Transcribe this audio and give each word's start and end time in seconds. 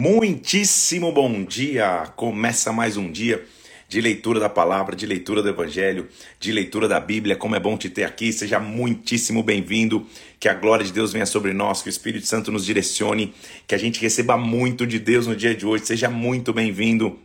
Muitíssimo 0.00 1.12
bom 1.12 1.44
dia! 1.44 2.10
Começa 2.16 2.72
mais 2.72 2.96
um 2.96 3.12
dia 3.12 3.44
de 3.86 4.00
leitura 4.00 4.40
da 4.40 4.48
palavra, 4.48 4.96
de 4.96 5.04
leitura 5.04 5.42
do 5.42 5.50
evangelho, 5.50 6.08
de 6.38 6.50
leitura 6.50 6.88
da 6.88 6.98
Bíblia. 6.98 7.36
Como 7.36 7.54
é 7.54 7.60
bom 7.60 7.76
te 7.76 7.90
ter 7.90 8.04
aqui, 8.04 8.32
seja 8.32 8.58
muitíssimo 8.58 9.42
bem-vindo. 9.42 10.06
Que 10.38 10.48
a 10.48 10.54
glória 10.54 10.86
de 10.86 10.90
Deus 10.90 11.12
venha 11.12 11.26
sobre 11.26 11.52
nós, 11.52 11.82
que 11.82 11.88
o 11.88 11.90
Espírito 11.90 12.26
Santo 12.26 12.50
nos 12.50 12.64
direcione, 12.64 13.34
que 13.66 13.74
a 13.74 13.78
gente 13.78 14.00
receba 14.00 14.38
muito 14.38 14.86
de 14.86 14.98
Deus 14.98 15.26
no 15.26 15.36
dia 15.36 15.54
de 15.54 15.66
hoje. 15.66 15.84
Seja 15.84 16.08
muito 16.08 16.50
bem-vindo. 16.50 17.18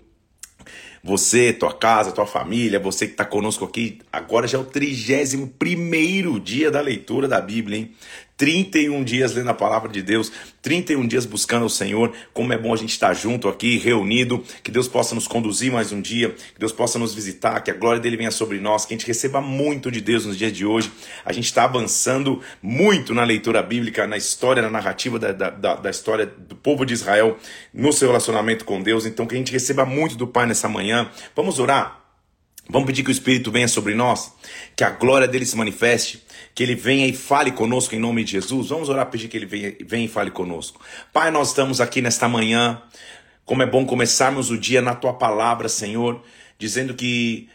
Você, 1.01 1.53
tua 1.53 1.71
casa, 1.71 2.11
tua 2.11 2.25
família, 2.25 2.79
você 2.79 3.05
que 3.05 3.13
está 3.13 3.23
conosco 3.23 3.63
aqui, 3.63 3.99
agora 4.11 4.47
já 4.47 4.57
é 4.57 4.61
o 4.61 4.65
31 4.65 5.47
primeiro 5.47 6.39
dia 6.39 6.71
da 6.71 6.81
leitura 6.81 7.27
da 7.27 7.39
Bíblia, 7.39 7.77
hein? 7.77 7.91
31 8.37 9.03
dias 9.03 9.33
lendo 9.33 9.49
a 9.49 9.53
palavra 9.53 9.89
de 9.89 10.01
Deus, 10.01 10.31
31 10.61 11.07
dias 11.07 11.25
buscando 11.25 11.65
o 11.65 11.69
Senhor. 11.69 12.13
Como 12.33 12.51
é 12.51 12.57
bom 12.57 12.73
a 12.73 12.77
gente 12.77 12.89
estar 12.89 13.13
junto 13.13 13.47
aqui, 13.47 13.77
reunido. 13.77 14.43
Que 14.61 14.69
Deus 14.69 14.87
possa 14.87 15.15
nos 15.15 15.27
conduzir 15.27 15.71
mais 15.71 15.91
um 15.91 16.01
dia, 16.01 16.29
que 16.29 16.59
Deus 16.59 16.71
possa 16.71 16.99
nos 16.99 17.13
visitar, 17.13 17.61
que 17.61 17.71
a 17.71 17.73
glória 17.73 18.01
dele 18.01 18.17
venha 18.17 18.31
sobre 18.31 18.59
nós, 18.59 18.85
que 18.85 18.93
a 18.93 18.97
gente 18.97 19.07
receba 19.07 19.39
muito 19.39 19.89
de 19.89 20.01
Deus 20.01 20.25
nos 20.25 20.37
dias 20.37 20.51
de 20.51 20.65
hoje. 20.65 20.91
A 21.23 21.31
gente 21.31 21.45
está 21.45 21.63
avançando 21.63 22.41
muito 22.61 23.13
na 23.13 23.23
leitura 23.23 23.63
bíblica, 23.63 24.05
na 24.05 24.17
história, 24.17 24.61
na 24.61 24.69
narrativa 24.69 25.17
da, 25.17 25.31
da, 25.31 25.75
da 25.75 25.89
história 25.89 26.25
do 26.25 26.55
povo 26.55 26.85
de 26.85 26.93
Israel, 26.93 27.37
no 27.73 27.93
seu 27.93 28.09
relacionamento 28.09 28.65
com 28.65 28.81
Deus. 28.81 29.05
Então, 29.05 29.25
que 29.25 29.35
a 29.35 29.37
gente 29.37 29.51
receba 29.51 29.85
muito 29.85 30.15
do 30.15 30.27
Pai 30.27 30.45
nessa 30.45 30.67
manhã. 30.67 31.09
Vamos 31.35 31.59
orar. 31.59 32.05
Vamos 32.67 32.87
pedir 32.87 33.03
que 33.03 33.09
o 33.09 33.11
Espírito 33.11 33.51
venha 33.51 33.67
sobre 33.67 33.93
nós, 33.93 34.33
que 34.75 34.83
a 34.83 34.89
glória 34.89 35.27
dele 35.27 35.45
se 35.45 35.55
manifeste, 35.55 36.23
que 36.55 36.63
ele 36.63 36.73
venha 36.73 37.05
e 37.05 37.13
fale 37.13 37.51
conosco 37.51 37.93
em 37.93 37.99
nome 37.99 38.23
de 38.23 38.31
Jesus. 38.31 38.69
Vamos 38.69 38.87
orar, 38.87 39.05
pedir 39.07 39.27
que 39.27 39.35
ele 39.35 39.45
venha, 39.45 39.75
venha 39.85 40.05
e 40.05 40.07
fale 40.07 40.31
conosco. 40.31 40.79
Pai, 41.11 41.29
nós 41.29 41.49
estamos 41.49 41.81
aqui 41.81 42.01
nesta 42.01 42.29
manhã. 42.29 42.81
Como 43.43 43.61
é 43.61 43.65
bom 43.65 43.85
começarmos 43.85 44.49
o 44.49 44.57
dia 44.57 44.81
na 44.81 44.95
tua 44.95 45.13
palavra, 45.13 45.67
Senhor, 45.67 46.23
dizendo 46.57 46.93
que 46.93 47.49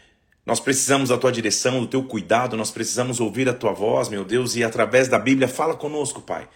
nós 0.45 0.59
precisamos 0.59 1.09
da 1.09 1.17
tua 1.17 1.31
direção, 1.31 1.79
do 1.81 1.87
teu 1.87 2.03
cuidado, 2.03 2.55
nós 2.55 2.69
precisamos 2.69 3.19
ouvir 3.19 3.49
a 3.49 3.53
tua 3.53 3.73
voz, 3.73 4.07
meu 4.07 4.23
Deus, 4.23 4.55
e 4.55 4.63
através 4.63 5.07
da 5.07 5.17
Bíblia 5.17 5.47
fala 5.47 5.75
conosco, 5.75 6.21
Pai. 6.21 6.47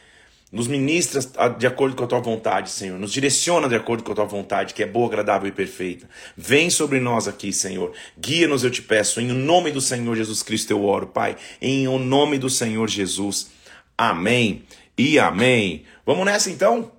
Nos 0.56 0.70
ministra 0.70 1.20
de 1.58 1.68
acordo 1.68 1.98
com 1.98 2.06
a 2.06 2.08
tua 2.08 2.22
vontade, 2.22 2.70
Senhor. 2.70 2.98
Nos 2.98 3.12
direciona 3.12 3.68
de 3.68 3.76
acordo 3.76 4.04
com 4.04 4.14
a 4.14 4.16
tua 4.16 4.24
vontade, 4.24 4.74
que 4.74 4.82
é 4.82 4.86
boa, 4.86 5.08
agradável 5.08 5.50
e 5.50 5.52
perfeita. 5.52 6.10
Vem 6.38 6.70
sobre 6.70 7.02
nós 7.02 7.28
aqui, 7.28 7.52
Senhor. 7.52 7.92
Guia-nos, 8.18 8.64
eu 8.64 8.72
te 8.72 8.82
peço. 8.82 9.20
Em 9.20 9.28
nome 9.28 9.70
do 9.70 9.82
Senhor 9.82 10.16
Jesus 10.16 10.42
Cristo 10.42 10.72
eu 10.72 10.86
oro, 10.86 11.08
Pai. 11.08 11.36
Em 11.62 11.86
nome 12.00 12.38
do 12.38 12.50
Senhor 12.50 12.90
Jesus. 12.90 13.52
Amém 13.98 14.64
e 14.98 15.20
amém. 15.20 15.84
Vamos 16.06 16.26
nessa 16.26 16.50
então? 16.50 16.95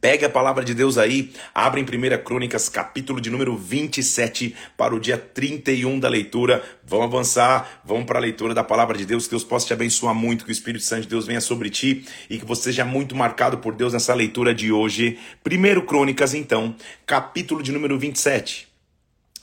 Pegue 0.00 0.26
a 0.26 0.30
palavra 0.30 0.62
de 0.62 0.74
Deus 0.74 0.98
aí, 0.98 1.32
abre 1.54 1.80
em 1.80 1.84
1 1.84 2.22
Crônicas, 2.22 2.68
capítulo 2.68 3.20
de 3.20 3.30
número 3.30 3.56
27, 3.56 4.54
para 4.76 4.94
o 4.94 5.00
dia 5.00 5.16
31 5.16 5.98
da 5.98 6.08
leitura. 6.08 6.62
Vamos 6.84 7.06
avançar, 7.06 7.80
vamos 7.84 8.04
para 8.04 8.18
a 8.18 8.20
leitura 8.20 8.52
da 8.52 8.62
palavra 8.62 8.96
de 8.98 9.06
Deus. 9.06 9.24
Que 9.24 9.30
Deus 9.30 9.42
possa 9.42 9.66
te 9.66 9.72
abençoar 9.72 10.14
muito, 10.14 10.44
que 10.44 10.50
o 10.50 10.52
Espírito 10.52 10.84
Santo 10.84 11.02
de 11.02 11.08
Deus 11.08 11.26
venha 11.26 11.40
sobre 11.40 11.70
ti 11.70 12.04
e 12.28 12.38
que 12.38 12.44
você 12.44 12.64
seja 12.64 12.84
muito 12.84 13.16
marcado 13.16 13.58
por 13.58 13.74
Deus 13.74 13.94
nessa 13.94 14.12
leitura 14.14 14.54
de 14.54 14.70
hoje. 14.70 15.18
1 15.44 15.86
Crônicas, 15.86 16.34
então, 16.34 16.76
capítulo 17.06 17.62
de 17.62 17.72
número 17.72 17.98
27. 17.98 18.68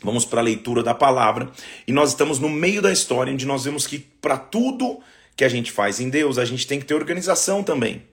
Vamos 0.03 0.23
para 0.23 0.39
a 0.39 0.43
leitura 0.43 0.83
da 0.83 0.93
palavra 0.93 1.49
e 1.87 1.91
nós 1.91 2.09
estamos 2.09 2.37
no 2.37 2.49
meio 2.49 2.81
da 2.81 2.91
história 2.91 3.33
onde 3.33 3.45
nós 3.45 3.63
vemos 3.63 3.87
que 3.87 3.97
para 3.97 4.37
tudo 4.37 4.99
que 5.35 5.43
a 5.43 5.49
gente 5.49 5.71
faz 5.71 5.99
em 5.99 6.09
Deus, 6.09 6.37
a 6.37 6.45
gente 6.45 6.67
tem 6.67 6.79
que 6.79 6.85
ter 6.85 6.93
organização 6.93 7.63
também. 7.63 8.03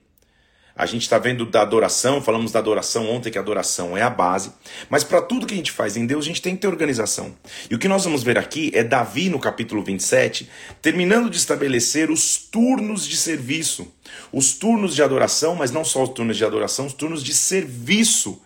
A 0.75 0.85
gente 0.85 1.03
está 1.03 1.17
vendo 1.19 1.45
da 1.45 1.61
adoração, 1.61 2.21
falamos 2.21 2.51
da 2.51 2.59
adoração 2.59 3.09
ontem, 3.09 3.29
que 3.29 3.37
a 3.37 3.41
adoração 3.41 3.97
é 3.97 4.01
a 4.01 4.09
base. 4.09 4.51
Mas 4.89 5.03
para 5.03 5.21
tudo 5.21 5.45
que 5.45 5.53
a 5.53 5.57
gente 5.57 5.71
faz 5.71 5.97
em 5.97 6.05
Deus, 6.05 6.25
a 6.25 6.27
gente 6.27 6.41
tem 6.41 6.55
que 6.55 6.61
ter 6.61 6.67
organização. 6.67 7.35
E 7.69 7.75
o 7.75 7.79
que 7.79 7.87
nós 7.87 8.03
vamos 8.03 8.23
ver 8.23 8.37
aqui 8.37 8.71
é 8.73 8.83
Davi, 8.83 9.29
no 9.29 9.39
capítulo 9.39 9.83
27, 9.83 10.49
terminando 10.81 11.29
de 11.29 11.37
estabelecer 11.37 12.09
os 12.09 12.37
turnos 12.37 13.07
de 13.07 13.17
serviço. 13.17 13.91
Os 14.31 14.53
turnos 14.53 14.95
de 14.95 15.03
adoração, 15.03 15.55
mas 15.55 15.71
não 15.71 15.83
só 15.83 16.03
os 16.03 16.09
turnos 16.09 16.37
de 16.37 16.45
adoração, 16.45 16.85
os 16.85 16.93
turnos 16.93 17.23
de 17.23 17.33
serviço 17.33 18.41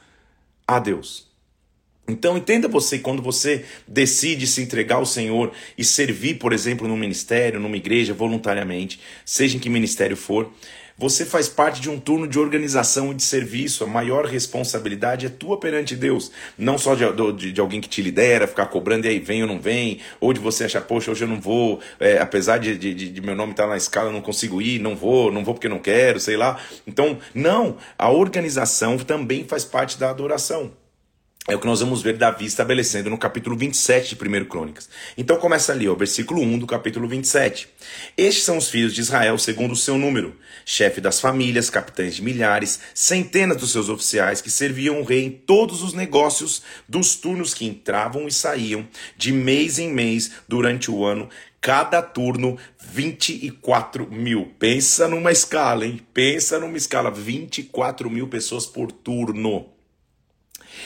a 0.67 0.79
Deus. 0.79 1.25
Então 2.07 2.37
entenda 2.37 2.67
você 2.67 2.99
quando 2.99 3.21
você 3.21 3.65
decide 3.87 4.45
se 4.45 4.61
entregar 4.61 4.97
ao 4.97 5.05
Senhor 5.05 5.51
e 5.75 5.83
servir, 5.83 6.35
por 6.35 6.53
exemplo, 6.53 6.87
num 6.87 6.97
ministério, 6.97 7.59
numa 7.59 7.77
igreja, 7.77 8.13
voluntariamente, 8.13 8.99
seja 9.25 9.57
em 9.57 9.59
que 9.59 9.69
ministério 9.69 10.15
for, 10.15 10.51
você 10.97 11.25
faz 11.25 11.49
parte 11.49 11.81
de 11.81 11.89
um 11.89 11.99
turno 11.99 12.27
de 12.27 12.39
organização 12.39 13.11
e 13.11 13.15
de 13.15 13.23
serviço. 13.23 13.83
A 13.83 13.87
maior 13.87 14.25
responsabilidade 14.25 15.25
é 15.25 15.29
tua 15.29 15.59
perante 15.59 15.95
Deus. 15.95 16.31
Não 16.57 16.77
só 16.77 16.95
de, 16.95 17.05
de, 17.33 17.51
de 17.51 17.61
alguém 17.61 17.81
que 17.81 17.89
te 17.89 18.01
lidera, 18.01 18.47
ficar 18.47 18.67
cobrando 18.67 19.05
e 19.05 19.09
aí 19.09 19.19
vem 19.19 19.41
ou 19.41 19.47
não 19.47 19.59
vem, 19.59 19.99
ou 20.19 20.31
de 20.31 20.39
você 20.39 20.65
achar, 20.65 20.81
poxa, 20.81 21.11
hoje 21.11 21.23
eu 21.23 21.27
não 21.27 21.39
vou, 21.39 21.81
é, 21.99 22.19
apesar 22.19 22.57
de, 22.57 22.77
de, 22.77 23.21
meu 23.21 23.35
nome 23.35 23.51
estar 23.51 23.67
na 23.67 23.77
escala, 23.77 24.09
eu 24.09 24.13
não 24.13 24.21
consigo 24.21 24.61
ir, 24.61 24.79
não 24.79 24.95
vou, 24.95 25.31
não 25.31 25.43
vou 25.43 25.53
porque 25.53 25.67
não 25.67 25.79
quero, 25.79 26.19
sei 26.19 26.37
lá. 26.37 26.59
Então, 26.87 27.17
não, 27.33 27.77
a 27.97 28.09
organização 28.09 28.97
também 28.97 29.43
faz 29.43 29.65
parte 29.65 29.99
da 29.99 30.09
adoração. 30.09 30.71
É 31.47 31.55
o 31.55 31.59
que 31.59 31.67
nós 31.67 31.79
vamos 31.79 32.01
ver 32.01 32.17
Davi 32.17 32.43
estabelecendo 32.43 33.07
no 33.07 33.19
capítulo 33.19 33.55
27 33.55 34.15
de 34.15 34.27
1 34.27 34.45
Crônicas. 34.45 34.89
Então 35.15 35.37
começa 35.37 35.71
ali, 35.71 35.87
ó, 35.87 35.93
versículo 35.93 36.41
1 36.41 36.57
do 36.57 36.65
capítulo 36.65 37.07
27. 37.07 37.67
Estes 38.17 38.43
são 38.43 38.57
os 38.57 38.67
filhos 38.67 38.95
de 38.95 39.01
Israel 39.01 39.37
segundo 39.37 39.73
o 39.73 39.75
seu 39.75 39.95
número, 39.95 40.35
chefe 40.65 40.99
das 40.99 41.21
famílias, 41.21 41.69
capitães 41.69 42.15
de 42.15 42.23
milhares, 42.23 42.79
centenas 42.95 43.57
dos 43.57 43.71
seus 43.71 43.89
oficiais 43.89 44.41
que 44.41 44.49
serviam 44.49 44.99
o 44.99 45.03
rei 45.03 45.23
em 45.23 45.29
todos 45.29 45.83
os 45.83 45.93
negócios 45.93 46.63
dos 46.89 47.13
turnos 47.13 47.53
que 47.53 47.67
entravam 47.67 48.27
e 48.27 48.31
saíam 48.31 48.87
de 49.15 49.31
mês 49.31 49.77
em 49.77 49.93
mês 49.93 50.31
durante 50.47 50.89
o 50.89 51.05
ano, 51.05 51.29
cada 51.61 52.01
turno 52.01 52.57
24 52.91 54.09
mil. 54.09 54.51
Pensa 54.57 55.07
numa 55.07 55.31
escala, 55.31 55.85
hein? 55.85 56.01
Pensa 56.11 56.57
numa 56.57 56.75
escala, 56.75 57.11
24 57.11 58.09
mil 58.09 58.27
pessoas 58.27 58.65
por 58.65 58.91
turno. 58.91 59.74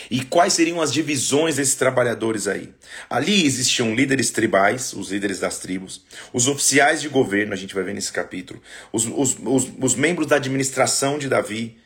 E 0.10 0.24
quais 0.24 0.54
seriam 0.54 0.82
as 0.82 0.92
divisões 0.92 1.56
desses 1.56 1.76
trabalhadores 1.76 2.48
aí? 2.48 2.74
Ali 3.10 3.46
existiam 3.46 3.94
líderes 3.94 4.32
tribais, 4.32 4.94
os 4.94 5.12
líderes 5.12 5.40
das 5.40 5.60
tribos, 5.60 6.04
os 6.34 6.48
oficiais 6.48 7.02
de 7.02 7.10
governo, 7.10 7.54
a 7.54 7.56
gente 7.56 7.76
vai 7.76 7.84
ver 7.84 7.94
nesse 7.94 8.12
capítulo, 8.12 8.62
os, 8.92 9.06
os, 9.06 9.38
os, 9.44 9.68
os 9.80 9.96
membros 9.96 10.28
da 10.28 10.38
administração 10.38 11.18
de 11.18 11.28
Davi. 11.28 11.78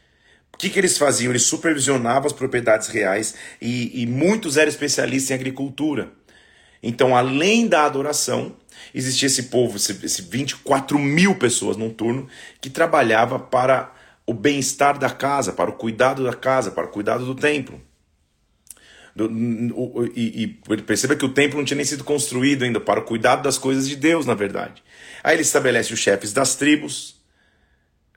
O 0.53 0.57
que, 0.57 0.69
que 0.69 0.79
eles 0.79 0.97
faziam? 0.97 1.31
Eles 1.31 1.43
supervisionavam 1.43 2.27
as 2.27 2.33
propriedades 2.33 2.87
reais 2.87 3.35
e, 3.61 4.03
e 4.03 4.05
muitos 4.05 4.55
eram 4.55 4.69
especialistas 4.69 5.31
em 5.31 5.33
agricultura. 5.33 6.11
Então, 6.81 7.15
além 7.15 7.65
da 7.67 7.85
adoração, 7.85 8.55
existia 8.93 9.27
esse 9.27 9.43
povo, 9.43 9.77
esse, 9.77 10.05
esse 10.05 10.21
24 10.21 10.99
mil 10.99 11.35
pessoas 11.35 11.77
num 11.77 11.89
turno, 11.89 12.27
que 12.59 12.69
trabalhava 12.69 13.39
para 13.39 13.93
o 14.25 14.33
bem-estar 14.33 14.97
da 14.97 15.09
casa, 15.09 15.53
para 15.53 15.69
o 15.69 15.73
cuidado 15.73 16.23
da 16.23 16.33
casa, 16.33 16.71
para 16.71 16.85
o 16.85 16.89
cuidado 16.89 17.25
do 17.25 17.35
templo. 17.35 17.81
Do, 19.15 19.25
o, 19.25 20.05
e, 20.15 20.43
e 20.43 20.77
perceba 20.81 21.15
que 21.15 21.25
o 21.25 21.29
templo 21.29 21.57
não 21.57 21.65
tinha 21.65 21.77
nem 21.77 21.85
sido 21.85 22.03
construído 22.03 22.63
ainda 22.63 22.79
para 22.79 22.99
o 22.99 23.03
cuidado 23.03 23.43
das 23.43 23.57
coisas 23.57 23.87
de 23.87 23.95
Deus, 23.95 24.25
na 24.25 24.33
verdade. 24.33 24.83
Aí 25.23 25.35
ele 25.35 25.43
estabelece 25.43 25.93
os 25.93 25.99
chefes 25.99 26.33
das 26.33 26.55
tribos. 26.55 27.21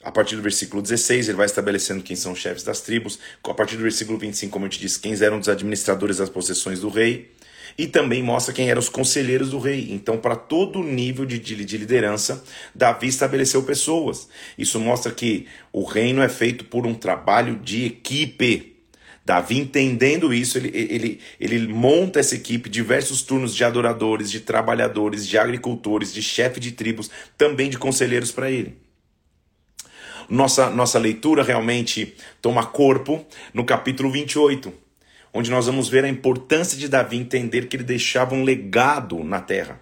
A 0.03 0.13
partir 0.13 0.37
do 0.37 0.43
versículo 0.43 0.81
16, 0.81 1.29
ele 1.29 1.37
vai 1.37 1.47
estabelecendo 1.47 2.03
quem 2.03 2.15
são 2.15 2.33
os 2.33 2.39
chefes 2.39 2.63
das 2.63 2.81
tribos. 2.81 3.19
A 3.45 3.53
partir 3.53 3.77
do 3.77 3.83
versículo 3.83 4.17
25, 4.17 4.53
como 4.53 4.65
eu 4.65 4.71
te 4.71 4.79
disse, 4.79 5.01
quem 5.01 5.13
eram 5.21 5.39
os 5.39 5.49
administradores 5.49 6.19
das 6.19 6.31
possessões 6.31 6.81
do 6.81 6.89
rei. 6.89 7.33
E 7.77 7.87
também 7.87 8.23
mostra 8.23 8.55
quem 8.55 8.71
eram 8.71 8.79
os 8.79 8.89
conselheiros 8.89 9.51
do 9.51 9.59
rei. 9.59 9.89
Então, 9.91 10.17
para 10.17 10.37
todo 10.37 10.83
nível 10.83 11.27
de, 11.27 11.39
de, 11.39 11.65
de 11.65 11.77
liderança, 11.77 12.43
Davi 12.75 13.09
estabeleceu 13.09 13.63
pessoas. 13.65 14.29
Isso 14.57 14.81
mostra 14.81 15.13
que 15.13 15.47
o 15.73 15.85
reino 15.85 16.23
é 16.23 16.29
feito 16.29 16.65
por 16.65 16.87
um 16.87 16.95
trabalho 16.95 17.57
de 17.57 17.85
equipe. 17.85 18.76
Davi, 19.27 19.59
entendendo 19.59 20.33
isso, 20.33 20.57
ele, 20.57 20.71
ele, 20.73 21.21
ele 21.41 21.67
monta 21.67 22.21
essa 22.21 22.37
equipe, 22.37 22.71
diversos 22.71 23.23
turnos 23.23 23.57
de 23.57 23.65
adoradores, 23.65 24.31
de 24.31 24.39
trabalhadores, 24.39 25.27
de 25.27 25.37
agricultores, 25.37 26.15
de 26.15 26.23
chefe 26.23 26.61
de 26.61 26.71
tribos, 26.71 27.11
também 27.37 27.69
de 27.69 27.77
conselheiros 27.77 28.31
para 28.31 28.49
ele. 28.49 28.77
Nossa, 30.31 30.71
nossa 30.71 30.97
leitura 31.01 31.43
realmente 31.43 32.15
toma 32.41 32.65
corpo 32.67 33.27
no 33.53 33.65
capítulo 33.65 34.13
28, 34.13 34.73
onde 35.35 35.51
nós 35.51 35.67
vamos 35.67 35.89
ver 35.89 36.05
a 36.05 36.09
importância 36.09 36.79
de 36.79 36.87
Davi 36.87 37.17
entender 37.17 37.67
que 37.67 37.75
ele 37.75 37.83
deixava 37.83 38.33
um 38.33 38.45
legado 38.45 39.25
na 39.25 39.41
terra. 39.41 39.81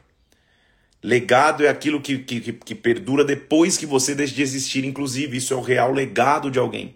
Legado 1.03 1.67
é 1.67 1.69
aquilo 1.69 2.01
que, 2.01 2.17
que, 2.17 2.41
que 2.41 2.75
perdura 2.75 3.23
depois 3.23 3.77
que 3.77 3.85
você 3.85 4.15
deixa 4.15 4.35
de 4.35 4.41
existir, 4.41 4.87
inclusive, 4.87 5.37
isso 5.37 5.53
é 5.53 5.57
o 5.57 5.61
real 5.61 5.93
legado 5.93 6.51
de 6.51 6.59
alguém. 6.59 6.95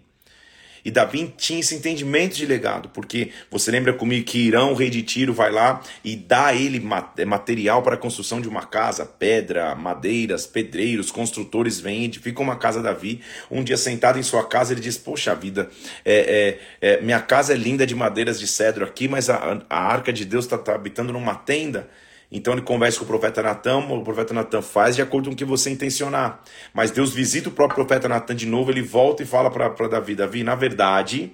E 0.83 0.91
Davi 0.91 1.33
tinha 1.37 1.59
esse 1.59 1.75
entendimento 1.75 2.35
de 2.35 2.45
legado, 2.45 2.89
porque 2.89 3.31
você 3.49 3.71
lembra 3.71 3.93
comigo 3.93 4.25
que 4.25 4.39
Irão, 4.39 4.73
rei 4.73 4.89
de 4.89 5.01
Tiro, 5.01 5.33
vai 5.33 5.51
lá 5.51 5.81
e 6.03 6.15
dá 6.15 6.47
a 6.47 6.55
ele 6.55 6.81
é, 7.17 7.25
material 7.25 7.81
para 7.81 7.95
a 7.95 7.97
construção 7.97 8.39
de 8.41 8.47
uma 8.47 8.65
casa, 8.65 9.05
pedra, 9.05 9.75
madeiras, 9.75 10.45
pedreiros, 10.45 11.11
construtores 11.11 11.79
vêm, 11.79 12.05
edificam 12.05 12.43
uma 12.43 12.55
casa 12.55 12.81
Davi. 12.81 13.21
Um 13.49 13.63
dia 13.63 13.77
sentado 13.77 14.17
em 14.19 14.23
sua 14.23 14.47
casa, 14.47 14.73
ele 14.73 14.81
diz: 14.81 14.97
Poxa 14.97 15.35
vida, 15.35 15.69
é, 16.05 16.59
é, 16.81 16.93
é 16.95 17.01
minha 17.01 17.19
casa 17.19 17.53
é 17.53 17.57
linda 17.57 17.85
de 17.85 17.95
madeiras 17.95 18.39
de 18.39 18.47
cedro 18.47 18.85
aqui, 18.85 19.07
mas 19.07 19.29
a, 19.29 19.61
a 19.69 19.79
arca 19.79 20.11
de 20.13 20.25
Deus 20.25 20.45
está 20.45 20.57
tá 20.57 20.75
habitando 20.75 21.13
numa 21.13 21.35
tenda. 21.35 21.89
Então 22.31 22.53
ele 22.53 22.61
conversa 22.61 22.99
com 22.99 23.05
o 23.05 23.07
profeta 23.07 23.41
Natan, 23.41 23.77
o 23.77 24.03
profeta 24.03 24.33
Natan 24.33 24.61
faz 24.61 24.95
de 24.95 25.01
acordo 25.01 25.29
com 25.29 25.33
o 25.33 25.35
que 25.35 25.45
você 25.45 25.69
intencionar. 25.71 26.43
Mas 26.73 26.91
Deus 26.91 27.11
visita 27.11 27.49
o 27.49 27.51
próprio 27.51 27.83
profeta 27.83 28.07
Natan 28.07 28.35
de 28.35 28.45
novo, 28.45 28.69
ele 28.69 28.83
volta 28.83 29.23
e 29.23 29.25
fala 29.25 29.49
para 29.49 29.87
Davi: 29.87 30.13
Davi, 30.13 30.43
na 30.43 30.53
verdade, 30.53 31.33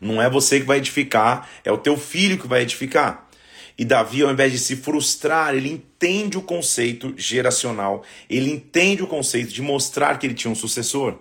não 0.00 0.22
é 0.22 0.30
você 0.30 0.60
que 0.60 0.66
vai 0.66 0.78
edificar, 0.78 1.48
é 1.64 1.72
o 1.72 1.78
teu 1.78 1.96
filho 1.96 2.38
que 2.38 2.46
vai 2.46 2.62
edificar. 2.62 3.28
E 3.76 3.84
Davi, 3.84 4.22
ao 4.22 4.30
invés 4.30 4.52
de 4.52 4.58
se 4.58 4.76
frustrar, 4.76 5.54
ele 5.54 5.70
entende 5.70 6.38
o 6.38 6.42
conceito 6.42 7.14
geracional, 7.16 8.04
ele 8.28 8.50
entende 8.50 9.02
o 9.02 9.06
conceito 9.06 9.52
de 9.52 9.62
mostrar 9.62 10.18
que 10.18 10.26
ele 10.26 10.34
tinha 10.34 10.50
um 10.50 10.54
sucessor. 10.54 11.18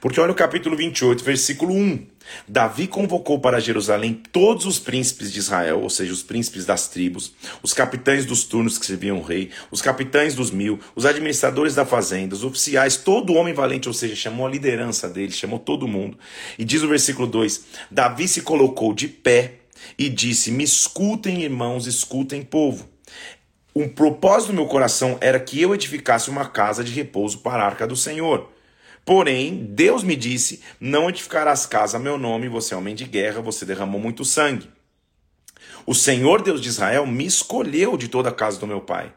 Porque 0.00 0.20
olha 0.20 0.32
o 0.32 0.34
capítulo 0.34 0.76
28, 0.76 1.24
versículo 1.24 1.74
1. 1.74 2.06
Davi 2.46 2.86
convocou 2.86 3.40
para 3.40 3.60
Jerusalém 3.60 4.22
todos 4.32 4.66
os 4.66 4.78
príncipes 4.78 5.32
de 5.32 5.38
Israel, 5.38 5.80
ou 5.80 5.90
seja, 5.90 6.12
os 6.12 6.22
príncipes 6.22 6.66
das 6.66 6.88
tribos, 6.88 7.32
os 7.62 7.72
capitães 7.72 8.26
dos 8.26 8.44
turnos 8.44 8.78
que 8.78 8.86
serviam 8.86 9.18
o 9.18 9.22
rei, 9.22 9.50
os 9.70 9.80
capitães 9.80 10.34
dos 10.34 10.50
mil, 10.50 10.78
os 10.94 11.06
administradores 11.06 11.74
da 11.74 11.86
fazenda, 11.86 12.34
os 12.34 12.44
oficiais, 12.44 12.96
todo 12.96 13.34
homem 13.34 13.54
valente, 13.54 13.88
ou 13.88 13.94
seja, 13.94 14.14
chamou 14.14 14.46
a 14.46 14.50
liderança 14.50 15.08
dele, 15.08 15.32
chamou 15.32 15.58
todo 15.58 15.88
mundo. 15.88 16.18
E 16.58 16.64
diz 16.64 16.82
o 16.82 16.88
versículo 16.88 17.26
2: 17.26 17.64
Davi 17.90 18.28
se 18.28 18.42
colocou 18.42 18.92
de 18.92 19.08
pé 19.08 19.54
e 19.98 20.08
disse: 20.08 20.50
Me 20.50 20.64
escutem, 20.64 21.42
irmãos, 21.42 21.86
escutem, 21.86 22.42
povo. 22.42 22.88
O 23.74 23.88
propósito 23.88 24.48
do 24.48 24.56
meu 24.56 24.66
coração 24.66 25.18
era 25.20 25.38
que 25.38 25.60
eu 25.60 25.74
edificasse 25.74 26.28
uma 26.28 26.46
casa 26.46 26.82
de 26.82 26.92
repouso 26.92 27.38
para 27.38 27.62
a 27.62 27.66
arca 27.66 27.86
do 27.86 27.94
Senhor. 27.94 28.50
Porém, 29.08 29.64
Deus 29.70 30.02
me 30.02 30.14
disse: 30.14 30.60
Não 30.78 31.08
edificarás 31.08 31.64
casa 31.64 31.96
a 31.96 32.00
meu 32.00 32.18
nome, 32.18 32.46
você 32.46 32.74
é 32.74 32.76
homem 32.76 32.94
de 32.94 33.06
guerra, 33.06 33.40
você 33.40 33.64
derramou 33.64 33.98
muito 33.98 34.22
sangue. 34.22 34.68
O 35.86 35.94
Senhor 35.94 36.42
Deus 36.42 36.60
de 36.60 36.68
Israel 36.68 37.06
me 37.06 37.24
escolheu 37.24 37.96
de 37.96 38.06
toda 38.06 38.28
a 38.28 38.34
casa 38.34 38.60
do 38.60 38.66
meu 38.66 38.82
pai, 38.82 39.10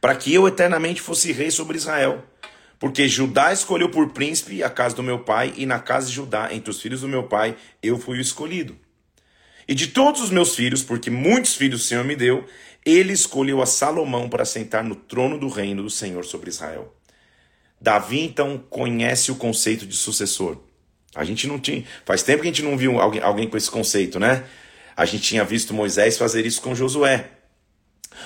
para 0.00 0.16
que 0.16 0.32
eu 0.32 0.48
eternamente 0.48 1.02
fosse 1.02 1.30
rei 1.30 1.50
sobre 1.50 1.76
Israel. 1.76 2.24
Porque 2.78 3.06
Judá 3.06 3.52
escolheu 3.52 3.90
por 3.90 4.12
príncipe 4.12 4.62
a 4.62 4.70
casa 4.70 4.96
do 4.96 5.02
meu 5.02 5.18
pai, 5.18 5.52
e 5.58 5.66
na 5.66 5.78
casa 5.78 6.06
de 6.06 6.14
Judá, 6.14 6.48
entre 6.50 6.70
os 6.70 6.80
filhos 6.80 7.02
do 7.02 7.08
meu 7.08 7.24
pai, 7.24 7.54
eu 7.82 7.98
fui 7.98 8.16
o 8.16 8.22
escolhido. 8.22 8.74
E 9.68 9.74
de 9.74 9.88
todos 9.88 10.22
os 10.22 10.30
meus 10.30 10.56
filhos, 10.56 10.82
porque 10.82 11.10
muitos 11.10 11.54
filhos 11.54 11.82
o 11.82 11.84
Senhor 11.84 12.04
me 12.06 12.16
deu, 12.16 12.46
ele 12.82 13.12
escolheu 13.12 13.60
a 13.60 13.66
Salomão 13.66 14.26
para 14.26 14.46
sentar 14.46 14.82
no 14.82 14.94
trono 14.94 15.38
do 15.38 15.48
reino 15.48 15.82
do 15.82 15.90
Senhor 15.90 16.24
sobre 16.24 16.48
Israel. 16.48 16.94
Davi 17.84 18.22
então 18.22 18.56
conhece 18.70 19.30
o 19.30 19.34
conceito 19.34 19.86
de 19.86 19.94
sucessor. 19.94 20.56
A 21.14 21.22
gente 21.22 21.46
não 21.46 21.58
tinha. 21.58 21.84
Faz 22.06 22.22
tempo 22.22 22.40
que 22.40 22.48
a 22.48 22.50
gente 22.50 22.62
não 22.62 22.78
viu 22.78 22.98
alguém, 22.98 23.20
alguém 23.20 23.46
com 23.46 23.58
esse 23.58 23.70
conceito, 23.70 24.18
né? 24.18 24.42
A 24.96 25.04
gente 25.04 25.24
tinha 25.24 25.44
visto 25.44 25.74
Moisés 25.74 26.16
fazer 26.16 26.46
isso 26.46 26.62
com 26.62 26.74
Josué. 26.74 27.28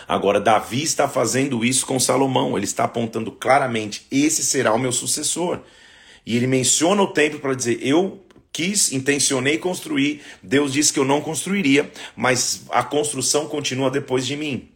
Agora, 0.06 0.40
Davi 0.40 0.84
está 0.84 1.08
fazendo 1.08 1.64
isso 1.64 1.84
com 1.84 1.98
Salomão. 1.98 2.56
Ele 2.56 2.66
está 2.66 2.84
apontando 2.84 3.32
claramente: 3.32 4.06
esse 4.12 4.44
será 4.44 4.72
o 4.72 4.78
meu 4.78 4.92
sucessor. 4.92 5.58
E 6.24 6.36
ele 6.36 6.46
menciona 6.46 7.02
o 7.02 7.08
templo 7.08 7.40
para 7.40 7.54
dizer: 7.54 7.80
eu 7.82 8.24
quis, 8.52 8.92
intencionei 8.92 9.58
construir. 9.58 10.22
Deus 10.40 10.72
disse 10.72 10.92
que 10.92 11.00
eu 11.00 11.04
não 11.04 11.20
construiria, 11.20 11.90
mas 12.14 12.62
a 12.70 12.84
construção 12.84 13.48
continua 13.48 13.90
depois 13.90 14.24
de 14.24 14.36
mim. 14.36 14.68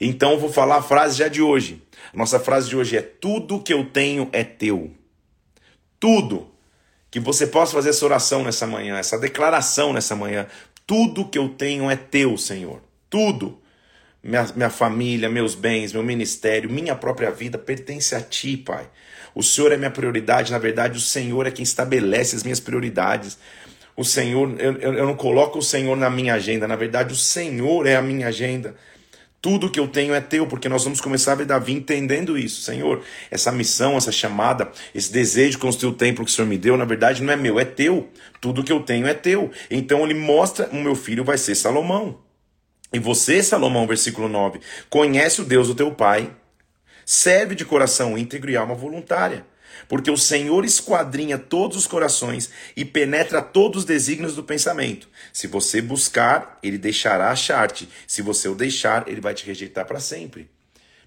Então, 0.00 0.32
eu 0.32 0.40
vou 0.40 0.52
falar 0.52 0.78
a 0.78 0.82
frase 0.82 1.18
já 1.18 1.28
de 1.28 1.40
hoje. 1.40 1.80
Nossa 2.14 2.38
frase 2.38 2.68
de 2.68 2.76
hoje 2.76 2.96
é: 2.96 3.02
Tudo 3.02 3.60
que 3.60 3.72
eu 3.72 3.84
tenho 3.84 4.28
é 4.32 4.44
teu. 4.44 4.90
Tudo. 5.98 6.48
Que 7.10 7.20
você 7.20 7.46
possa 7.46 7.72
fazer 7.72 7.90
essa 7.90 8.04
oração 8.04 8.42
nessa 8.42 8.66
manhã, 8.66 8.98
essa 8.98 9.18
declaração 9.18 9.92
nessa 9.92 10.16
manhã. 10.16 10.46
Tudo 10.86 11.28
que 11.28 11.38
eu 11.38 11.48
tenho 11.48 11.90
é 11.90 11.96
teu, 11.96 12.36
Senhor. 12.36 12.80
Tudo. 13.08 13.60
Minha, 14.22 14.46
minha 14.56 14.70
família, 14.70 15.28
meus 15.28 15.54
bens, 15.54 15.92
meu 15.92 16.02
ministério, 16.02 16.70
minha 16.70 16.94
própria 16.96 17.30
vida 17.30 17.58
pertence 17.58 18.14
a 18.14 18.20
ti, 18.20 18.56
Pai. 18.56 18.88
O 19.34 19.42
Senhor 19.42 19.72
é 19.72 19.76
minha 19.76 19.90
prioridade, 19.90 20.50
na 20.50 20.58
verdade, 20.58 20.96
o 20.96 21.00
Senhor 21.00 21.46
é 21.46 21.50
quem 21.50 21.62
estabelece 21.62 22.34
as 22.36 22.42
minhas 22.42 22.60
prioridades. 22.60 23.36
O 23.96 24.04
Senhor, 24.04 24.54
eu, 24.58 24.72
eu 24.80 25.06
não 25.06 25.14
coloco 25.14 25.58
o 25.58 25.62
Senhor 25.62 25.96
na 25.96 26.08
minha 26.08 26.34
agenda, 26.34 26.66
na 26.66 26.76
verdade, 26.76 27.12
o 27.12 27.16
Senhor 27.16 27.86
é 27.86 27.96
a 27.96 28.02
minha 28.02 28.28
agenda. 28.28 28.74
Tudo 29.44 29.68
que 29.68 29.78
eu 29.78 29.86
tenho 29.86 30.14
é 30.14 30.22
teu, 30.22 30.46
porque 30.46 30.70
nós 30.70 30.84
vamos 30.84 31.02
começar 31.02 31.32
a 31.32 31.34
ver 31.34 31.44
Davi 31.44 31.74
entendendo 31.74 32.38
isso. 32.38 32.62
Senhor, 32.62 33.02
essa 33.30 33.52
missão, 33.52 33.94
essa 33.94 34.10
chamada, 34.10 34.72
esse 34.94 35.12
desejo 35.12 35.50
de 35.50 35.58
construir 35.58 35.92
o 35.92 35.94
templo 35.94 36.24
que 36.24 36.30
o 36.30 36.34
Senhor 36.34 36.48
me 36.48 36.56
deu, 36.56 36.78
na 36.78 36.86
verdade 36.86 37.22
não 37.22 37.30
é 37.30 37.36
meu, 37.36 37.60
é 37.60 37.64
teu. 37.66 38.08
Tudo 38.40 38.64
que 38.64 38.72
eu 38.72 38.80
tenho 38.80 39.06
é 39.06 39.12
teu. 39.12 39.50
Então 39.70 40.02
ele 40.02 40.14
mostra: 40.14 40.70
o 40.72 40.76
meu 40.76 40.94
filho 40.94 41.22
vai 41.22 41.36
ser 41.36 41.54
Salomão. 41.56 42.20
E 42.90 42.98
você, 42.98 43.42
Salomão, 43.42 43.86
versículo 43.86 44.30
9, 44.30 44.60
conhece 44.88 45.42
o 45.42 45.44
Deus 45.44 45.68
do 45.68 45.74
teu 45.74 45.90
pai, 45.90 46.34
serve 47.04 47.54
de 47.54 47.66
coração 47.66 48.16
íntegro 48.16 48.50
e 48.50 48.56
alma 48.56 48.74
voluntária. 48.74 49.44
Porque 49.88 50.10
o 50.10 50.16
Senhor 50.16 50.64
esquadrinha 50.64 51.38
todos 51.38 51.76
os 51.76 51.86
corações 51.86 52.50
e 52.76 52.84
penetra 52.84 53.42
todos 53.42 53.80
os 53.80 53.84
desígnios 53.84 54.34
do 54.34 54.44
pensamento. 54.44 55.08
Se 55.32 55.46
você 55.46 55.80
buscar, 55.80 56.58
ele 56.62 56.78
deixará 56.78 57.30
achar-te. 57.30 57.88
Se 58.06 58.22
você 58.22 58.48
o 58.48 58.54
deixar, 58.54 59.08
ele 59.08 59.20
vai 59.20 59.34
te 59.34 59.46
rejeitar 59.46 59.86
para 59.86 60.00
sempre. 60.00 60.48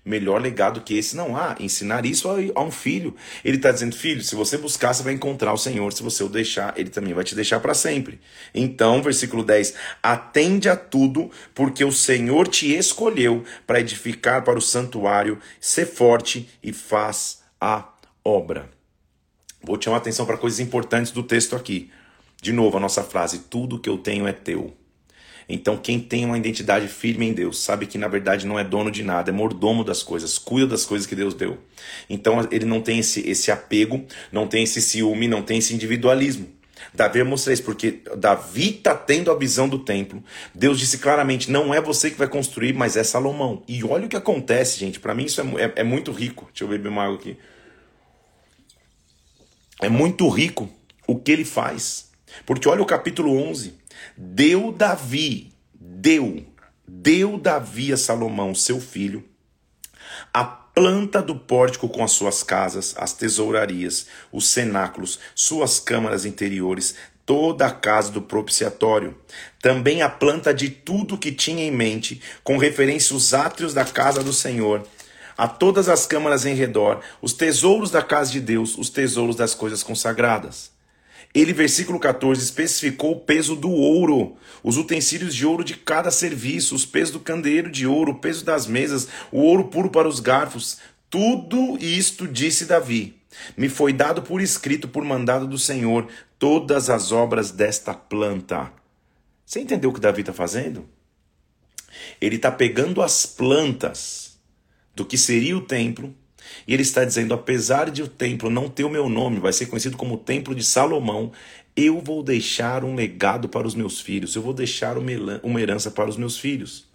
Melhor 0.08 0.42
legado 0.42 0.80
que 0.80 0.98
esse 0.98 1.18
não 1.18 1.36
há. 1.36 1.58
Ensinar 1.60 2.06
isso 2.06 2.30
a 2.56 2.64
um 2.64 2.72
filho. 2.72 3.14
Ele 3.44 3.58
está 3.58 3.74
dizendo, 3.74 3.94
filho, 3.94 4.24
se 4.24 4.36
você 4.36 4.58
buscar, 4.58 4.94
você 4.94 5.04
vai 5.04 5.12
encontrar 5.12 5.52
o 5.52 5.58
Senhor. 5.58 5.92
Se 5.92 6.02
você 6.02 6.24
o 6.24 6.30
deixar, 6.30 6.74
ele 6.78 6.90
também 6.90 7.14
vai 7.14 7.26
te 7.26 7.36
deixar 7.36 7.60
para 7.60 7.74
sempre. 7.74 8.18
Então, 8.56 9.04
versículo 9.04 9.44
10: 9.44 9.74
Atende 10.02 10.70
a 10.70 10.78
tudo, 10.78 11.30
porque 11.54 11.84
o 11.84 11.92
Senhor 11.92 12.48
te 12.48 12.74
escolheu 12.74 13.44
para 13.66 13.82
edificar 13.82 14.46
para 14.46 14.58
o 14.58 14.62
santuário. 14.62 15.40
Ser 15.60 15.86
forte 15.86 16.50
e 16.64 16.72
faz 16.72 17.40
a 17.60 17.86
obra. 18.28 18.70
Vou 19.64 19.78
te 19.78 19.86
chamar 19.86 19.98
a 19.98 20.00
atenção 20.00 20.26
para 20.26 20.38
coisas 20.38 20.60
importantes 20.60 21.12
do 21.12 21.24
texto 21.24 21.56
aqui. 21.56 21.90
De 22.42 22.52
novo, 22.52 22.78
a 22.78 22.80
nossa 22.80 23.04
frase: 23.04 23.40
tudo 23.50 23.80
que 23.80 23.90
eu 23.90 23.98
tenho 23.98 24.28
é 24.28 24.34
teu. 24.34 24.74
Então, 25.50 25.78
quem 25.78 25.98
tem 25.98 26.26
uma 26.26 26.38
identidade 26.38 26.90
firme 26.90 27.26
em 27.26 27.32
Deus 27.32 27.60
sabe 27.60 27.86
que 27.86 27.98
na 27.98 28.10
verdade 28.10 28.46
não 28.46 28.60
é 28.60 28.66
dono 28.66 28.92
de 28.92 29.02
nada, 29.02 29.32
é 29.32 29.34
mordomo 29.34 29.82
das 29.82 30.04
coisas, 30.04 30.38
cuida 30.38 30.68
das 30.68 30.84
coisas 30.84 31.08
que 31.08 31.16
Deus 31.16 31.34
deu. 31.34 31.58
Então, 32.10 32.46
ele 32.52 32.66
não 32.66 32.82
tem 32.82 33.00
esse, 33.00 33.22
esse 33.28 33.50
apego, 33.50 34.06
não 34.30 34.46
tem 34.46 34.64
esse 34.64 34.82
ciúme, 34.82 35.26
não 35.26 35.42
tem 35.42 35.60
esse 35.60 35.74
individualismo. 35.74 36.50
Davi 36.94 37.24
mostra 37.24 37.54
isso, 37.54 37.64
porque 37.64 38.02
Davi 38.18 38.78
está 38.78 38.94
tendo 38.94 39.32
a 39.32 39.36
visão 39.36 39.70
do 39.70 39.80
templo. 39.80 40.22
Deus 40.54 40.78
disse 40.78 40.98
claramente: 40.98 41.50
não 41.50 41.74
é 41.74 41.80
você 41.80 42.12
que 42.12 42.18
vai 42.18 42.28
construir, 42.28 42.74
mas 42.74 42.98
é 42.98 43.04
Salomão. 43.04 43.64
E 43.68 43.84
olha 43.86 44.06
o 44.06 44.10
que 44.10 44.18
acontece, 44.18 44.78
gente. 44.80 45.00
Para 45.00 45.16
mim, 45.16 45.26
isso 45.26 45.40
é, 45.40 45.64
é, 45.64 45.74
é 45.78 45.84
muito 45.84 46.12
rico. 46.12 46.46
Deixa 46.52 46.66
eu 46.66 46.68
beber 46.68 46.90
uma 46.90 47.06
água 47.06 47.16
aqui. 47.16 47.38
É 49.82 49.90
muito 49.90 50.28
rico 50.30 50.70
o 51.06 51.18
que 51.18 51.32
ele 51.32 51.46
faz. 51.46 52.10
Porque 52.46 52.68
olha 52.68 52.82
o 52.82 52.86
capítulo 52.86 53.38
11. 53.50 53.74
Deu 54.16 54.72
Davi, 54.72 55.54
deu, 55.74 56.46
deu 56.88 57.38
Davi 57.38 57.94
a 57.94 57.98
Salomão, 57.98 58.54
seu 58.54 58.80
filho, 58.80 59.24
a 60.34 60.44
planta 60.44 61.22
do 61.22 61.36
pórtico 61.36 61.90
com 61.90 62.04
as 62.04 62.12
suas 62.12 62.44
casas, 62.44 62.96
as 62.98 63.14
tesourarias, 63.14 64.08
os 64.32 64.48
cenáculos, 64.48 65.20
suas 65.34 65.80
câmaras 65.80 66.26
interiores, 66.26 66.96
toda 67.26 67.66
a 67.66 67.72
casa 67.72 68.12
do 68.12 68.22
propiciatório. 68.22 69.18
Também 69.62 70.02
a 70.02 70.10
planta 70.10 70.54
de 70.54 70.70
tudo 70.70 71.18
que 71.18 71.32
tinha 71.32 71.64
em 71.64 71.72
mente, 71.72 72.22
com 72.44 72.58
referência 72.58 73.14
aos 73.14 73.34
átrios 73.34 73.74
da 73.74 73.86
casa 73.86 74.24
do 74.24 74.34
Senhor 74.34 74.88
a 75.38 75.48
todas 75.48 75.88
as 75.88 76.08
câmaras 76.08 76.46
em 76.46 76.56
redor, 76.56 77.02
os 77.22 77.34
tesouros 77.34 77.92
da 77.92 78.02
casa 78.02 78.32
de 78.32 78.40
Deus, 78.40 78.78
os 78.78 78.90
tesouros 78.90 79.36
das 79.36 79.54
coisas 79.54 79.84
consagradas. 79.84 80.72
Ele, 81.34 81.54
versículo 81.54 82.00
14, 82.00 82.42
especificou 82.42 83.12
o 83.12 83.20
peso 83.20 83.56
do 83.56 83.70
ouro, 83.70 84.36
os 84.64 84.78
utensílios 84.78 85.36
de 85.36 85.46
ouro 85.46 85.64
de 85.64 85.76
cada 85.76 86.10
serviço, 86.10 86.74
os 86.74 86.86
pesos 86.86 87.12
do 87.12 87.20
candeeiro 87.20 87.70
de 87.70 87.86
ouro, 87.86 88.14
o 88.14 88.20
peso 88.20 88.44
das 88.44 88.66
mesas, 88.66 89.08
o 89.32 89.42
ouro 89.42 89.66
puro 89.66 89.92
para 89.92 90.08
os 90.08 90.20
garfos. 90.20 90.80
Tudo 91.10 91.78
isto 91.80 92.28
disse 92.28 92.66
Davi. 92.66 93.16
Me 93.56 93.70
foi 93.70 93.94
dado 93.94 94.24
por 94.24 94.42
escrito, 94.42 94.88
por 94.88 95.04
mandado 95.04 95.46
do 95.46 95.60
Senhor, 95.60 96.08
todas 96.40 96.90
as 96.90 97.12
obras 97.12 97.52
desta 97.52 97.94
planta. 97.94 98.72
Você 99.46 99.60
entendeu 99.60 99.92
o 99.92 99.94
que 99.94 100.00
Davi 100.00 100.22
está 100.22 100.34
fazendo? 100.34 100.90
Ele 102.20 102.38
está 102.38 102.52
pegando 102.52 103.02
as 103.02 103.26
plantas 103.26 104.27
do 104.98 105.06
que 105.06 105.18
seria 105.18 105.56
o 105.56 105.62
templo. 105.62 106.14
E 106.68 106.74
ele 106.74 106.82
está 106.82 107.06
dizendo: 107.06 107.34
apesar 107.34 107.90
de 107.92 108.02
o 108.02 108.08
templo 108.08 108.50
não 108.50 108.68
ter 108.68 108.84
o 108.84 108.90
meu 108.90 109.08
nome, 109.08 109.40
vai 109.40 109.54
ser 109.54 109.68
conhecido 109.68 109.96
como 109.96 110.16
o 110.16 110.18
Templo 110.18 110.56
de 110.56 110.64
Salomão. 110.64 111.32
eu 111.76 112.02
vou 112.02 112.24
deixar 112.24 112.84
um 112.84 112.96
legado 112.96 113.48
para 113.48 113.68
os 113.68 113.76
meus 113.76 114.02
filhos, 114.02 114.36
eu 114.36 114.42
vou 114.42 114.54
deixar 114.54 114.98
uma 114.98 115.62
herança 115.62 115.92
para 115.92 116.10
os 116.10 116.18
meus 116.18 116.38
filhos. 116.40 116.87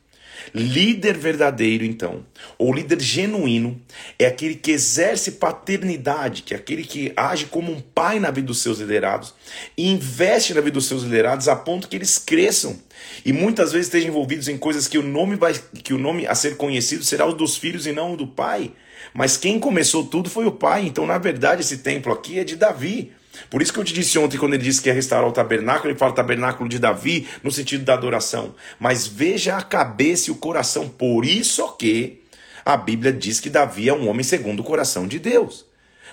Líder 0.55 1.17
verdadeiro, 1.17 1.85
então, 1.85 2.25
ou 2.59 2.73
líder 2.73 3.01
genuíno, 3.01 3.81
é 4.19 4.27
aquele 4.27 4.55
que 4.55 4.71
exerce 4.71 5.33
paternidade, 5.33 6.43
que 6.43 6.55
é 6.55 6.57
aquele 6.57 6.85
que 6.85 7.13
age 7.17 7.47
como 7.47 7.73
um 7.73 7.81
pai 7.81 8.19
na 8.19 8.31
vida 8.31 8.49
dos 8.49 8.61
seus 8.61 8.79
liderados 8.79 9.35
e 9.77 9.89
investe 9.89 10.55
na 10.55 10.61
vida 10.61 10.75
dos 10.75 10.87
seus 10.87 11.03
liderados 11.03 11.49
a 11.49 11.57
ponto 11.57 11.89
que 11.89 11.97
eles 11.97 12.19
cresçam 12.19 12.79
e 13.25 13.33
muitas 13.33 13.73
vezes 13.73 13.87
estejam 13.87 14.11
envolvidos 14.11 14.49
em 14.49 14.59
coisas 14.59 14.89
que 14.89 14.99
o 14.99 15.03
nome 15.03 15.37
vai, 15.37 15.55
que 15.83 15.95
o 15.95 15.99
nome 15.99 16.27
a 16.27 16.35
ser 16.35 16.57
conhecido 16.57 17.05
será 17.05 17.27
o 17.27 17.35
dos 17.35 17.57
filhos 17.57 17.87
e 17.87 17.93
não 17.93 18.15
o 18.15 18.17
do 18.17 18.27
pai. 18.27 18.73
Mas 19.15 19.37
quem 19.37 19.59
começou 19.59 20.05
tudo 20.05 20.31
foi 20.31 20.47
o 20.47 20.53
pai. 20.53 20.87
Então, 20.87 21.07
na 21.07 21.19
verdade, 21.19 21.61
esse 21.61 21.79
templo 21.79 22.13
aqui 22.13 22.39
é 22.39 22.45
de 22.45 22.57
Davi. 22.57 23.13
Por 23.49 23.63
isso 23.63 23.73
que 23.73 23.79
eu 23.79 23.85
te 23.85 23.95
disse 23.95 24.19
ontem, 24.19 24.39
quando 24.39 24.55
ele 24.55 24.63
disse 24.63 24.81
que 24.81 24.89
ia 24.89 24.95
restaurar 24.95 25.29
o 25.29 25.33
tabernáculo, 25.33 25.91
ele 25.91 25.99
fala 25.99 26.13
tabernáculo 26.13 26.69
de 26.69 26.79
Davi, 26.79 27.27
no 27.43 27.51
sentido 27.51 27.85
da 27.85 27.95
adoração. 27.95 28.55
Mas 28.79 29.07
veja 29.07 29.57
a 29.57 29.63
cabeça 29.63 30.31
e 30.31 30.33
o 30.33 30.37
coração. 30.37 30.89
Por 30.89 31.25
isso 31.25 31.77
que 31.77 32.23
a 32.65 32.77
Bíblia 32.77 33.13
diz 33.13 33.41
que 33.41 33.51
Davi 33.51 33.89
é 33.89 33.95
um 33.95 34.09
homem 34.09 34.23
segundo 34.23 34.61
o 34.61 34.65
coração 34.65 35.07
de 35.07 35.19
Deus. 35.19 35.67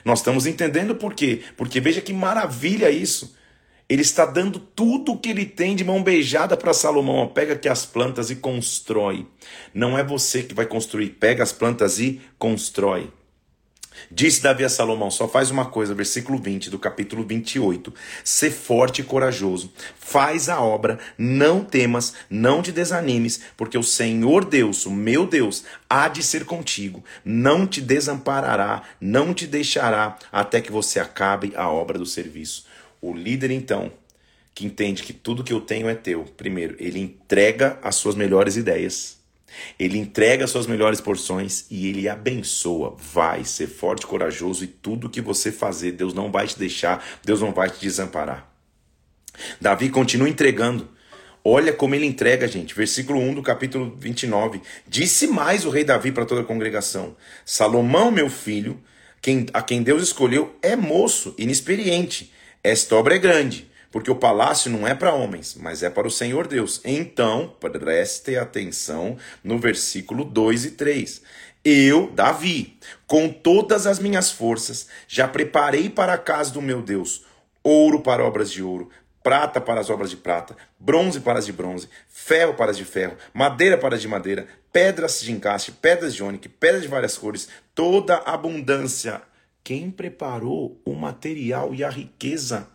Nós 0.04 0.20
estamos 0.20 0.46
entendendo 0.46 0.96
por 0.96 1.14
quê? 1.14 1.42
Porque 1.58 1.80
veja 1.80 2.02
que 2.02 2.14
maravilha 2.14 2.90
isso. 2.90 3.36
Ele 3.88 4.04
está 4.04 4.26
dando 4.26 4.60
tudo 4.60 5.14
o 5.14 5.18
que 5.18 5.30
ele 5.30 5.46
tem 5.46 5.76
de 5.76 5.84
mão 5.84 6.04
beijada 6.04 6.56
para 6.56 6.74
Salomão. 6.74 7.28
Pega 7.28 7.54
aqui 7.54 7.68
as 7.68 7.86
plantas 7.86 8.30
e 8.30 8.36
constrói. 8.36 9.26
Não 9.74 9.98
é 9.98 10.04
você 10.04 10.44
que 10.44 10.54
vai 10.54 10.68
construir. 10.68 11.10
Pega 11.10 11.42
as 11.42 11.52
plantas 11.52 12.00
e 12.00 12.22
constrói. 12.38 13.12
Disse 14.12 14.41
Davi 14.41 14.63
a 14.63 14.70
Salomão: 14.70 15.12
só 15.12 15.27
faz 15.27 15.51
uma 15.51 15.65
coisa, 15.65 15.94
versículo 15.94 16.38
20 16.38 16.70
do 16.70 16.79
capítulo 16.79 17.24
28. 17.24 17.94
Ser 18.24 18.51
forte 18.51 19.01
e 19.01 19.03
corajoso. 19.03 19.72
Faz 20.00 20.50
a 20.50 20.62
obra, 20.62 21.00
não 21.18 21.63
temas, 21.63 22.13
não 22.29 22.62
te 22.62 22.72
desanimes, 22.72 23.41
porque 23.56 23.77
o 23.77 23.84
Senhor 23.84 24.46
Deus, 24.46 24.86
o 24.86 24.91
meu 24.91 25.25
Deus, 25.25 25.63
há 25.89 26.08
de 26.08 26.24
ser 26.24 26.46
contigo. 26.46 27.03
Não 27.24 27.68
te 27.68 27.82
desamparará, 27.82 28.84
não 29.00 29.34
te 29.34 29.46
deixará, 29.46 30.18
até 30.32 30.62
que 30.62 30.72
você 30.72 31.00
acabe 31.00 31.53
a 31.56 31.70
obra 31.70 31.98
do 31.98 32.06
serviço. 32.06 32.65
O 33.01 33.13
líder, 33.13 33.51
então, 33.51 33.91
que 34.53 34.65
entende 34.65 35.03
que 35.03 35.13
tudo 35.13 35.44
que 35.44 35.53
eu 35.53 35.62
tenho 35.62 35.88
é 35.88 35.96
teu, 35.96 36.25
primeiro, 36.36 36.75
ele 36.79 37.00
entrega 37.00 37.79
as 37.82 37.96
suas 37.96 38.15
melhores 38.15 38.58
ideias 38.58 39.19
ele 39.79 39.98
entrega 39.98 40.48
suas 40.48 40.68
melhores 40.68 41.01
porções 41.01 41.65
e 41.70 41.88
ele 41.88 42.08
abençoa. 42.08 42.96
Vai 42.98 43.44
ser 43.44 43.68
forte, 43.68 44.06
corajoso 44.06 44.63
e 44.63 44.68
tudo 44.68 45.10
que 45.10 45.22
você 45.22 45.51
fazer, 45.51 45.94
Deus 45.94 46.13
não 46.13 46.32
vai 46.32 46.48
te 46.48 46.58
deixar, 46.58 47.03
Deus 47.24 47.41
não 47.41 47.51
vai 47.51 47.70
te 47.70 47.79
desamparar. 47.79 48.50
Davi 49.60 49.89
continua 49.89 50.29
entregando. 50.29 50.89
Olha 51.44 51.72
como 51.72 51.96
ele 51.96 52.06
entrega, 52.06 52.48
gente. 52.48 52.75
Versículo 52.75 53.20
1 53.20 53.36
do 53.36 53.41
capítulo 53.41 53.96
29. 53.98 54.62
Disse 54.88 55.27
mais 55.27 55.65
o 55.65 55.70
rei 55.70 55.84
Davi 55.84 56.12
para 56.12 56.25
toda 56.25 56.41
a 56.41 56.46
congregação: 56.46 57.15
Salomão, 57.46 58.12
meu 58.12 58.29
filho, 58.29 58.82
quem, 59.22 59.46
a 59.53 59.62
quem 59.62 59.82
Deus 59.82 60.03
escolheu, 60.03 60.56
é 60.62 60.75
moço, 60.75 61.34
inexperiente. 61.38 62.34
Esta 62.62 62.96
obra 62.96 63.15
é 63.15 63.20
grande 63.20 63.69
porque 63.91 64.12
o 64.12 64.15
palácio 64.15 64.72
não 64.72 64.88
é 64.88 64.93
para 64.93 65.13
homens, 65.13 65.55
mas 65.60 65.84
é 65.84 65.89
para 65.89 66.08
o 66.08 66.12
Senhor 66.12 66.48
Deus. 66.48 66.81
Então, 66.84 67.55
preste 67.60 68.38
atenção 68.38 69.17
no 69.43 69.58
versículo 69.58 70.24
2 70.24 70.65
e 70.65 70.72
3. 70.72 71.22
Eu, 71.63 72.10
Davi, 72.12 72.77
com 73.05 73.29
todas 73.29 73.86
as 73.86 74.00
minhas 74.00 74.31
forças, 74.31 74.88
já 75.08 75.27
preparei 75.27 75.89
para 75.89 76.13
a 76.13 76.17
casa 76.17 76.53
do 76.53 76.62
meu 76.62 76.81
Deus 76.81 77.27
ouro 77.63 78.01
para 78.01 78.24
obras 78.24 78.51
de 78.51 78.63
ouro, 78.63 78.89
prata 79.22 79.60
para 79.60 79.79
as 79.79 79.89
obras 79.89 80.10
de 80.10 80.17
prata, 80.17 80.55
bronze 80.79 81.19
para 81.19 81.39
as 81.39 81.46
de 81.46 81.51
bronze, 81.51 81.89
ferro 82.08 82.53
para 82.53 82.72
as 82.72 82.77
de 82.77 82.86
ferro, 82.86 83.17
madeira 83.34 83.77
para 83.77 83.96
as 83.96 84.01
de 84.01 84.08
madeira, 84.08 84.48
pedras 84.72 85.22
de 85.22 85.31
encaixe, 85.31 85.72
pedras 85.72 86.15
de 86.15 86.24
ônix, 86.24 86.50
pedras 86.60 86.81
de 86.81 86.88
várias 86.88 87.17
cores, 87.17 87.50
toda 87.75 88.17
abundância. 88.17 89.22
Quem 89.63 89.91
preparou 89.91 90.81
o 90.86 90.96
material 90.96 91.75
e 91.75 91.84
a 91.84 91.89
riqueza? 91.89 92.67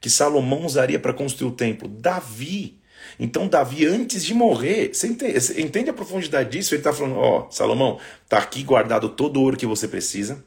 Que 0.00 0.08
Salomão 0.08 0.64
usaria 0.64 0.98
para 0.98 1.12
construir 1.12 1.48
o 1.48 1.54
templo? 1.54 1.88
Davi. 1.88 2.78
Então, 3.18 3.48
Davi, 3.48 3.86
antes 3.86 4.24
de 4.24 4.34
morrer, 4.34 4.92
você 4.92 5.08
entende, 5.08 5.40
você 5.40 5.60
entende 5.60 5.90
a 5.90 5.92
profundidade 5.92 6.50
disso? 6.50 6.74
Ele 6.74 6.80
está 6.80 6.92
falando: 6.92 7.16
Ó, 7.16 7.46
oh, 7.46 7.50
Salomão, 7.50 7.98
está 8.22 8.38
aqui 8.38 8.62
guardado 8.62 9.08
todo 9.08 9.38
o 9.38 9.42
ouro 9.42 9.56
que 9.56 9.66
você 9.66 9.88
precisa, 9.88 10.44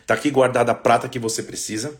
está 0.00 0.14
aqui 0.14 0.30
guardada 0.30 0.72
a 0.72 0.74
prata 0.74 1.08
que 1.08 1.18
você 1.18 1.42
precisa, 1.42 1.98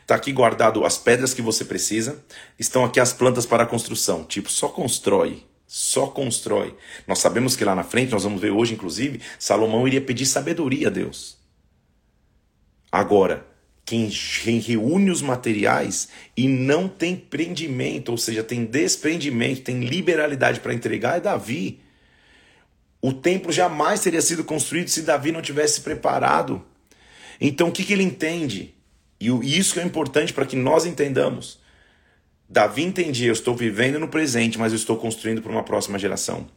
está 0.00 0.14
aqui 0.14 0.32
guardado 0.32 0.84
as 0.84 0.98
pedras 0.98 1.34
que 1.34 1.42
você 1.42 1.64
precisa, 1.64 2.22
estão 2.58 2.84
aqui 2.84 3.00
as 3.00 3.12
plantas 3.12 3.46
para 3.46 3.64
a 3.64 3.66
construção. 3.66 4.24
Tipo, 4.24 4.50
só 4.50 4.68
constrói. 4.68 5.44
Só 5.66 6.06
constrói. 6.06 6.76
Nós 7.08 7.18
sabemos 7.18 7.56
que 7.56 7.64
lá 7.64 7.74
na 7.74 7.82
frente, 7.82 8.12
nós 8.12 8.22
vamos 8.22 8.40
ver 8.40 8.52
hoje, 8.52 8.74
inclusive, 8.74 9.20
Salomão 9.36 9.86
iria 9.86 10.00
pedir 10.00 10.24
sabedoria 10.24 10.86
a 10.86 10.90
Deus. 10.90 11.38
Agora, 12.90 13.45
quem, 13.86 14.10
quem 14.42 14.58
reúne 14.58 15.12
os 15.12 15.22
materiais 15.22 16.08
e 16.36 16.48
não 16.48 16.88
tem 16.88 17.14
prendimento, 17.14 18.10
ou 18.10 18.18
seja, 18.18 18.42
tem 18.42 18.64
desprendimento, 18.64 19.62
tem 19.62 19.84
liberalidade 19.84 20.58
para 20.58 20.74
entregar, 20.74 21.18
é 21.18 21.20
Davi. 21.20 21.80
O 23.00 23.12
templo 23.12 23.52
jamais 23.52 24.00
teria 24.00 24.20
sido 24.20 24.42
construído 24.42 24.88
se 24.88 25.02
Davi 25.02 25.30
não 25.30 25.40
tivesse 25.40 25.82
preparado. 25.82 26.64
Então 27.40 27.68
o 27.68 27.72
que, 27.72 27.84
que 27.84 27.92
ele 27.92 28.02
entende? 28.02 28.74
E 29.20 29.28
isso 29.56 29.74
que 29.74 29.80
é 29.80 29.84
importante 29.84 30.32
para 30.32 30.44
que 30.44 30.56
nós 30.56 30.84
entendamos. 30.84 31.60
Davi 32.48 32.82
entendia: 32.82 33.28
eu 33.28 33.32
estou 33.32 33.54
vivendo 33.54 34.00
no 34.00 34.08
presente, 34.08 34.58
mas 34.58 34.72
eu 34.72 34.76
estou 34.76 34.96
construindo 34.96 35.40
para 35.40 35.52
uma 35.52 35.62
próxima 35.62 35.96
geração. 35.96 36.48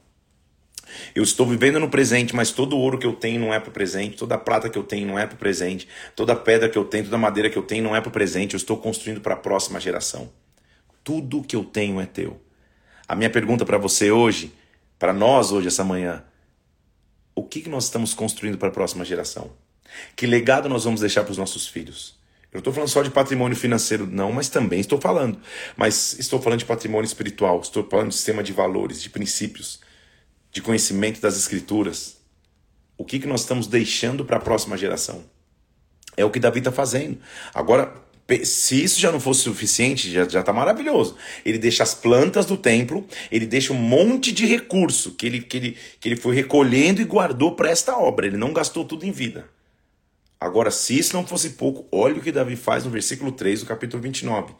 Eu 1.15 1.23
estou 1.23 1.45
vivendo 1.45 1.79
no 1.79 1.89
presente, 1.89 2.35
mas 2.35 2.51
todo 2.51 2.77
ouro 2.77 2.97
que 2.97 3.05
eu 3.05 3.13
tenho 3.13 3.39
não 3.39 3.53
é 3.53 3.59
para 3.59 3.69
o 3.69 3.73
presente, 3.73 4.17
toda 4.17 4.37
prata 4.37 4.69
que 4.69 4.77
eu 4.77 4.83
tenho 4.83 5.07
não 5.07 5.17
é 5.17 5.25
para 5.25 5.35
o 5.35 5.37
presente, 5.37 5.87
toda 6.15 6.35
pedra 6.35 6.69
que 6.69 6.77
eu 6.77 6.85
tenho, 6.85 7.05
toda 7.05 7.17
madeira 7.17 7.49
que 7.49 7.57
eu 7.57 7.63
tenho 7.63 7.83
não 7.83 7.95
é 7.95 8.01
para 8.01 8.09
o 8.09 8.11
presente, 8.11 8.53
eu 8.53 8.57
estou 8.57 8.77
construindo 8.77 9.21
para 9.21 9.33
a 9.33 9.37
próxima 9.37 9.79
geração. 9.79 10.31
Tudo 11.03 11.43
que 11.43 11.55
eu 11.55 11.63
tenho 11.63 11.99
é 11.99 12.05
teu. 12.05 12.39
A 13.07 13.15
minha 13.15 13.29
pergunta 13.29 13.65
para 13.65 13.77
você 13.77 14.11
hoje, 14.11 14.53
para 14.99 15.13
nós 15.13 15.51
hoje, 15.51 15.67
essa 15.67 15.83
manhã, 15.83 16.23
o 17.33 17.43
que, 17.43 17.61
que 17.61 17.69
nós 17.69 17.85
estamos 17.85 18.13
construindo 18.13 18.57
para 18.57 18.67
a 18.67 18.71
próxima 18.71 19.03
geração? 19.03 19.51
Que 20.15 20.27
legado 20.27 20.69
nós 20.69 20.83
vamos 20.83 21.01
deixar 21.01 21.23
para 21.23 21.31
os 21.31 21.37
nossos 21.37 21.67
filhos? 21.67 22.19
Eu 22.51 22.59
estou 22.59 22.73
falando 22.73 22.89
só 22.89 23.01
de 23.01 23.09
patrimônio 23.09 23.55
financeiro, 23.55 24.07
não, 24.07 24.31
mas 24.31 24.49
também 24.49 24.79
estou 24.79 24.99
falando. 24.99 25.39
Mas 25.77 26.17
estou 26.19 26.41
falando 26.41 26.59
de 26.59 26.65
patrimônio 26.65 27.05
espiritual, 27.05 27.59
estou 27.61 27.87
falando 27.87 28.09
de 28.09 28.15
sistema 28.15 28.43
de 28.43 28.53
valores, 28.53 29.01
de 29.01 29.09
princípios 29.09 29.79
de 30.51 30.61
conhecimento 30.61 31.21
das 31.21 31.37
Escrituras. 31.37 32.17
O 32.97 33.05
que, 33.05 33.19
que 33.19 33.27
nós 33.27 33.41
estamos 33.41 33.67
deixando 33.67 34.25
para 34.25 34.37
a 34.37 34.41
próxima 34.41 34.77
geração? 34.77 35.23
É 36.17 36.25
o 36.25 36.29
que 36.29 36.39
Davi 36.39 36.59
está 36.59 36.71
fazendo. 36.71 37.17
Agora, 37.53 37.93
se 38.43 38.83
isso 38.83 38.99
já 38.99 39.11
não 39.11 39.19
fosse 39.19 39.41
suficiente, 39.41 40.11
já 40.11 40.23
está 40.23 40.53
maravilhoso. 40.53 41.15
Ele 41.45 41.57
deixa 41.57 41.81
as 41.81 41.95
plantas 41.95 42.45
do 42.45 42.57
templo, 42.57 43.07
ele 43.31 43.45
deixa 43.45 43.73
um 43.73 43.77
monte 43.77 44.31
de 44.31 44.45
recurso 44.45 45.11
que 45.11 45.25
ele, 45.25 45.41
que 45.41 45.57
ele, 45.57 45.77
que 45.99 46.09
ele 46.09 46.15
foi 46.15 46.35
recolhendo 46.35 47.01
e 47.01 47.05
guardou 47.05 47.55
para 47.55 47.69
esta 47.69 47.97
obra. 47.97 48.27
Ele 48.27 48.37
não 48.37 48.53
gastou 48.53 48.85
tudo 48.85 49.05
em 49.05 49.11
vida. 49.11 49.49
Agora, 50.39 50.71
se 50.71 50.97
isso 50.97 51.15
não 51.15 51.25
fosse 51.25 51.51
pouco, 51.51 51.85
olha 51.91 52.15
o 52.15 52.21
que 52.21 52.31
Davi 52.31 52.55
faz 52.55 52.85
no 52.85 52.91
versículo 52.91 53.31
3 53.31 53.61
do 53.61 53.65
capítulo 53.65 54.01
29. 54.01 54.53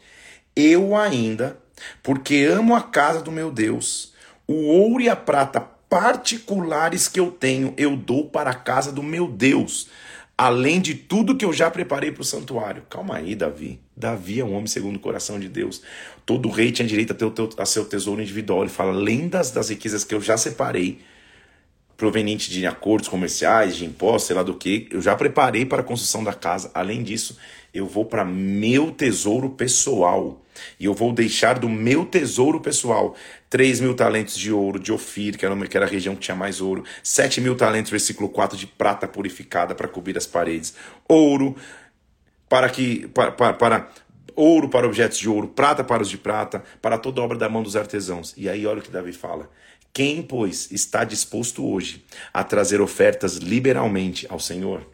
Eu 0.56 0.96
ainda, 0.96 1.58
porque 2.04 2.44
amo 2.44 2.76
a 2.76 2.82
casa 2.82 3.22
do 3.22 3.32
meu 3.32 3.52
Deus, 3.52 4.14
o 4.48 4.56
ouro 4.66 5.02
e 5.02 5.08
a 5.08 5.16
prata 5.16 5.79
particulares 5.90 7.08
que 7.08 7.20
eu 7.20 7.32
tenho, 7.32 7.74
eu 7.76 7.98
dou 7.98 8.30
para 8.30 8.52
a 8.52 8.56
casa 8.56 8.92
do 8.92 9.02
meu 9.02 9.28
Deus, 9.28 9.90
além 10.38 10.80
de 10.80 10.94
tudo 10.94 11.36
que 11.36 11.44
eu 11.44 11.52
já 11.52 11.70
preparei 11.72 12.12
para 12.12 12.22
o 12.22 12.26
santuário. 12.26 12.84
Calma 12.90 13.18
aí, 13.18 13.36
Davi. 13.36 13.80
Davi 13.98 14.40
é 14.40 14.46
um 14.46 14.54
homem 14.54 14.68
segundo 14.68 14.98
o 14.98 15.00
coração 15.00 15.40
de 15.40 15.50
Deus. 15.50 15.82
Todo 16.26 16.50
rei 16.50 16.72
tinha 16.72 16.88
direito 16.88 17.12
a 17.12 17.16
ter 17.16 17.30
teu, 17.32 17.50
a 17.58 17.66
seu 17.66 17.84
tesouro 17.86 18.22
individual. 18.22 18.62
Ele 18.62 18.70
fala, 18.70 18.94
além 18.94 19.28
das, 19.28 19.52
das 19.52 19.70
riquezas 19.70 20.04
que 20.04 20.14
eu 20.14 20.22
já 20.22 20.38
separei, 20.38 21.00
proveniente 21.98 22.50
de 22.50 22.66
acordos 22.66 23.10
comerciais, 23.10 23.76
de 23.76 23.84
impostos, 23.84 24.28
sei 24.28 24.36
lá 24.36 24.44
do 24.44 24.54
que, 24.54 24.88
eu 24.90 25.02
já 25.02 25.16
preparei 25.18 25.66
para 25.66 25.82
a 25.82 25.84
construção 25.84 26.24
da 26.24 26.34
casa. 26.34 26.72
Além 26.74 27.04
disso, 27.04 27.38
eu 27.74 27.86
vou 27.86 28.06
para 28.06 28.24
meu 28.24 28.92
tesouro 28.92 29.50
pessoal. 29.50 30.42
E 30.80 30.86
eu 30.86 30.94
vou 30.94 31.12
deixar 31.12 31.60
do 31.60 31.68
meu 31.68 32.06
tesouro 32.06 32.62
pessoal 32.62 33.16
3 33.50 33.80
mil 33.80 33.96
talentos 33.96 34.38
de 34.38 34.52
ouro 34.52 34.80
de 34.80 34.92
Ofir, 34.92 35.38
que 35.38 35.44
era, 35.44 35.54
uma, 35.54 35.66
que 35.66 35.76
era 35.76 35.86
a 35.86 35.90
região 35.90 36.16
que 36.16 36.22
tinha 36.22 36.36
mais 36.36 36.62
ouro, 36.62 36.84
7 37.02 37.42
mil 37.42 37.56
talentos, 37.56 37.90
versículo 37.90 38.30
4, 38.30 38.58
de 38.58 38.68
prata 38.68 39.08
purificada 39.08 39.74
para 39.74 39.88
cobrir 39.88 40.18
as 40.18 40.28
paredes, 40.28 40.76
ouro 41.08 41.56
para 42.48 42.70
que 42.70 43.08
para, 43.08 43.32
para, 43.32 43.54
para 43.54 43.90
ouro 44.36 44.70
para 44.70 44.88
objetos 44.88 45.18
de 45.18 45.28
ouro, 45.28 45.48
prata 45.48 45.84
para 45.84 46.02
os 46.02 46.10
de 46.10 46.18
prata, 46.18 46.64
para 46.82 46.98
toda 46.98 47.22
obra 47.22 47.38
da 47.38 47.50
mão 47.50 47.62
dos 47.62 47.76
artesãos. 47.76 48.34
E 48.38 48.48
aí 48.48 48.66
olha 48.66 48.80
o 48.80 48.82
que 48.82 48.92
Davi 48.92 49.12
fala. 49.12 49.50
Quem, 49.92 50.22
pois, 50.22 50.72
está 50.72 51.04
disposto 51.04 51.66
hoje 51.66 52.06
a 52.34 52.44
trazer 52.44 52.80
ofertas 52.80 53.36
liberalmente 53.36 54.26
ao 54.30 54.40
Senhor? 54.40 54.88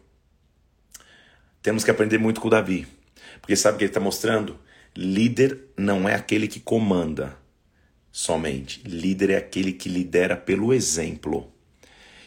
Temos 1.62 1.84
que 1.84 1.90
aprender 1.90 2.18
muito 2.18 2.40
com 2.40 2.48
Davi. 2.48 2.88
Porque 3.40 3.54
sabe 3.54 3.76
o 3.76 3.78
que 3.78 3.84
ele 3.84 3.90
está 3.90 4.00
mostrando? 4.00 4.58
Líder 4.96 5.60
não 5.76 6.08
é 6.08 6.14
aquele 6.14 6.48
que 6.48 6.58
comanda 6.58 7.36
somente. 8.16 8.80
Líder 8.86 9.28
é 9.28 9.36
aquele 9.36 9.74
que 9.74 9.90
lidera 9.90 10.34
pelo 10.34 10.72
exemplo. 10.72 11.52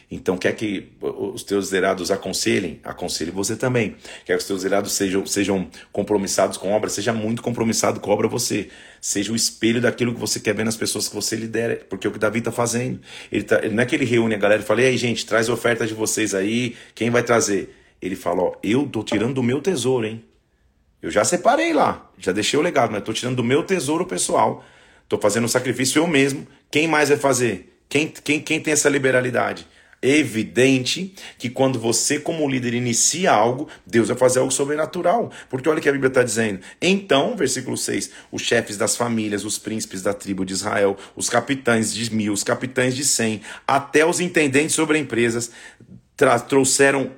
Então, 0.08 0.38
quer 0.38 0.54
que 0.54 0.92
os 1.00 1.42
teus 1.42 1.66
liderados 1.66 2.12
aconselhem? 2.12 2.78
Aconselhe 2.84 3.32
você 3.32 3.56
também. 3.56 3.96
Quer 4.24 4.34
que 4.34 4.38
os 4.40 4.44
teus 4.44 4.62
liderados 4.62 4.92
sejam, 4.92 5.26
sejam 5.26 5.68
compromissados 5.90 6.56
com 6.56 6.70
obra? 6.70 6.88
Seja 6.88 7.12
muito 7.12 7.42
compromissado 7.42 7.98
com 7.98 8.08
obra 8.12 8.28
você. 8.28 8.68
Seja 9.00 9.32
o 9.32 9.36
espelho 9.36 9.80
daquilo 9.80 10.14
que 10.14 10.20
você 10.20 10.38
quer 10.38 10.54
ver 10.54 10.62
nas 10.64 10.76
pessoas 10.76 11.08
que 11.08 11.14
você 11.14 11.34
lidera. 11.34 11.84
Porque 11.88 12.06
é 12.06 12.10
o 12.10 12.12
que 12.12 12.20
Davi 12.20 12.38
está 12.38 12.52
fazendo. 12.52 13.00
Ele, 13.30 13.42
tá, 13.42 13.60
não 13.68 13.82
é 13.82 13.86
que 13.86 13.96
ele 13.96 14.04
reúne 14.04 14.36
a 14.36 14.38
galera 14.38 14.62
e 14.62 14.64
fala: 14.64 14.82
e 14.82 14.86
aí, 14.86 14.96
gente, 14.96 15.26
traz 15.26 15.48
oferta 15.48 15.84
de 15.84 15.94
vocês 15.94 16.36
aí. 16.36 16.76
Quem 16.94 17.10
vai 17.10 17.24
trazer? 17.24 17.76
Ele 18.00 18.14
fala: 18.14 18.42
ó, 18.42 18.54
eu 18.62 18.86
tô 18.86 19.02
tirando 19.02 19.34
do 19.34 19.42
meu 19.42 19.60
tesouro, 19.60 20.06
hein? 20.06 20.24
Eu 21.02 21.10
já 21.10 21.24
separei 21.24 21.72
lá. 21.72 22.08
Já 22.16 22.30
deixei 22.30 22.56
o 22.58 22.62
legado, 22.62 22.92
mas 22.92 23.02
tô 23.02 23.12
tirando 23.12 23.36
do 23.36 23.44
meu 23.44 23.64
tesouro 23.64 24.06
pessoal. 24.06 24.64
Tô 25.10 25.18
fazendo 25.18 25.44
um 25.44 25.48
sacrifício 25.48 25.98
eu 25.98 26.06
mesmo. 26.06 26.46
Quem 26.70 26.86
mais 26.86 27.08
vai 27.08 27.18
fazer? 27.18 27.76
Quem, 27.88 28.06
quem, 28.06 28.40
quem 28.40 28.60
tem 28.60 28.72
essa 28.72 28.88
liberalidade? 28.88 29.66
evidente 30.02 31.14
que 31.36 31.50
quando 31.50 31.78
você, 31.78 32.18
como 32.18 32.48
líder, 32.48 32.72
inicia 32.72 33.30
algo, 33.30 33.68
Deus 33.86 34.08
vai 34.08 34.16
fazer 34.16 34.38
algo 34.38 34.50
sobrenatural. 34.50 35.30
Porque 35.50 35.68
olha 35.68 35.78
o 35.78 35.82
que 35.82 35.90
a 35.90 35.92
Bíblia 35.92 36.08
está 36.08 36.22
dizendo. 36.22 36.60
Então, 36.80 37.36
versículo 37.36 37.76
6: 37.76 38.10
os 38.32 38.40
chefes 38.40 38.78
das 38.78 38.96
famílias, 38.96 39.44
os 39.44 39.58
príncipes 39.58 40.00
da 40.00 40.14
tribo 40.14 40.42
de 40.42 40.54
Israel, 40.54 40.96
os 41.14 41.28
capitães 41.28 41.92
de 41.92 42.14
mil, 42.14 42.32
os 42.32 42.42
capitães 42.42 42.96
de 42.96 43.04
cem, 43.04 43.42
até 43.66 44.06
os 44.06 44.20
intendentes 44.20 44.74
sobre 44.74 44.96
empresas, 44.96 45.50
trouxeram 46.42 47.10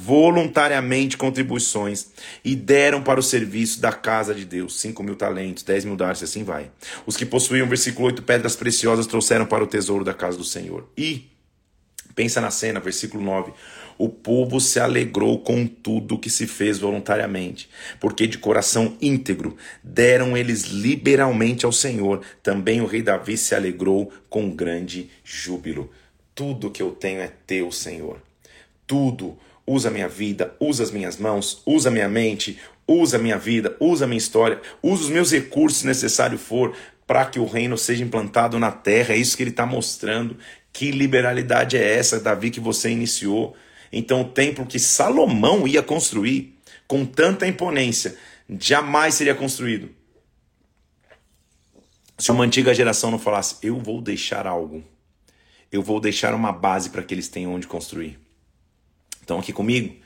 voluntariamente 0.00 1.16
contribuições 1.16 2.08
e 2.44 2.54
deram 2.54 3.02
para 3.02 3.18
o 3.18 3.22
serviço 3.22 3.80
da 3.80 3.92
casa 3.92 4.34
de 4.34 4.44
Deus 4.44 4.80
5 4.80 5.02
mil 5.02 5.16
talentos, 5.16 5.62
10 5.62 5.84
mil 5.84 5.96
dólares, 5.96 6.22
assim 6.22 6.44
vai. 6.44 6.70
Os 7.06 7.16
que 7.16 7.26
possuíam, 7.26 7.68
versículo 7.68 8.06
8, 8.06 8.22
pedras 8.22 8.56
preciosas 8.56 9.06
trouxeram 9.06 9.46
para 9.46 9.64
o 9.64 9.66
tesouro 9.66 10.04
da 10.04 10.14
casa 10.14 10.38
do 10.38 10.44
Senhor. 10.44 10.88
E 10.96 11.34
Pensa 12.14 12.40
na 12.40 12.50
cena, 12.50 12.78
versículo 12.78 13.22
9. 13.22 13.52
O 13.98 14.08
povo 14.08 14.60
se 14.60 14.78
alegrou 14.78 15.40
com 15.40 15.66
tudo 15.66 16.18
que 16.18 16.30
se 16.30 16.46
fez 16.46 16.78
voluntariamente, 16.78 17.68
porque 18.00 18.26
de 18.26 18.38
coração 18.38 18.96
íntegro 19.00 19.56
deram 19.82 20.36
eles 20.36 20.64
liberalmente 20.64 21.66
ao 21.66 21.72
Senhor. 21.72 22.20
Também 22.42 22.80
o 22.80 22.86
rei 22.86 23.02
Davi 23.02 23.36
se 23.36 23.54
alegrou 23.54 24.12
com 24.28 24.50
grande 24.50 25.10
júbilo. 25.24 25.90
Tudo 26.34 26.70
que 26.70 26.82
eu 26.82 26.90
tenho 26.92 27.20
é 27.20 27.30
teu, 27.46 27.70
Senhor. 27.70 28.20
Tudo. 28.94 29.36
Usa 29.66 29.90
minha 29.90 30.06
vida, 30.06 30.54
usa 30.60 30.84
as 30.84 30.92
minhas 30.92 31.16
mãos, 31.16 31.60
usa 31.66 31.90
minha 31.90 32.08
mente, 32.08 32.60
usa 32.86 33.18
minha 33.18 33.36
vida, 33.36 33.76
usa 33.80 34.06
minha 34.06 34.18
história, 34.18 34.60
usa 34.80 35.02
os 35.02 35.10
meus 35.10 35.32
recursos 35.32 35.80
se 35.80 35.86
necessário 35.86 36.38
for 36.38 36.76
para 37.08 37.26
que 37.26 37.40
o 37.40 37.44
reino 37.44 37.76
seja 37.76 38.04
implantado 38.04 38.56
na 38.56 38.70
terra. 38.70 39.14
É 39.14 39.16
isso 39.16 39.36
que 39.36 39.42
ele 39.42 39.50
está 39.50 39.66
mostrando. 39.66 40.38
Que 40.72 40.92
liberalidade 40.92 41.76
é 41.76 41.96
essa, 41.96 42.20
Davi, 42.20 42.52
que 42.52 42.60
você 42.60 42.88
iniciou? 42.88 43.56
Então, 43.90 44.20
o 44.20 44.28
templo 44.28 44.64
que 44.64 44.78
Salomão 44.78 45.66
ia 45.66 45.82
construir 45.82 46.56
com 46.86 47.04
tanta 47.04 47.48
imponência 47.48 48.16
jamais 48.48 49.14
seria 49.14 49.34
construído. 49.34 49.90
Se 52.16 52.30
uma 52.30 52.44
antiga 52.44 52.72
geração 52.72 53.10
não 53.10 53.18
falasse, 53.18 53.56
eu 53.60 53.76
vou 53.76 54.00
deixar 54.00 54.46
algo, 54.46 54.84
eu 55.72 55.82
vou 55.82 55.98
deixar 55.98 56.32
uma 56.32 56.52
base 56.52 56.90
para 56.90 57.02
que 57.02 57.12
eles 57.12 57.26
tenham 57.26 57.52
onde 57.52 57.66
construir. 57.66 58.22
Então, 59.24 59.38
aqui 59.38 59.54
comigo, 59.54 59.96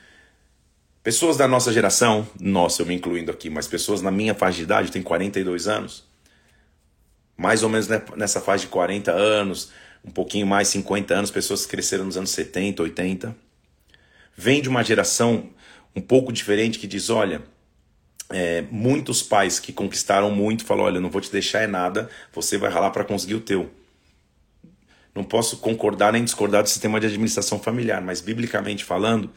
pessoas 1.03 1.35
da 1.35 1.45
nossa 1.45 1.73
geração, 1.73 2.25
nossa, 2.39 2.81
eu 2.81 2.85
me 2.85 2.95
incluindo 2.95 3.29
aqui, 3.29 3.49
mas 3.49 3.67
pessoas 3.67 4.01
na 4.01 4.09
minha 4.09 4.33
faixa 4.33 4.57
de 4.57 4.63
idade, 4.63 4.87
eu 4.87 4.93
tenho 4.93 5.03
42 5.03 5.67
anos, 5.67 6.05
mais 7.35 7.61
ou 7.61 7.69
menos 7.69 7.87
nessa 8.15 8.39
faixa 8.39 8.63
de 8.63 8.71
40 8.71 9.11
anos, 9.11 9.71
um 10.05 10.09
pouquinho 10.09 10.47
mais, 10.47 10.69
50 10.69 11.13
anos, 11.13 11.31
pessoas 11.31 11.65
que 11.65 11.71
cresceram 11.71 12.05
nos 12.05 12.15
anos 12.15 12.29
70, 12.29 12.81
80. 12.81 13.35
Vem 14.35 14.61
de 14.61 14.69
uma 14.69 14.83
geração 14.83 15.49
um 15.93 16.01
pouco 16.01 16.31
diferente 16.31 16.79
que 16.79 16.87
diz: 16.87 17.09
olha, 17.09 17.41
é, 18.29 18.63
muitos 18.71 19.21
pais 19.21 19.59
que 19.59 19.73
conquistaram 19.73 20.31
muito 20.31 20.65
falam: 20.65 20.85
olha, 20.85 21.01
não 21.01 21.09
vou 21.09 21.19
te 21.19 21.29
deixar 21.29 21.61
é 21.61 21.67
nada, 21.67 22.09
você 22.33 22.57
vai 22.57 22.71
ralar 22.71 22.91
para 22.91 23.03
conseguir 23.03 23.35
o 23.35 23.41
teu. 23.41 23.69
Não 25.13 25.23
posso 25.23 25.57
concordar 25.57 26.13
nem 26.13 26.23
discordar 26.23 26.63
do 26.63 26.69
sistema 26.69 26.99
de 26.99 27.07
administração 27.07 27.59
familiar, 27.59 28.01
mas 28.01 28.21
biblicamente 28.21 28.83
falando, 28.83 29.31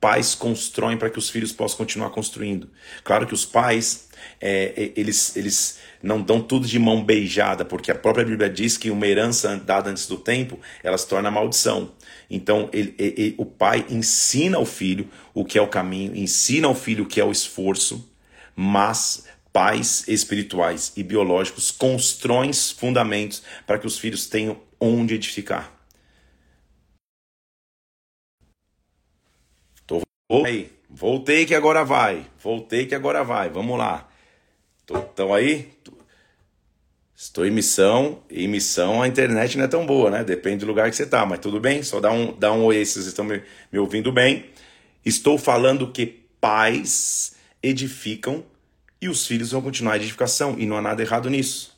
pais 0.00 0.34
constroem 0.34 0.96
para 0.96 1.10
que 1.10 1.18
os 1.18 1.30
filhos 1.30 1.52
possam 1.52 1.78
continuar 1.78 2.10
construindo. 2.10 2.68
Claro 3.02 3.26
que 3.26 3.34
os 3.34 3.44
pais, 3.44 4.08
é, 4.40 4.72
é, 4.76 4.92
eles, 5.00 5.36
eles 5.36 5.78
não 6.02 6.20
dão 6.20 6.40
tudo 6.40 6.66
de 6.66 6.78
mão 6.78 7.02
beijada, 7.02 7.64
porque 7.64 7.90
a 7.90 7.94
própria 7.94 8.24
Bíblia 8.24 8.48
diz 8.48 8.76
que 8.76 8.90
uma 8.90 9.06
herança 9.06 9.56
dada 9.56 9.90
antes 9.90 10.06
do 10.06 10.16
tempo, 10.16 10.60
ela 10.82 10.98
se 10.98 11.08
torna 11.08 11.30
maldição. 11.30 11.92
Então, 12.30 12.68
ele, 12.72 12.94
ele, 12.98 13.34
o 13.38 13.46
pai 13.46 13.86
ensina 13.88 14.58
ao 14.58 14.66
filho 14.66 15.08
o 15.32 15.44
que 15.44 15.58
é 15.58 15.62
o 15.62 15.68
caminho, 15.68 16.14
ensina 16.14 16.66
ao 16.66 16.74
filho 16.74 17.04
o 17.04 17.06
que 17.06 17.20
é 17.20 17.24
o 17.24 17.32
esforço, 17.32 18.08
mas 18.54 19.24
pais 19.52 20.04
espirituais 20.06 20.92
e 20.96 21.02
biológicos 21.02 21.70
constroem 21.70 22.52
fundamentos 22.52 23.42
para 23.66 23.78
que 23.78 23.86
os 23.86 23.98
filhos 23.98 24.26
tenham 24.26 24.58
onde 24.80 25.14
edificar. 25.14 25.76
Aí, 30.44 30.72
voltei 30.90 31.46
que 31.46 31.54
agora 31.54 31.84
vai. 31.84 32.26
Voltei 32.42 32.86
que 32.86 32.94
agora 32.94 33.22
vai. 33.22 33.48
Vamos 33.48 33.78
lá. 33.78 34.08
Estão 34.80 35.32
aí? 35.32 35.72
Estou 37.14 37.46
em 37.46 37.50
missão. 37.50 38.22
Em 38.28 38.48
missão 38.48 39.02
a 39.02 39.08
internet 39.08 39.56
não 39.56 39.64
é 39.64 39.68
tão 39.68 39.86
boa, 39.86 40.10
né? 40.10 40.24
Depende 40.24 40.58
do 40.58 40.66
lugar 40.66 40.90
que 40.90 40.96
você 40.96 41.04
está, 41.04 41.24
mas 41.24 41.38
tudo 41.38 41.60
bem. 41.60 41.82
Só 41.82 42.00
dá 42.00 42.10
um, 42.10 42.36
dá 42.36 42.52
um 42.52 42.64
oi 42.64 42.84
se 42.84 42.94
vocês 42.94 43.06
estão 43.06 43.24
me, 43.24 43.42
me 43.70 43.78
ouvindo 43.78 44.10
bem. 44.10 44.46
Estou 45.04 45.38
falando 45.38 45.92
que 45.92 46.06
pais 46.40 47.36
edificam 47.62 48.44
e 49.00 49.08
os 49.08 49.26
filhos 49.26 49.52
vão 49.52 49.62
continuar 49.62 49.92
a 49.92 49.96
edificação. 49.96 50.56
E 50.58 50.66
não 50.66 50.76
há 50.76 50.82
nada 50.82 51.02
errado 51.02 51.30
nisso. 51.30 51.75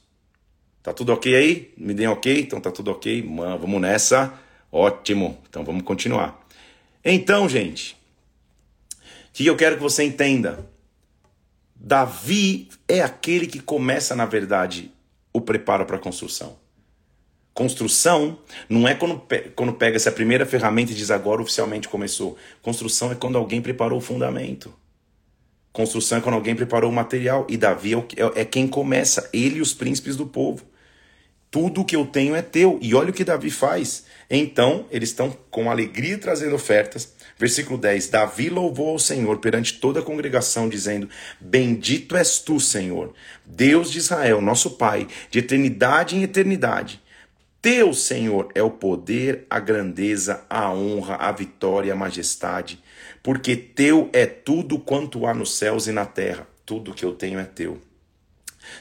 Tá 0.83 0.93
tudo 0.93 1.13
ok 1.13 1.35
aí? 1.35 1.73
Me 1.77 1.93
deem 1.93 2.09
ok? 2.09 2.41
Então 2.41 2.61
tá 2.61 2.71
tudo 2.71 2.91
ok. 2.91 3.23
Mano, 3.23 3.59
vamos 3.59 3.81
nessa. 3.81 4.33
Ótimo. 4.71 5.39
Então 5.49 5.65
vamos 5.65 5.83
continuar. 5.83 6.47
Então, 7.05 7.49
gente, 7.49 7.97
que 9.33 9.47
eu 9.47 9.57
quero 9.57 9.77
que 9.77 9.83
você 9.83 10.05
entenda. 10.05 10.67
Davi 11.75 12.69
é 12.89 13.01
aquele 13.01 13.47
que 13.47 13.61
começa, 13.61 14.15
na 14.17 14.27
verdade, 14.27 14.91
o 15.33 15.41
preparo 15.41 15.87
para 15.87 15.97
a 15.97 16.01
construção. 16.01 16.57
Construção 17.55 18.39
não 18.69 18.87
é 18.87 18.95
quando, 18.95 19.23
quando 19.55 19.73
pega 19.73 19.97
essa 19.97 20.13
primeira 20.13 20.47
ferramenta 20.47 20.93
e 20.93 20.95
diz 20.95 21.11
agora 21.11 21.43
oficialmente 21.43 21.89
começou. 21.89 22.37
Construção 22.63 23.13
é 23.13 23.15
quando 23.15 23.39
alguém 23.39 23.61
preparou 23.61 23.99
o 23.99 24.03
fundamento. 24.03 24.73
Construção 25.73 26.19
é 26.19 26.21
quando 26.21 26.35
alguém 26.35 26.55
preparou 26.55 26.91
o 26.91 26.95
material. 26.95 27.47
E 27.49 27.57
Davi 27.57 27.95
é, 27.95 27.99
é, 27.99 28.41
é 28.41 28.45
quem 28.45 28.67
começa, 28.67 29.29
ele 29.33 29.59
e 29.59 29.61
os 29.61 29.75
príncipes 29.75 30.17
do 30.17 30.27
povo. 30.27 30.65
Tudo 31.51 31.85
que 31.85 31.97
eu 31.97 32.05
tenho 32.05 32.35
é 32.35 32.43
teu. 32.43 32.79
E 32.83 32.95
olha 32.95 33.11
o 33.11 33.13
que 33.13 33.25
Davi 33.25 33.51
faz. 33.51 34.05
Então, 34.29 34.87
eles 34.91 35.09
estão 35.09 35.35
com 35.51 35.71
alegria 35.71 36.19
trazendo 36.19 36.55
ofertas. 36.55 37.15
Versículo 37.39 37.79
10: 37.79 38.09
Davi 38.09 38.51
louvou 38.51 38.91
ao 38.91 38.99
Senhor 38.99 39.39
perante 39.39 39.75
toda 39.75 40.01
a 40.01 40.03
congregação, 40.03 40.69
dizendo: 40.69 41.09
Bendito 41.41 42.17
és 42.17 42.41
tu, 42.41 42.59
Senhor, 42.59 43.15
Deus 43.47 43.91
de 43.91 43.99
Israel, 43.99 44.41
nosso 44.43 44.73
Pai, 44.73 45.07
de 45.31 45.39
eternidade 45.39 46.17
em 46.17 46.23
eternidade. 46.23 47.01
Teu, 47.63 47.93
Senhor, 47.93 48.51
é 48.55 48.63
o 48.63 48.71
poder, 48.71 49.47
a 49.49 49.59
grandeza, 49.59 50.45
a 50.49 50.73
honra, 50.73 51.17
a 51.17 51.33
vitória, 51.33 51.93
a 51.93 51.97
majestade, 51.97 52.83
porque 53.29 53.55
teu 53.55 54.09
é 54.15 54.25
tudo 54.25 54.79
quanto 54.79 55.27
há 55.27 55.35
nos 55.35 55.59
céus 55.59 55.87
e 55.87 55.93
na 55.93 56.07
terra. 56.07 56.49
Tudo 56.65 56.95
que 56.95 57.05
eu 57.05 57.13
tenho 57.13 57.39
é 57.39 57.45
teu. 57.45 57.79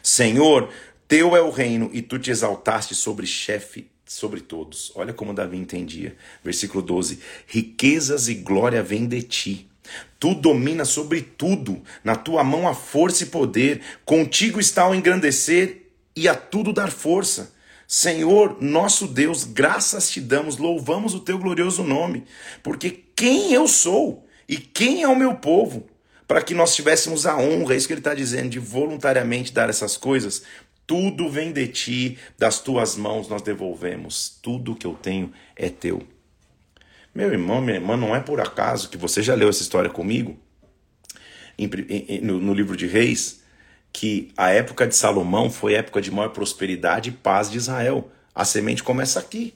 Senhor, 0.01 0.69
teu 1.05 1.36
é 1.36 1.41
o 1.41 1.49
reino 1.49 1.89
e 1.91 2.01
tu 2.01 2.17
te 2.17 2.31
exaltaste 2.31 2.95
sobre 2.95 3.27
chefe 3.27 3.89
sobre 4.05 4.39
todos. 4.39 4.89
Olha 4.95 5.12
como 5.12 5.33
Davi 5.33 5.57
entendia. 5.57 6.15
Versículo 6.41 6.81
12: 6.81 7.19
Riquezas 7.45 8.29
e 8.29 8.36
glória 8.36 8.81
vêm 8.81 9.05
de 9.05 9.21
ti. 9.21 9.69
Tu 10.17 10.33
dominas 10.33 10.88
sobre 10.88 11.21
tudo, 11.21 11.83
na 12.01 12.15
tua 12.15 12.41
mão 12.41 12.69
há 12.69 12.73
força 12.73 13.23
e 13.23 13.27
poder, 13.27 13.81
contigo 14.05 14.62
está 14.62 14.88
o 14.88 14.95
engrandecer 14.95 15.89
e 16.15 16.25
a 16.25 16.33
tudo 16.33 16.71
dar 16.71 16.89
força. 16.89 17.53
Senhor, 17.86 18.62
nosso 18.62 19.10
Deus, 19.10 19.43
graças 19.43 20.10
te 20.10 20.21
damos, 20.21 20.55
louvamos 20.55 21.13
o 21.13 21.19
teu 21.19 21.38
glorioso 21.38 21.83
nome, 21.83 22.23
porque 22.63 23.03
quem 23.13 23.51
eu 23.51 23.67
sou 23.67 24.25
e 24.47 24.57
quem 24.57 25.03
é 25.03 25.07
o 25.07 25.15
meu 25.15 25.36
povo, 25.36 25.88
para 26.27 26.41
que 26.41 26.53
nós 26.53 26.75
tivéssemos 26.75 27.25
a 27.25 27.38
honra, 27.38 27.73
é 27.73 27.77
isso 27.77 27.88
que 27.88 27.93
ele 27.93 27.99
está 27.99 28.13
dizendo, 28.13 28.49
de 28.49 28.60
voluntariamente 28.60 29.53
dar 29.53 29.69
essas 29.69 29.97
coisas, 29.97 30.43
tudo 30.86 31.29
vem 31.29 31.51
de 31.51 31.67
ti, 31.67 32.17
das 32.38 32.60
tuas 32.60 32.95
mãos 32.95 33.27
nós 33.27 33.41
devolvemos. 33.41 34.39
Tudo 34.41 34.75
que 34.75 34.88
eu 34.88 34.93
tenho 34.93 35.33
é 35.55 35.69
teu. 35.69 36.01
Meu 37.13 37.31
irmão, 37.31 37.62
minha 37.62 37.75
irmã, 37.75 37.97
não 37.97 38.15
é 38.15 38.19
por 38.19 38.39
acaso 38.39 38.89
que 38.89 38.97
você 38.97 39.21
já 39.21 39.36
leu 39.36 39.49
essa 39.49 39.62
história 39.62 39.89
comigo 39.89 40.39
no, 42.21 42.53
livro 42.53 42.77
de 42.77 42.86
Reis, 42.86 43.41
que 43.91 44.31
a 44.38 44.51
época 44.51 44.86
de 44.86 44.95
Salomão 44.95 45.49
foi 45.49 45.73
época 45.73 45.99
de 45.99 46.12
maior 46.12 46.29
prosperidade 46.29 47.10
e 47.10 47.13
paz 47.13 47.49
de 47.49 47.57
Israel. 47.57 48.12
A 48.36 48.45
semente 48.45 48.83
começa 48.83 49.19
aqui. 49.19 49.55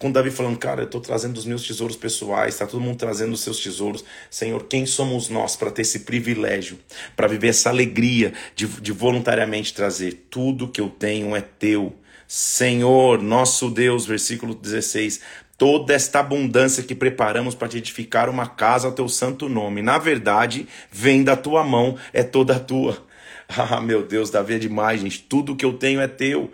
Com 0.00 0.10
Davi 0.10 0.30
falando, 0.30 0.56
cara, 0.56 0.80
eu 0.80 0.86
estou 0.86 0.98
trazendo 0.98 1.36
os 1.36 1.44
meus 1.44 1.62
tesouros 1.66 1.94
pessoais, 1.94 2.54
está 2.54 2.66
todo 2.66 2.80
mundo 2.80 2.96
trazendo 2.96 3.34
os 3.34 3.40
seus 3.42 3.62
tesouros. 3.62 4.02
Senhor, 4.30 4.64
quem 4.64 4.86
somos 4.86 5.28
nós 5.28 5.56
para 5.56 5.70
ter 5.70 5.82
esse 5.82 6.00
privilégio, 6.00 6.78
para 7.14 7.28
viver 7.28 7.48
essa 7.48 7.68
alegria 7.68 8.32
de, 8.56 8.66
de 8.66 8.92
voluntariamente 8.92 9.74
trazer? 9.74 10.26
Tudo 10.30 10.68
que 10.68 10.80
eu 10.80 10.88
tenho 10.88 11.36
é 11.36 11.42
teu. 11.42 11.94
Senhor, 12.26 13.20
nosso 13.20 13.68
Deus, 13.68 14.06
versículo 14.06 14.54
16, 14.54 15.20
toda 15.58 15.92
esta 15.92 16.20
abundância 16.20 16.82
que 16.82 16.94
preparamos 16.94 17.54
para 17.54 17.68
te 17.68 17.76
edificar 17.76 18.30
uma 18.30 18.46
casa 18.46 18.86
ao 18.88 18.94
teu 18.94 19.06
santo 19.06 19.50
nome. 19.50 19.82
Na 19.82 19.98
verdade, 19.98 20.66
vem 20.90 21.22
da 21.22 21.36
tua 21.36 21.62
mão, 21.62 21.98
é 22.14 22.22
toda 22.22 22.58
tua. 22.58 23.06
Ah, 23.52 23.80
meu 23.80 24.06
Deus, 24.06 24.30
Davi 24.30 24.54
é 24.54 24.58
demais, 24.60 25.00
gente. 25.00 25.22
Tudo 25.22 25.56
que 25.56 25.64
eu 25.64 25.72
tenho 25.72 26.00
é 26.00 26.06
teu. 26.06 26.52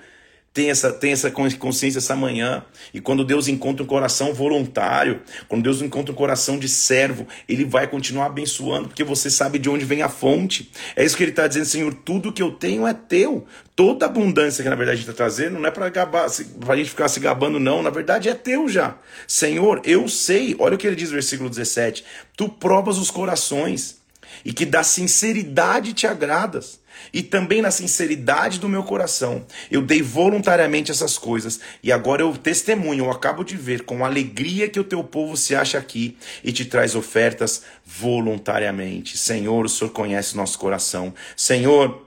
Tem 0.57 0.71
essa, 0.71 0.91
tem 0.91 1.13
essa 1.13 1.31
consciência 1.31 1.99
essa 1.99 2.17
manhã. 2.17 2.65
E 2.95 2.99
quando 2.99 3.27
Deus 3.27 3.47
encontra 3.47 3.83
um 3.83 3.87
coração 3.87 4.33
voluntário, 4.33 5.21
quando 5.49 5.63
Deus 5.63 5.83
encontra 5.83 6.13
um 6.13 6.15
coração 6.15 6.59
de 6.59 6.67
servo, 6.67 7.29
Ele 7.47 7.63
vai 7.63 7.87
continuar 7.87 8.25
abençoando, 8.25 8.89
porque 8.89 9.05
você 9.05 9.29
sabe 9.29 9.59
de 9.59 9.69
onde 9.69 9.85
vem 9.85 10.01
a 10.01 10.09
fonte. 10.09 10.73
É 10.97 11.05
isso 11.05 11.15
que 11.15 11.23
Ele 11.23 11.31
está 11.33 11.47
dizendo, 11.47 11.67
Senhor, 11.67 11.93
tudo 11.93 12.33
que 12.33 12.43
eu 12.43 12.53
tenho 12.53 12.87
é 12.87 12.95
teu. 12.95 13.45
Toda 13.77 14.07
abundância 14.07 14.65
que 14.65 14.71
na 14.71 14.77
verdade 14.77 14.95
a 14.95 15.01
gente 15.03 15.11
está 15.11 15.25
trazendo 15.25 15.59
não 15.59 15.69
é 15.69 15.71
para 15.71 15.93
a 15.93 16.77
gente 16.77 16.89
ficar 16.89 17.09
se 17.09 17.21
gabando, 17.21 17.61
não. 17.61 17.83
Na 17.83 17.91
verdade 17.91 18.31
é 18.31 18.35
teu 18.35 18.67
já. 18.67 18.97
Senhor, 19.29 19.83
eu 19.85 20.09
sei. 20.09 20.57
Olha 20.59 20.77
o 20.77 20.79
que 20.79 20.87
ele 20.87 20.97
diz 20.97 21.11
no 21.11 21.17
versículo 21.17 21.51
17: 21.51 22.03
Tu 22.35 22.49
provas 22.49 22.97
os 22.97 23.11
corações 23.11 23.99
e 24.43 24.55
que 24.55 24.65
da 24.65 24.83
sinceridade 24.83 25.93
te 25.93 26.07
agradas 26.07 26.81
e 27.13 27.23
também 27.23 27.63
na 27.63 27.71
sinceridade 27.71 28.59
do 28.59 28.69
meu 28.69 28.83
coração. 28.83 29.45
Eu 29.71 29.83
dei 29.83 30.03
voluntariamente 30.03 30.91
essas 30.91 31.19
coisas 31.19 31.61
e 31.83 31.93
agora 31.93 32.23
eu 32.23 32.37
testemunho, 32.37 33.05
eu 33.05 33.11
acabo 33.11 33.45
de 33.45 33.57
ver 33.57 33.83
com 33.83 34.05
alegria 34.05 34.69
que 34.69 34.81
o 34.81 34.85
teu 34.85 35.03
povo 35.03 35.37
se 35.37 35.55
acha 35.55 35.79
aqui 35.79 36.17
e 36.43 36.53
te 36.53 36.65
traz 36.65 36.95
ofertas 36.95 37.63
voluntariamente. 37.85 39.17
Senhor, 39.17 39.65
o 39.65 39.69
Senhor 39.69 39.91
conhece 39.91 40.37
nosso 40.37 40.59
coração. 40.59 41.15
Senhor, 41.37 42.07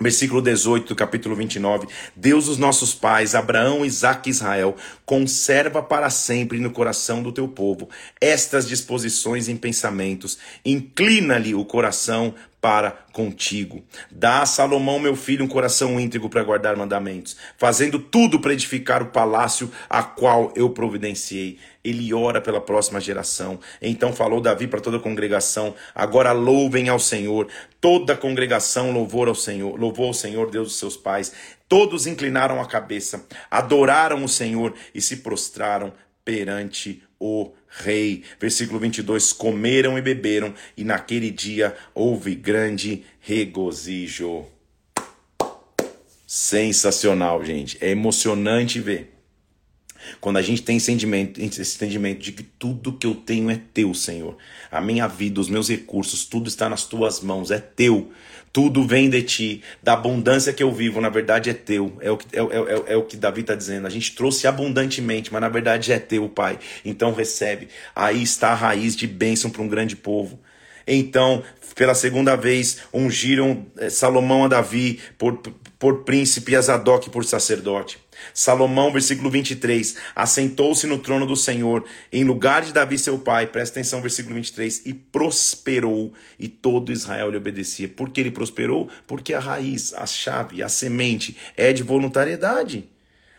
Versículo 0.00 0.40
18 0.40 0.90
do 0.90 0.94
capítulo 0.94 1.34
29. 1.34 1.88
Deus 2.14 2.46
dos 2.46 2.56
nossos 2.56 2.94
pais, 2.94 3.34
Abraão, 3.34 3.84
Isaac 3.84 4.28
e 4.28 4.30
Israel, 4.30 4.76
conserva 5.04 5.82
para 5.82 6.08
sempre 6.08 6.60
no 6.60 6.70
coração 6.70 7.20
do 7.20 7.32
teu 7.32 7.48
povo 7.48 7.88
estas 8.20 8.68
disposições 8.68 9.48
em 9.48 9.56
pensamentos. 9.56 10.38
Inclina-lhe 10.64 11.52
o 11.52 11.64
coração 11.64 12.32
para 12.60 12.90
contigo. 13.12 13.84
Dá 14.10 14.42
a 14.42 14.46
Salomão, 14.46 14.98
meu 14.98 15.14
filho, 15.14 15.44
um 15.44 15.48
coração 15.48 15.98
íntegro 15.98 16.28
para 16.28 16.42
guardar 16.42 16.76
mandamentos, 16.76 17.36
fazendo 17.56 17.98
tudo 17.98 18.40
para 18.40 18.52
edificar 18.52 19.02
o 19.02 19.06
palácio 19.06 19.70
a 19.88 20.02
qual 20.02 20.52
eu 20.56 20.70
providenciei. 20.70 21.58
Ele 21.84 22.12
ora 22.12 22.40
pela 22.40 22.60
próxima 22.60 23.00
geração. 23.00 23.60
Então 23.80 24.12
falou 24.12 24.40
Davi 24.40 24.66
para 24.66 24.80
toda 24.80 24.96
a 24.96 25.00
congregação: 25.00 25.74
agora 25.94 26.32
louvem 26.32 26.88
ao 26.88 26.98
Senhor. 26.98 27.48
Toda 27.80 28.14
a 28.14 28.16
congregação 28.16 28.90
louvou 28.90 29.26
ao 29.26 29.34
Senhor, 29.34 29.78
louvou 29.78 30.06
ao 30.06 30.14
Senhor, 30.14 30.50
Deus 30.50 30.68
dos 30.68 30.78
seus 30.78 30.96
pais. 30.96 31.32
Todos 31.68 32.06
inclinaram 32.06 32.60
a 32.60 32.66
cabeça, 32.66 33.26
adoraram 33.50 34.24
o 34.24 34.28
Senhor 34.28 34.74
e 34.94 35.00
se 35.00 35.18
prostraram 35.18 35.92
perante 36.24 37.02
o 37.20 37.52
rei. 37.82 38.22
Versículo 38.40 38.78
22: 38.78 39.32
Comeram 39.32 39.98
e 39.98 40.02
beberam, 40.02 40.54
e 40.76 40.84
naquele 40.84 41.30
dia 41.30 41.76
houve 41.94 42.34
grande 42.34 43.04
regozijo. 43.20 44.46
Sensacional, 46.26 47.44
gente. 47.44 47.78
É 47.80 47.90
emocionante 47.90 48.80
ver. 48.80 49.17
Quando 50.20 50.36
a 50.36 50.42
gente 50.42 50.62
tem 50.62 50.76
esse 50.76 50.90
entendimento, 50.90 51.40
esse 51.40 51.76
entendimento 51.76 52.20
de 52.20 52.32
que 52.32 52.42
tudo 52.42 52.92
que 52.92 53.06
eu 53.06 53.14
tenho 53.14 53.50
é 53.50 53.60
teu, 53.72 53.94
Senhor. 53.94 54.36
A 54.70 54.80
minha 54.80 55.06
vida, 55.06 55.40
os 55.40 55.48
meus 55.48 55.68
recursos, 55.68 56.24
tudo 56.24 56.48
está 56.48 56.68
nas 56.68 56.84
tuas 56.84 57.20
mãos, 57.20 57.50
é 57.50 57.58
teu. 57.58 58.10
Tudo 58.52 58.86
vem 58.86 59.10
de 59.10 59.22
ti. 59.22 59.62
Da 59.82 59.92
abundância 59.92 60.52
que 60.52 60.62
eu 60.62 60.72
vivo, 60.72 61.00
na 61.00 61.08
verdade 61.08 61.50
é 61.50 61.54
teu. 61.54 61.96
É 62.00 62.10
o 62.10 62.16
que, 62.16 62.26
é, 62.36 62.40
é, 62.40 62.42
é, 62.42 62.92
é 62.94 62.96
o 62.96 63.04
que 63.04 63.16
Davi 63.16 63.42
está 63.42 63.54
dizendo. 63.54 63.86
A 63.86 63.90
gente 63.90 64.14
trouxe 64.14 64.46
abundantemente, 64.46 65.32
mas 65.32 65.40
na 65.40 65.48
verdade 65.48 65.92
é 65.92 65.98
teu, 65.98 66.28
Pai. 66.28 66.58
Então 66.84 67.12
recebe. 67.12 67.68
Aí 67.94 68.22
está 68.22 68.50
a 68.50 68.54
raiz 68.54 68.96
de 68.96 69.06
bênção 69.06 69.50
para 69.50 69.62
um 69.62 69.68
grande 69.68 69.94
povo. 69.94 70.40
Então, 70.88 71.42
pela 71.74 71.94
segunda 71.94 72.34
vez, 72.34 72.78
ungiram 72.92 73.66
eh, 73.76 73.90
Salomão 73.90 74.44
a 74.44 74.48
Davi 74.48 74.98
por, 75.18 75.38
por 75.78 76.04
príncipe 76.04 76.52
e 76.52 76.56
a 76.56 76.62
Zadok 76.62 77.10
por 77.10 77.24
sacerdote. 77.26 77.98
Salomão, 78.32 78.92
versículo 78.92 79.30
23, 79.30 79.96
assentou-se 80.14 80.86
no 80.86 80.98
trono 80.98 81.26
do 81.26 81.36
Senhor, 81.36 81.84
em 82.12 82.24
lugar 82.24 82.62
de 82.62 82.72
Davi 82.72 82.98
seu 82.98 83.18
pai, 83.18 83.46
presta 83.46 83.78
atenção, 83.78 84.00
versículo 84.00 84.34
23, 84.34 84.82
e 84.86 84.94
prosperou, 84.94 86.12
e 86.38 86.48
todo 86.48 86.92
Israel 86.92 87.30
lhe 87.30 87.36
obedecia. 87.36 87.88
Por 87.88 88.10
que 88.10 88.20
ele 88.20 88.30
prosperou? 88.30 88.88
Porque 89.06 89.34
a 89.34 89.40
raiz, 89.40 89.92
a 89.94 90.06
chave, 90.06 90.62
a 90.62 90.68
semente 90.68 91.36
é 91.56 91.72
de 91.72 91.82
voluntariedade. 91.82 92.88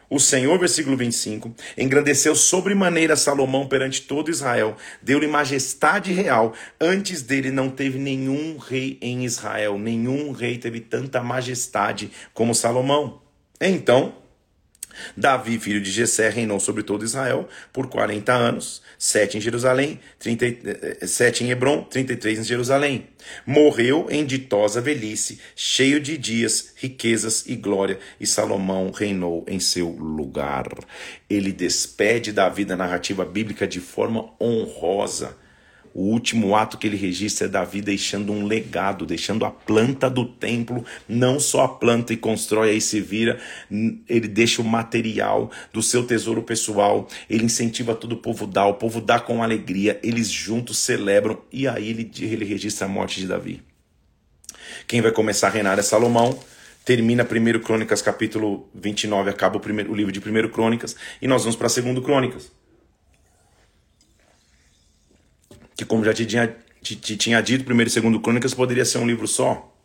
O 0.10 0.20
Senhor, 0.20 0.58
versículo 0.58 0.98
25, 0.98 1.54
engrandeceu 1.78 2.34
sobremaneira 2.34 3.16
Salomão 3.16 3.68
perante 3.68 4.02
todo 4.02 4.32
Israel, 4.32 4.76
deu-lhe 5.04 5.28
majestade 5.28 6.12
real. 6.12 6.54
Antes 6.82 7.22
dele 7.22 7.52
não 7.52 7.70
teve 7.70 8.00
nenhum 8.00 8.58
rei 8.58 8.98
em 9.02 9.24
Israel, 9.24 9.78
nenhum 9.78 10.32
rei 10.32 10.58
teve 10.58 10.80
tanta 10.80 11.22
majestade 11.22 12.10
como 12.34 12.56
Salomão. 12.56 13.22
Então, 13.62 14.16
Davi, 15.16 15.60
filho 15.60 15.82
de 15.82 15.92
Jessé, 15.92 16.30
reinou 16.30 16.60
sobre 16.60 16.84
todo 16.84 17.06
Israel 17.06 17.48
por 17.72 17.88
40 17.88 18.34
anos, 18.34 18.82
sete 18.98 19.38
em 19.38 19.42
Jerusalém, 19.42 20.00
30, 20.20 21.08
sete 21.08 21.44
em 21.44 21.52
Hebron, 21.52 21.84
33 21.84 22.40
em 22.40 22.44
Jerusalém. 22.44 23.08
Morreu 23.46 24.08
em 24.10 24.26
ditosa 24.26 24.82
velhice, 24.82 25.40
cheio 25.56 26.00
de 26.00 26.18
dias, 26.18 26.74
riquezas 26.76 27.46
e 27.48 27.56
glória, 27.56 28.00
e 28.20 28.28
Salomão 28.28 28.92
reinou 28.92 29.46
em 29.48 29.60
seu 29.60 29.90
lugar. 29.90 30.68
Ele 31.30 31.52
despede 31.52 32.32
da 32.32 32.50
vida 32.50 32.76
narrativa 32.76 33.26
bíblica 33.26 33.68
de 33.68 33.80
forma 33.80 34.32
honrosa 34.40 35.36
o 35.94 36.04
último 36.04 36.56
ato 36.56 36.78
que 36.78 36.88
ele 36.88 36.98
registra 36.98 37.48
é 37.48 37.50
Davi 37.50 37.82
deixando 37.82 38.32
um 38.32 38.46
legado, 38.46 39.06
deixando 39.06 39.46
a 39.46 39.52
planta 39.52 40.10
do 40.10 40.26
templo, 40.26 40.86
não 41.08 41.40
só 41.40 41.64
a 41.64 41.68
planta 41.68 42.14
e 42.14 42.18
constrói, 42.18 42.72
aí 42.72 42.82
se 42.82 43.02
vira, 43.02 43.40
ele 44.08 44.28
deixa 44.28 44.62
o 44.62 44.66
material 44.66 45.52
do 45.74 45.82
seu 45.82 46.06
tesouro 46.06 46.44
pessoal, 46.44 47.08
ele 47.30 47.46
incentiva 47.46 47.96
todo 47.96 48.14
o 48.14 48.18
povo 48.18 48.46
dar, 48.46 48.68
o 48.68 48.76
povo 48.76 49.02
dá 49.02 49.20
com 49.20 49.42
alegria, 49.42 50.00
eles 50.04 50.30
juntos 50.30 50.78
celebram, 50.78 51.42
e 51.52 51.68
aí 51.68 51.90
ele, 51.90 52.12
ele 52.20 52.46
registra 52.46 52.86
a 52.86 52.90
morte 52.90 53.20
de 53.20 53.28
Davi. 53.28 53.62
Quem 54.88 55.02
vai 55.02 55.12
começar 55.12 55.48
a 55.48 55.52
reinar 55.52 55.80
é 55.80 55.82
Salomão, 55.82 56.40
termina 56.86 57.24
1 57.24 57.60
Crônicas 57.60 58.02
capítulo 58.02 58.70
29, 58.76 59.30
acaba 59.30 59.58
o, 59.58 59.60
primeiro, 59.60 59.92
o 59.92 59.96
livro 59.96 60.12
de 60.12 60.20
1 60.20 60.50
Crônicas, 60.50 60.96
e 61.22 61.28
nós 61.28 61.44
vamos 61.44 61.56
para 61.56 61.68
2 61.68 62.00
Crônicas. 62.04 62.60
que 65.79 65.79
como 65.90 66.06
já 66.06 66.14
te 66.14 66.26
tinha, 66.26 66.56
te, 66.82 66.96
te 66.96 67.18
tinha 67.18 67.42
dito, 67.42 67.66
primeiro 67.66 67.90
e 67.90 67.92
segundo 67.92 68.22
Crônicas 68.22 68.54
poderia 68.54 68.86
ser 68.86 69.00
um 69.00 69.08
livro 69.08 69.28
só, 69.28 69.76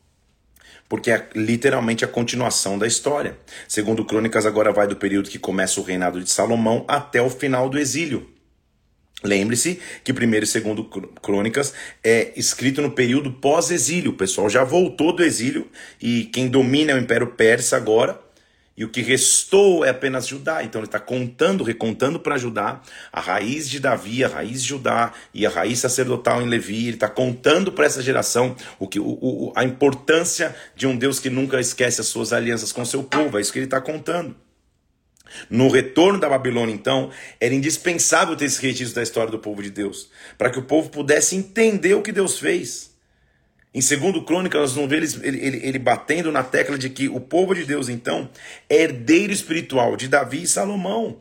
porque 0.88 1.10
é 1.10 1.28
literalmente 1.34 2.04
a 2.04 2.08
continuação 2.08 2.78
da 2.78 2.86
história. 2.86 3.36
Segundo 3.66 4.04
Crônicas 4.04 4.46
agora 4.46 4.70
vai 4.70 4.86
do 4.86 4.94
período 4.94 5.30
que 5.30 5.38
começa 5.38 5.80
o 5.80 5.82
reinado 5.82 6.22
de 6.22 6.30
Salomão 6.30 6.84
até 6.86 7.20
o 7.20 7.30
final 7.30 7.68
do 7.68 7.78
exílio. 7.78 8.30
Lembre-se 9.24 9.80
que 10.04 10.12
primeiro 10.12 10.44
e 10.44 10.46
segundo 10.46 10.84
Crônicas 10.84 11.72
é 12.04 12.32
escrito 12.36 12.82
no 12.82 12.90
período 12.90 13.32
pós-exílio. 13.32 14.10
O 14.10 14.16
pessoal 14.16 14.50
já 14.50 14.62
voltou 14.62 15.16
do 15.16 15.24
exílio 15.24 15.66
e 16.00 16.24
quem 16.26 16.48
domina 16.48 16.92
é 16.92 16.94
o 16.94 16.98
Império 16.98 17.28
Persa 17.28 17.78
agora. 17.78 18.20
E 18.76 18.84
o 18.84 18.88
que 18.88 19.02
restou 19.02 19.84
é 19.84 19.90
apenas 19.90 20.26
Judá. 20.26 20.64
Então 20.64 20.80
ele 20.80 20.86
está 20.86 20.98
contando, 20.98 21.62
recontando 21.62 22.18
para 22.18 22.36
Judá 22.36 22.80
a 23.12 23.20
raiz 23.20 23.70
de 23.70 23.78
Davi, 23.78 24.24
a 24.24 24.28
raiz 24.28 24.62
de 24.62 24.68
Judá 24.68 25.12
e 25.32 25.46
a 25.46 25.50
raiz 25.50 25.78
sacerdotal 25.78 26.42
em 26.42 26.48
Levi. 26.48 26.88
Ele 26.88 26.96
está 26.96 27.08
contando 27.08 27.70
para 27.70 27.86
essa 27.86 28.02
geração 28.02 28.56
o 28.78 28.88
que, 28.88 28.98
o, 28.98 29.06
o, 29.06 29.52
a 29.54 29.64
importância 29.64 30.54
de 30.74 30.86
um 30.86 30.96
Deus 30.96 31.20
que 31.20 31.30
nunca 31.30 31.60
esquece 31.60 32.00
as 32.00 32.08
suas 32.08 32.32
alianças 32.32 32.72
com 32.72 32.84
seu 32.84 33.04
povo. 33.04 33.38
É 33.38 33.40
isso 33.40 33.52
que 33.52 33.60
ele 33.60 33.66
está 33.66 33.80
contando. 33.80 34.34
No 35.48 35.68
retorno 35.68 36.18
da 36.18 36.28
Babilônia, 36.28 36.74
então, 36.74 37.10
era 37.40 37.54
indispensável 37.54 38.36
ter 38.36 38.44
esse 38.44 38.60
registro 38.60 38.96
da 38.96 39.02
história 39.02 39.30
do 39.30 39.38
povo 39.38 39.62
de 39.62 39.70
Deus, 39.70 40.08
para 40.38 40.50
que 40.50 40.58
o 40.58 40.62
povo 40.62 40.90
pudesse 40.90 41.34
entender 41.34 41.94
o 41.94 42.02
que 42.02 42.12
Deus 42.12 42.38
fez. 42.38 42.93
Em 43.74 43.80
segundo 43.80 44.22
Crônica, 44.22 44.56
nós 44.56 44.72
vamos 44.72 44.88
ver 44.88 45.02
ele, 45.02 45.26
ele, 45.26 45.66
ele, 45.66 45.78
batendo 45.80 46.30
na 46.30 46.44
tecla 46.44 46.78
de 46.78 46.88
que 46.88 47.08
o 47.08 47.18
povo 47.18 47.56
de 47.56 47.64
Deus, 47.64 47.88
então, 47.88 48.30
é 48.70 48.82
herdeiro 48.82 49.32
espiritual 49.32 49.96
de 49.96 50.06
Davi 50.06 50.44
e 50.44 50.46
Salomão, 50.46 51.20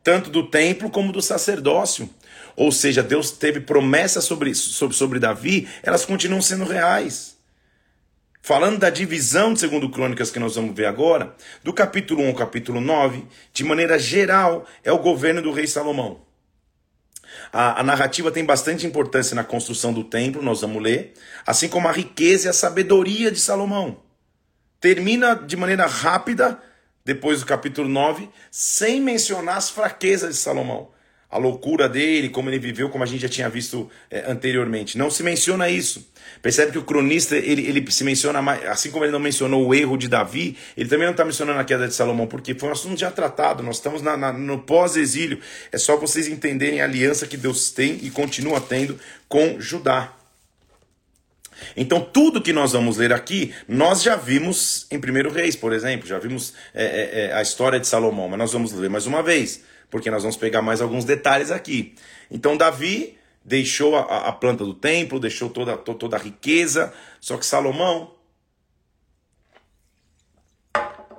tanto 0.00 0.30
do 0.30 0.48
templo 0.48 0.88
como 0.88 1.12
do 1.12 1.20
sacerdócio. 1.20 2.08
Ou 2.54 2.70
seja, 2.70 3.02
Deus 3.02 3.32
teve 3.32 3.58
promessas 3.58 4.22
sobre, 4.22 4.54
sobre, 4.54 4.96
sobre 4.96 5.18
Davi, 5.18 5.68
elas 5.82 6.04
continuam 6.04 6.40
sendo 6.40 6.64
reais. 6.64 7.36
falando 8.40 8.78
da 8.78 8.88
divisão 8.88 9.52
de 9.52 9.58
segundo 9.58 9.90
Crônicas 9.90 10.30
que 10.30 10.38
nós 10.38 10.54
vamos 10.54 10.74
ver 10.74 10.86
agora, 10.86 11.34
do 11.64 11.72
capítulo 11.72 12.22
1 12.22 12.28
ao 12.28 12.34
capítulo 12.34 12.80
9, 12.80 13.24
de 13.52 13.64
maneira 13.64 13.98
geral, 13.98 14.66
é 14.84 14.92
o 14.92 14.98
governo 14.98 15.42
do 15.42 15.50
rei 15.50 15.66
Salomão. 15.66 16.29
A, 17.52 17.80
a, 17.80 17.82
narrativa 17.82 18.30
tem 18.30 18.44
bastante 18.44 18.86
importância 18.86 19.34
na 19.34 19.44
construção 19.44 19.92
do 19.92 20.04
templo, 20.04 20.42
nós 20.42 20.60
vamos 20.60 20.82
ler, 20.82 21.14
assim 21.46 21.68
como 21.68 21.88
a 21.88 21.92
riqueza 21.92 22.46
e 22.46 22.50
a 22.50 22.52
sabedoria 22.52 23.30
de 23.30 23.40
Salomão. 23.40 24.02
Termina 24.80 25.34
de 25.34 25.56
maneira 25.56 25.86
rápida, 25.86 26.60
depois 27.04 27.40
do 27.40 27.46
capítulo 27.46 27.88
9, 27.88 28.28
sem 28.50 29.00
mencionar 29.00 29.56
as 29.56 29.70
fraquezas 29.70 30.34
de 30.34 30.40
Salomão 30.40 30.90
a 31.30 31.38
loucura 31.38 31.88
dele, 31.88 32.28
como 32.28 32.50
ele 32.50 32.58
viveu, 32.58 32.88
como 32.88 33.04
a 33.04 33.06
gente 33.06 33.22
já 33.22 33.28
tinha 33.28 33.48
visto 33.48 33.88
é, 34.10 34.24
anteriormente. 34.30 34.98
Não 34.98 35.10
se 35.10 35.22
menciona 35.22 35.68
isso. 35.68 36.10
Percebe 36.42 36.72
que 36.72 36.78
o 36.78 36.82
cronista, 36.82 37.36
ele, 37.36 37.66
ele 37.66 37.88
se 37.90 38.02
menciona, 38.02 38.42
mais, 38.42 38.64
assim 38.66 38.90
como 38.90 39.04
ele 39.04 39.12
não 39.12 39.20
mencionou 39.20 39.64
o 39.66 39.74
erro 39.74 39.96
de 39.96 40.08
Davi, 40.08 40.56
ele 40.76 40.88
também 40.88 41.06
não 41.06 41.12
está 41.12 41.24
mencionando 41.24 41.60
a 41.60 41.64
queda 41.64 41.86
de 41.86 41.94
Salomão, 41.94 42.26
porque 42.26 42.54
foi 42.54 42.68
um 42.68 42.72
assunto 42.72 42.98
já 42.98 43.10
tratado, 43.10 43.62
nós 43.62 43.76
estamos 43.76 44.02
na, 44.02 44.16
na, 44.16 44.32
no 44.32 44.58
pós-exílio. 44.58 45.38
É 45.70 45.78
só 45.78 45.96
vocês 45.96 46.26
entenderem 46.26 46.80
a 46.80 46.84
aliança 46.84 47.26
que 47.26 47.36
Deus 47.36 47.70
tem 47.70 47.98
e 48.02 48.10
continua 48.10 48.60
tendo 48.60 48.98
com 49.28 49.60
Judá. 49.60 50.12
Então, 51.76 52.00
tudo 52.00 52.40
que 52.40 52.52
nós 52.52 52.72
vamos 52.72 52.96
ler 52.96 53.12
aqui, 53.12 53.54
nós 53.68 54.02
já 54.02 54.16
vimos 54.16 54.86
em 54.90 54.96
1 54.96 55.30
Reis, 55.30 55.54
por 55.54 55.72
exemplo, 55.72 56.08
já 56.08 56.18
vimos 56.18 56.54
é, 56.74 56.84
é, 56.84 57.20
é, 57.26 57.32
a 57.34 57.42
história 57.42 57.78
de 57.78 57.86
Salomão, 57.86 58.28
mas 58.28 58.38
nós 58.38 58.52
vamos 58.52 58.72
ler 58.72 58.90
mais 58.90 59.06
uma 59.06 59.22
vez 59.22 59.62
porque 59.90 60.10
nós 60.10 60.22
vamos 60.22 60.36
pegar 60.36 60.62
mais 60.62 60.80
alguns 60.80 61.04
detalhes 61.04 61.50
aqui. 61.50 61.94
Então, 62.30 62.56
Davi 62.56 63.18
deixou 63.44 63.96
a, 63.96 64.28
a 64.28 64.32
planta 64.32 64.64
do 64.64 64.74
templo, 64.74 65.18
deixou 65.18 65.50
toda, 65.50 65.76
toda 65.76 66.16
a 66.16 66.20
riqueza, 66.20 66.92
só 67.20 67.36
que 67.36 67.44
Salomão, 67.44 68.14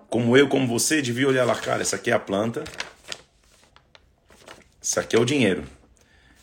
como 0.10 0.38
eu, 0.38 0.48
como 0.48 0.68
você, 0.68 1.02
devia 1.02 1.28
olhar 1.28 1.46
lá, 1.46 1.56
cara, 1.56 1.82
essa 1.82 1.96
aqui 1.96 2.12
é 2.12 2.14
a 2.14 2.20
planta, 2.20 2.64
isso 4.82 5.00
aqui 5.00 5.16
é 5.16 5.20
o 5.20 5.26
dinheiro. 5.26 5.64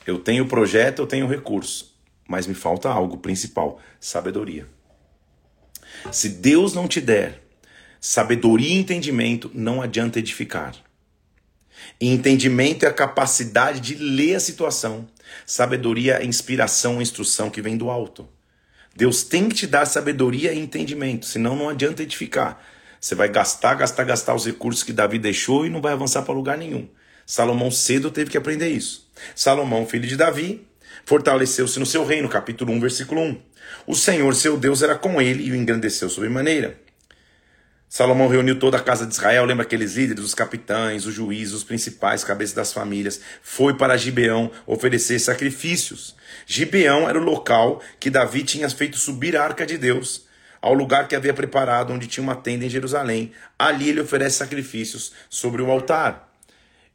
Eu 0.06 0.18
tenho 0.18 0.46
projeto, 0.46 1.00
eu 1.00 1.06
tenho 1.06 1.26
recurso, 1.26 1.94
mas 2.26 2.46
me 2.46 2.54
falta 2.54 2.88
algo 2.88 3.18
principal: 3.18 3.80
sabedoria. 4.00 4.66
Se 6.12 6.28
Deus 6.28 6.72
não 6.72 6.88
te 6.88 7.00
der 7.00 7.42
sabedoria 8.00 8.68
e 8.68 8.78
entendimento, 8.78 9.50
não 9.52 9.82
adianta 9.82 10.18
edificar. 10.18 10.74
E 12.00 12.08
entendimento 12.08 12.84
é 12.84 12.88
a 12.88 12.92
capacidade 12.92 13.80
de 13.80 13.94
ler 13.94 14.36
a 14.36 14.40
situação. 14.40 15.08
Sabedoria 15.46 16.22
é 16.22 16.24
inspiração, 16.24 17.02
instrução 17.02 17.50
que 17.50 17.62
vem 17.62 17.76
do 17.76 17.90
alto. 17.90 18.28
Deus 18.96 19.22
tem 19.22 19.48
que 19.48 19.54
te 19.54 19.66
dar 19.66 19.86
sabedoria 19.86 20.52
e 20.52 20.58
entendimento, 20.58 21.26
senão 21.26 21.54
não 21.54 21.68
adianta 21.68 22.02
edificar. 22.02 22.60
Você 23.00 23.14
vai 23.14 23.28
gastar, 23.28 23.74
gastar, 23.74 24.04
gastar 24.04 24.34
os 24.34 24.44
recursos 24.44 24.82
que 24.82 24.92
Davi 24.92 25.18
deixou 25.18 25.64
e 25.64 25.70
não 25.70 25.80
vai 25.80 25.92
avançar 25.92 26.22
para 26.22 26.34
lugar 26.34 26.58
nenhum. 26.58 26.88
Salomão 27.24 27.70
cedo 27.70 28.10
teve 28.10 28.30
que 28.30 28.38
aprender 28.38 28.68
isso. 28.68 29.08
Salomão, 29.36 29.86
filho 29.86 30.08
de 30.08 30.16
Davi, 30.16 30.66
fortaleceu-se 31.04 31.78
no 31.78 31.86
seu 31.86 32.04
reino, 32.04 32.28
capítulo 32.28 32.72
1, 32.72 32.80
versículo 32.80 33.20
1. 33.20 33.40
O 33.86 33.94
Senhor, 33.94 34.34
seu 34.34 34.56
Deus, 34.56 34.82
era 34.82 34.96
com 34.96 35.20
ele 35.20 35.44
e 35.44 35.52
o 35.52 35.54
engrandeceu 35.54 36.08
sobremaneira. 36.08 36.87
Salomão 37.88 38.28
reuniu 38.28 38.58
toda 38.58 38.76
a 38.76 38.82
casa 38.82 39.06
de 39.06 39.14
Israel, 39.14 39.46
lembra 39.46 39.64
aqueles 39.64 39.96
líderes, 39.96 40.22
os 40.22 40.34
capitães, 40.34 41.06
os 41.06 41.14
juízes, 41.14 41.54
os 41.54 41.64
principais, 41.64 42.22
cabeças 42.22 42.54
das 42.54 42.70
famílias. 42.70 43.18
Foi 43.42 43.74
para 43.74 43.96
Gibeão 43.96 44.50
oferecer 44.66 45.18
sacrifícios. 45.18 46.14
Gibeão 46.46 47.08
era 47.08 47.18
o 47.18 47.24
local 47.24 47.80
que 47.98 48.10
Davi 48.10 48.44
tinha 48.44 48.68
feito 48.68 48.98
subir 48.98 49.34
a 49.36 49.42
arca 49.42 49.64
de 49.64 49.78
Deus, 49.78 50.26
ao 50.60 50.74
lugar 50.74 51.08
que 51.08 51.16
havia 51.16 51.32
preparado, 51.32 51.90
onde 51.90 52.06
tinha 52.06 52.22
uma 52.22 52.36
tenda 52.36 52.66
em 52.66 52.68
Jerusalém. 52.68 53.32
Ali 53.58 53.88
ele 53.88 54.02
oferece 54.02 54.36
sacrifícios 54.36 55.12
sobre 55.30 55.62
o 55.62 55.70
altar. 55.70 56.28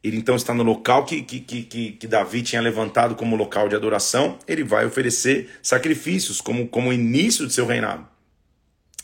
Ele 0.02 0.18
então 0.18 0.36
está 0.36 0.54
no 0.54 0.62
local 0.62 1.04
que, 1.04 1.22
que, 1.22 1.40
que, 1.40 1.92
que, 1.92 2.06
Davi 2.06 2.42
tinha 2.42 2.62
levantado 2.62 3.16
como 3.16 3.34
local 3.34 3.68
de 3.68 3.74
adoração. 3.74 4.38
Ele 4.46 4.62
vai 4.62 4.86
oferecer 4.86 5.50
sacrifícios 5.60 6.40
como, 6.40 6.68
como 6.68 6.92
início 6.92 7.46
de 7.46 7.52
seu 7.52 7.66
reinado. 7.66 8.13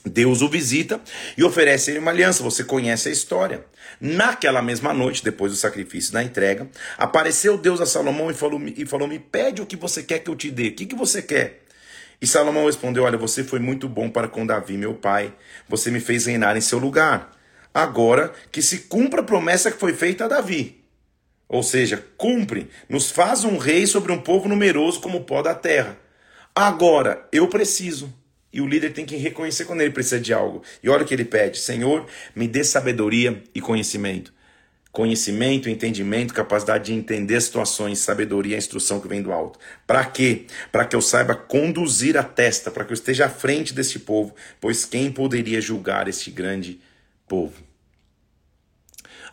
Deus 0.04 0.40
o 0.40 0.48
visita 0.48 1.00
e 1.36 1.44
oferece 1.44 1.90
ele 1.90 1.98
uma 1.98 2.10
aliança. 2.10 2.42
Você 2.42 2.64
conhece 2.64 3.08
a 3.08 3.12
história. 3.12 3.64
Naquela 4.00 4.62
mesma 4.62 4.94
noite, 4.94 5.22
depois 5.22 5.52
do 5.52 5.58
sacrifício 5.58 6.12
da 6.12 6.22
entrega, 6.22 6.68
apareceu 6.96 7.58
Deus 7.58 7.80
a 7.80 7.86
Salomão 7.86 8.30
e 8.30 8.34
falou, 8.34 8.60
e 8.76 8.86
falou: 8.86 9.06
Me 9.06 9.18
pede 9.18 9.60
o 9.60 9.66
que 9.66 9.76
você 9.76 10.02
quer 10.02 10.20
que 10.20 10.30
eu 10.30 10.36
te 10.36 10.50
dê. 10.50 10.68
O 10.68 10.72
que, 10.72 10.86
que 10.86 10.94
você 10.94 11.20
quer? 11.20 11.62
E 12.20 12.26
Salomão 12.26 12.66
respondeu: 12.66 13.04
Olha, 13.04 13.18
você 13.18 13.44
foi 13.44 13.58
muito 13.58 13.88
bom 13.88 14.08
para 14.08 14.28
com 14.28 14.46
Davi, 14.46 14.78
meu 14.78 14.94
pai. 14.94 15.34
Você 15.68 15.90
me 15.90 16.00
fez 16.00 16.26
reinar 16.26 16.56
em 16.56 16.62
seu 16.62 16.78
lugar. 16.78 17.36
Agora 17.72 18.32
que 18.50 18.62
se 18.62 18.80
cumpra 18.80 19.20
a 19.20 19.24
promessa 19.24 19.70
que 19.70 19.78
foi 19.78 19.92
feita 19.92 20.24
a 20.24 20.28
Davi. 20.28 20.82
Ou 21.48 21.62
seja, 21.62 22.04
cumpre, 22.16 22.70
nos 22.88 23.10
faz 23.10 23.44
um 23.44 23.58
rei 23.58 23.86
sobre 23.86 24.12
um 24.12 24.20
povo 24.20 24.48
numeroso 24.48 25.00
como 25.00 25.18
o 25.18 25.24
pó 25.24 25.42
da 25.42 25.54
terra. 25.54 25.98
Agora 26.54 27.26
eu 27.32 27.48
preciso 27.48 28.12
e 28.52 28.60
o 28.60 28.66
líder 28.66 28.92
tem 28.92 29.04
que 29.04 29.16
reconhecer 29.16 29.64
quando 29.64 29.80
ele 29.80 29.90
precisa 29.90 30.20
de 30.20 30.32
algo. 30.32 30.62
E 30.82 30.88
olha 30.88 31.02
o 31.02 31.06
que 31.06 31.14
ele 31.14 31.24
pede: 31.24 31.58
Senhor, 31.58 32.06
me 32.34 32.48
dê 32.48 32.64
sabedoria 32.64 33.42
e 33.54 33.60
conhecimento. 33.60 34.32
Conhecimento, 34.92 35.68
entendimento, 35.70 36.34
capacidade 36.34 36.86
de 36.86 36.92
entender 36.92 37.40
situações, 37.40 38.00
sabedoria 38.00 38.56
e 38.56 38.58
instrução 38.58 38.98
que 38.98 39.06
vem 39.06 39.22
do 39.22 39.30
alto. 39.30 39.56
Para 39.86 40.04
quê? 40.04 40.46
Para 40.72 40.84
que 40.84 40.96
eu 40.96 41.00
saiba 41.00 41.36
conduzir 41.36 42.16
a 42.16 42.24
testa, 42.24 42.72
para 42.72 42.84
que 42.84 42.90
eu 42.90 42.94
esteja 42.94 43.26
à 43.26 43.28
frente 43.28 43.72
deste 43.72 44.00
povo, 44.00 44.34
pois 44.60 44.84
quem 44.84 45.12
poderia 45.12 45.60
julgar 45.60 46.08
este 46.08 46.32
grande 46.32 46.80
povo? 47.28 47.69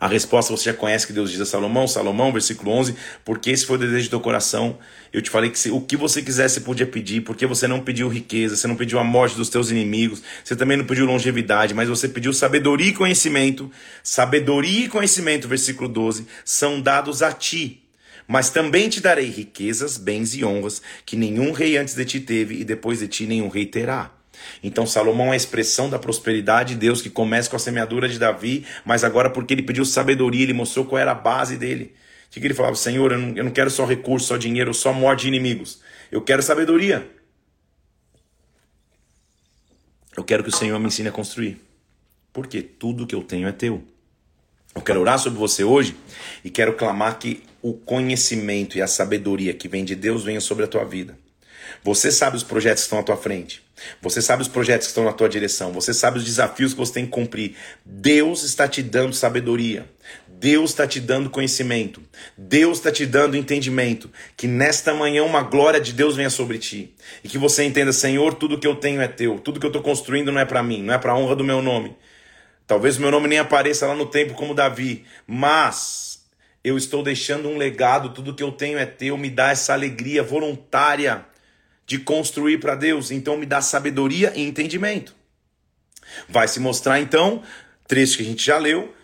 A 0.00 0.06
resposta 0.06 0.56
você 0.56 0.64
já 0.64 0.74
conhece 0.74 1.06
que 1.06 1.12
Deus 1.12 1.30
diz 1.30 1.40
a 1.40 1.46
Salomão, 1.46 1.88
Salomão, 1.88 2.32
versículo 2.32 2.70
11, 2.70 2.94
porque 3.24 3.50
esse 3.50 3.66
foi 3.66 3.76
o 3.76 3.80
desejo 3.80 4.06
do 4.06 4.10
teu 4.10 4.20
coração. 4.20 4.78
Eu 5.12 5.20
te 5.20 5.28
falei 5.28 5.50
que 5.50 5.58
se, 5.58 5.70
o 5.70 5.80
que 5.80 5.96
você 5.96 6.22
quisesse 6.22 6.60
podia 6.60 6.86
pedir, 6.86 7.22
porque 7.22 7.46
você 7.46 7.66
não 7.66 7.80
pediu 7.80 8.08
riqueza, 8.08 8.56
você 8.56 8.68
não 8.68 8.76
pediu 8.76 8.98
a 8.98 9.04
morte 9.04 9.36
dos 9.36 9.48
teus 9.48 9.70
inimigos, 9.70 10.22
você 10.44 10.54
também 10.54 10.76
não 10.76 10.84
pediu 10.84 11.04
longevidade, 11.04 11.74
mas 11.74 11.88
você 11.88 12.08
pediu 12.08 12.32
sabedoria 12.32 12.88
e 12.88 12.92
conhecimento. 12.92 13.70
Sabedoria 14.02 14.84
e 14.84 14.88
conhecimento, 14.88 15.48
versículo 15.48 15.88
12, 15.88 16.26
são 16.44 16.80
dados 16.80 17.22
a 17.22 17.32
ti. 17.32 17.82
Mas 18.26 18.50
também 18.50 18.88
te 18.90 19.00
darei 19.00 19.30
riquezas, 19.30 19.96
bens 19.96 20.34
e 20.34 20.44
honras 20.44 20.82
que 21.06 21.16
nenhum 21.16 21.50
rei 21.50 21.78
antes 21.78 21.94
de 21.94 22.04
ti 22.04 22.20
teve 22.20 22.60
e 22.60 22.64
depois 22.64 22.98
de 22.98 23.08
ti 23.08 23.26
nenhum 23.26 23.48
rei 23.48 23.64
terá. 23.64 24.17
Então 24.62 24.86
Salomão 24.86 25.28
é 25.28 25.32
a 25.32 25.36
expressão 25.36 25.88
da 25.88 25.98
prosperidade 25.98 26.74
de 26.74 26.80
Deus 26.80 27.00
que 27.00 27.10
começa 27.10 27.48
com 27.48 27.56
a 27.56 27.58
semeadura 27.58 28.08
de 28.08 28.18
Davi, 28.18 28.64
mas 28.84 29.04
agora 29.04 29.30
porque 29.30 29.54
ele 29.54 29.62
pediu 29.62 29.84
sabedoria, 29.84 30.42
ele 30.42 30.52
mostrou 30.52 30.84
qual 30.84 30.98
era 30.98 31.12
a 31.12 31.14
base 31.14 31.56
dele. 31.56 31.94
O 32.28 32.40
que 32.40 32.46
ele 32.46 32.54
falava? 32.54 32.74
Senhor, 32.76 33.12
eu 33.12 33.18
não, 33.18 33.36
eu 33.36 33.44
não 33.44 33.50
quero 33.50 33.70
só 33.70 33.84
recurso, 33.84 34.26
só 34.26 34.36
dinheiro, 34.36 34.72
só 34.74 34.92
morte 34.92 35.22
de 35.22 35.28
inimigos. 35.28 35.80
Eu 36.10 36.22
quero 36.22 36.42
sabedoria. 36.42 37.08
Eu 40.16 40.24
quero 40.24 40.42
que 40.42 40.48
o 40.48 40.52
Senhor 40.52 40.78
me 40.78 40.86
ensine 40.86 41.08
a 41.08 41.12
construir. 41.12 41.60
Porque 42.32 42.60
tudo 42.60 43.06
que 43.06 43.14
eu 43.14 43.22
tenho 43.22 43.48
é 43.48 43.52
teu. 43.52 43.82
Eu 44.74 44.82
quero 44.82 45.00
orar 45.00 45.18
sobre 45.18 45.38
você 45.38 45.64
hoje 45.64 45.96
e 46.44 46.50
quero 46.50 46.74
clamar 46.74 47.18
que 47.18 47.42
o 47.62 47.72
conhecimento 47.72 48.76
e 48.78 48.82
a 48.82 48.86
sabedoria 48.86 49.54
que 49.54 49.66
vem 49.66 49.84
de 49.84 49.94
Deus 49.94 50.22
venha 50.22 50.40
sobre 50.40 50.64
a 50.64 50.68
tua 50.68 50.84
vida. 50.84 51.18
Você 51.82 52.12
sabe 52.12 52.36
os 52.36 52.42
projetos 52.42 52.82
que 52.82 52.86
estão 52.86 52.98
à 52.98 53.02
tua 53.02 53.16
frente. 53.16 53.62
Você 54.00 54.20
sabe 54.22 54.42
os 54.42 54.48
projetos 54.48 54.86
que 54.86 54.90
estão 54.90 55.04
na 55.04 55.12
tua 55.12 55.28
direção. 55.28 55.72
Você 55.72 55.92
sabe 55.92 56.18
os 56.18 56.24
desafios 56.24 56.72
que 56.72 56.78
você 56.78 56.94
tem 56.94 57.04
que 57.04 57.10
cumprir. 57.10 57.56
Deus 57.84 58.42
está 58.42 58.66
te 58.68 58.82
dando 58.82 59.14
sabedoria. 59.14 59.86
Deus 60.28 60.70
está 60.70 60.86
te 60.86 61.00
dando 61.00 61.30
conhecimento. 61.30 62.00
Deus 62.36 62.78
está 62.78 62.92
te 62.92 63.04
dando 63.04 63.36
entendimento. 63.36 64.10
Que 64.36 64.46
nesta 64.46 64.94
manhã 64.94 65.24
uma 65.24 65.42
glória 65.42 65.80
de 65.80 65.92
Deus 65.92 66.14
venha 66.14 66.30
sobre 66.30 66.58
ti. 66.58 66.94
E 67.24 67.28
que 67.28 67.38
você 67.38 67.64
entenda, 67.64 67.92
Senhor, 67.92 68.34
tudo 68.34 68.58
que 68.58 68.66
eu 68.66 68.76
tenho 68.76 69.00
é 69.00 69.08
teu. 69.08 69.38
Tudo 69.38 69.58
que 69.58 69.66
eu 69.66 69.70
estou 69.70 69.82
construindo 69.82 70.30
não 70.30 70.40
é 70.40 70.44
para 70.44 70.62
mim, 70.62 70.82
não 70.82 70.94
é 70.94 70.98
para 70.98 71.12
a 71.12 71.16
honra 71.16 71.34
do 71.34 71.42
meu 71.42 71.60
nome. 71.60 71.96
Talvez 72.66 72.98
o 72.98 73.00
meu 73.00 73.10
nome 73.10 73.26
nem 73.26 73.38
apareça 73.38 73.86
lá 73.86 73.94
no 73.94 74.06
tempo 74.06 74.34
como 74.34 74.54
Davi. 74.54 75.04
Mas 75.26 76.22
eu 76.62 76.76
estou 76.76 77.02
deixando 77.02 77.48
um 77.48 77.56
legado. 77.56 78.10
Tudo 78.10 78.34
que 78.34 78.42
eu 78.42 78.52
tenho 78.52 78.78
é 78.78 78.86
teu. 78.86 79.16
Me 79.18 79.30
dá 79.30 79.50
essa 79.50 79.72
alegria 79.72 80.22
voluntária 80.22 81.24
de 81.88 81.98
construir 81.98 82.58
para 82.58 82.76
Deus. 82.76 83.10
Então 83.10 83.36
me 83.36 83.46
dá 83.46 83.60
sabedoria 83.60 84.32
e 84.36 84.42
entendimento. 84.42 85.16
Vai 86.28 86.46
se 86.46 86.60
mostrar 86.60 87.00
então, 87.00 87.42
trecho 87.88 88.18
que 88.18 88.22
a 88.22 88.26
gente 88.26 88.44
já 88.44 88.58
leu, 88.58 88.94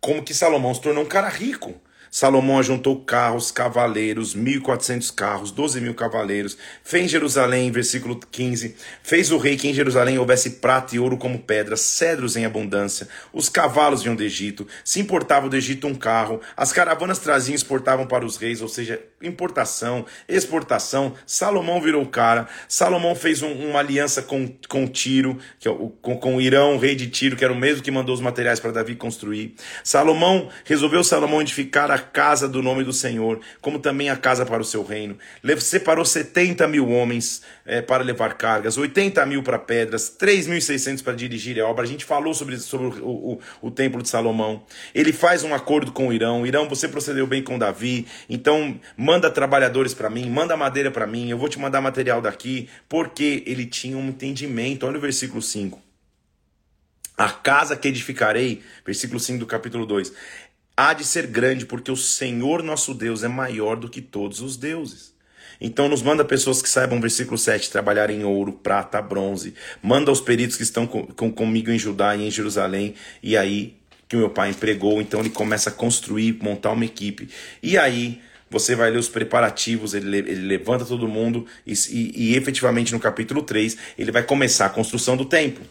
como 0.00 0.24
que 0.24 0.34
Salomão 0.34 0.74
se 0.74 0.80
tornou 0.80 1.04
um 1.04 1.08
cara 1.08 1.28
rico. 1.28 1.80
Salomão 2.14 2.60
ajuntou 2.60 3.00
carros, 3.00 3.50
cavaleiros, 3.50 4.36
1.400 4.36 5.12
carros, 5.12 5.50
12 5.50 5.80
mil 5.80 5.94
cavaleiros. 5.96 6.56
Fez 6.84 7.06
em 7.06 7.08
Jerusalém, 7.08 7.72
versículo 7.72 8.20
15. 8.30 8.76
Fez 9.02 9.32
o 9.32 9.36
rei 9.36 9.56
que 9.56 9.66
em 9.66 9.74
Jerusalém 9.74 10.16
houvesse 10.16 10.50
prata 10.50 10.94
e 10.94 11.00
ouro 11.00 11.16
como 11.16 11.40
pedras, 11.40 11.80
cedros 11.80 12.36
em 12.36 12.44
abundância. 12.44 13.08
Os 13.32 13.48
cavalos 13.48 14.04
vinham 14.04 14.14
do 14.14 14.22
Egito. 14.22 14.64
Se 14.84 15.00
importava 15.00 15.48
do 15.48 15.56
Egito 15.56 15.88
um 15.88 15.94
carro. 15.96 16.40
As 16.56 16.72
caravanas 16.72 17.18
traziam 17.18 17.54
e 17.54 17.56
exportavam 17.56 18.06
para 18.06 18.24
os 18.24 18.36
reis, 18.36 18.62
ou 18.62 18.68
seja, 18.68 19.02
importação, 19.20 20.06
exportação. 20.28 21.14
Salomão 21.26 21.80
virou 21.80 22.06
cara. 22.06 22.46
Salomão 22.68 23.16
fez 23.16 23.42
um, 23.42 23.52
uma 23.52 23.80
aliança 23.80 24.22
com, 24.22 24.48
com 24.68 24.86
Tiro, 24.86 25.36
que 25.58 25.66
é 25.66 25.70
o, 25.72 25.88
com, 26.00 26.16
com 26.16 26.36
o 26.36 26.40
Irão, 26.40 26.76
o 26.76 26.78
rei 26.78 26.94
de 26.94 27.08
Tiro, 27.08 27.34
que 27.34 27.42
era 27.42 27.52
o 27.52 27.56
mesmo 27.56 27.82
que 27.82 27.90
mandou 27.90 28.14
os 28.14 28.20
materiais 28.20 28.60
para 28.60 28.70
Davi 28.70 28.94
construir. 28.94 29.56
Salomão 29.82 30.48
resolveu 30.64 31.02
Salomão 31.02 31.40
edificar 31.40 31.90
a 31.90 32.03
casa 32.04 32.48
do 32.48 32.62
nome 32.62 32.84
do 32.84 32.92
Senhor, 32.92 33.40
como 33.60 33.78
também 33.78 34.10
a 34.10 34.16
casa 34.16 34.46
para 34.46 34.62
o 34.62 34.64
seu 34.64 34.84
reino. 34.84 35.18
Separou 35.58 36.04
70 36.04 36.68
mil 36.68 36.88
homens 36.88 37.42
é, 37.66 37.82
para 37.82 38.04
levar 38.04 38.34
cargas, 38.34 38.76
80 38.76 39.24
mil 39.26 39.42
para 39.42 39.58
pedras, 39.58 40.14
3.600 40.16 41.02
para 41.02 41.14
dirigir 41.14 41.60
a 41.60 41.66
obra. 41.66 41.84
A 41.84 41.88
gente 41.88 42.04
falou 42.04 42.34
sobre, 42.34 42.58
sobre 42.58 42.86
o, 43.00 43.08
o, 43.08 43.40
o, 43.62 43.70
templo 43.70 44.02
de 44.02 44.08
Salomão. 44.08 44.62
Ele 44.94 45.12
faz 45.12 45.42
um 45.42 45.54
acordo 45.54 45.90
com 45.90 46.08
o 46.08 46.12
Irão. 46.12 46.46
Irão, 46.46 46.68
você 46.68 46.86
procedeu 46.86 47.26
bem 47.26 47.42
com 47.42 47.58
Davi, 47.58 48.06
então 48.28 48.78
manda 48.96 49.30
trabalhadores 49.30 49.94
para 49.94 50.10
mim, 50.10 50.28
manda 50.30 50.56
madeira 50.56 50.90
para 50.90 51.06
mim, 51.06 51.30
eu 51.30 51.38
vou 51.38 51.48
te 51.48 51.58
mandar 51.58 51.80
material 51.80 52.20
daqui, 52.20 52.68
porque 52.88 53.42
ele 53.46 53.66
tinha 53.66 53.96
um 53.96 54.08
entendimento. 54.08 54.86
Olha 54.86 54.98
o 54.98 55.00
versículo 55.00 55.42
5. 55.42 55.82
A 57.16 57.30
casa 57.30 57.76
que 57.76 57.86
edificarei, 57.86 58.60
versículo 58.84 59.20
5 59.20 59.38
do 59.38 59.46
capítulo 59.46 59.86
2, 59.86 60.12
há 60.76 60.92
de 60.92 61.04
ser 61.04 61.26
grande, 61.26 61.66
porque 61.66 61.90
o 61.90 61.96
Senhor 61.96 62.62
nosso 62.62 62.94
Deus 62.94 63.22
é 63.22 63.28
maior 63.28 63.76
do 63.76 63.88
que 63.88 64.00
todos 64.00 64.40
os 64.40 64.56
deuses. 64.56 65.14
Então 65.60 65.88
nos 65.88 66.02
manda 66.02 66.24
pessoas 66.24 66.60
que 66.60 66.68
saibam, 66.68 67.00
versículo 67.00 67.38
7, 67.38 67.70
trabalhar 67.70 68.10
em 68.10 68.24
ouro, 68.24 68.52
prata, 68.52 69.00
bronze. 69.00 69.54
Manda 69.82 70.10
os 70.10 70.20
peritos 70.20 70.56
que 70.56 70.62
estão 70.62 70.86
com, 70.86 71.06
com, 71.06 71.30
comigo 71.30 71.70
em 71.70 71.78
Judá 71.78 72.16
e 72.16 72.26
em 72.26 72.30
Jerusalém. 72.30 72.94
E 73.22 73.36
aí 73.36 73.76
que 74.08 74.16
o 74.16 74.18
meu 74.18 74.30
pai 74.30 74.50
empregou, 74.50 75.00
então 75.00 75.20
ele 75.20 75.30
começa 75.30 75.70
a 75.70 75.72
construir, 75.72 76.38
montar 76.42 76.72
uma 76.72 76.84
equipe. 76.84 77.28
E 77.62 77.78
aí 77.78 78.20
você 78.50 78.74
vai 78.74 78.90
ler 78.90 78.98
os 78.98 79.08
preparativos, 79.08 79.94
ele, 79.94 80.18
ele 80.18 80.46
levanta 80.46 80.84
todo 80.84 81.08
mundo 81.08 81.46
e, 81.66 81.72
e, 81.72 82.32
e 82.32 82.36
efetivamente 82.36 82.92
no 82.92 83.00
capítulo 83.00 83.42
3 83.42 83.76
ele 83.98 84.12
vai 84.12 84.22
começar 84.22 84.66
a 84.66 84.70
construção 84.70 85.16
do 85.16 85.24
templo. 85.24 85.64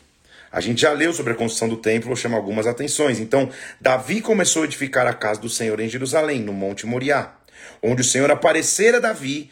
A 0.54 0.62
gente 0.62 0.84
já 0.84 0.92
leu 0.92 1.12
sobre 1.12 1.34
a 1.34 1.36
construção 1.36 1.68
do 1.68 1.78
templo, 1.78 2.10
vou 2.10 2.16
chamar 2.16 2.38
algumas 2.38 2.68
atenções. 2.68 3.20
Então, 3.20 3.50
Davi 3.82 4.22
começou 4.22 4.62
a 4.62 4.66
edificar 4.66 5.08
a 5.08 5.14
casa 5.14 5.42
do 5.42 5.50
Senhor 5.50 5.80
em 5.80 5.90
Jerusalém, 5.90 6.42
no 6.42 6.54
Monte 6.54 6.86
Moriá, 6.86 7.36
onde 7.82 8.04
o 8.04 8.06
Senhor 8.06 8.30
aparecera 8.30 8.98
a 8.98 9.00
Davi, 9.00 9.50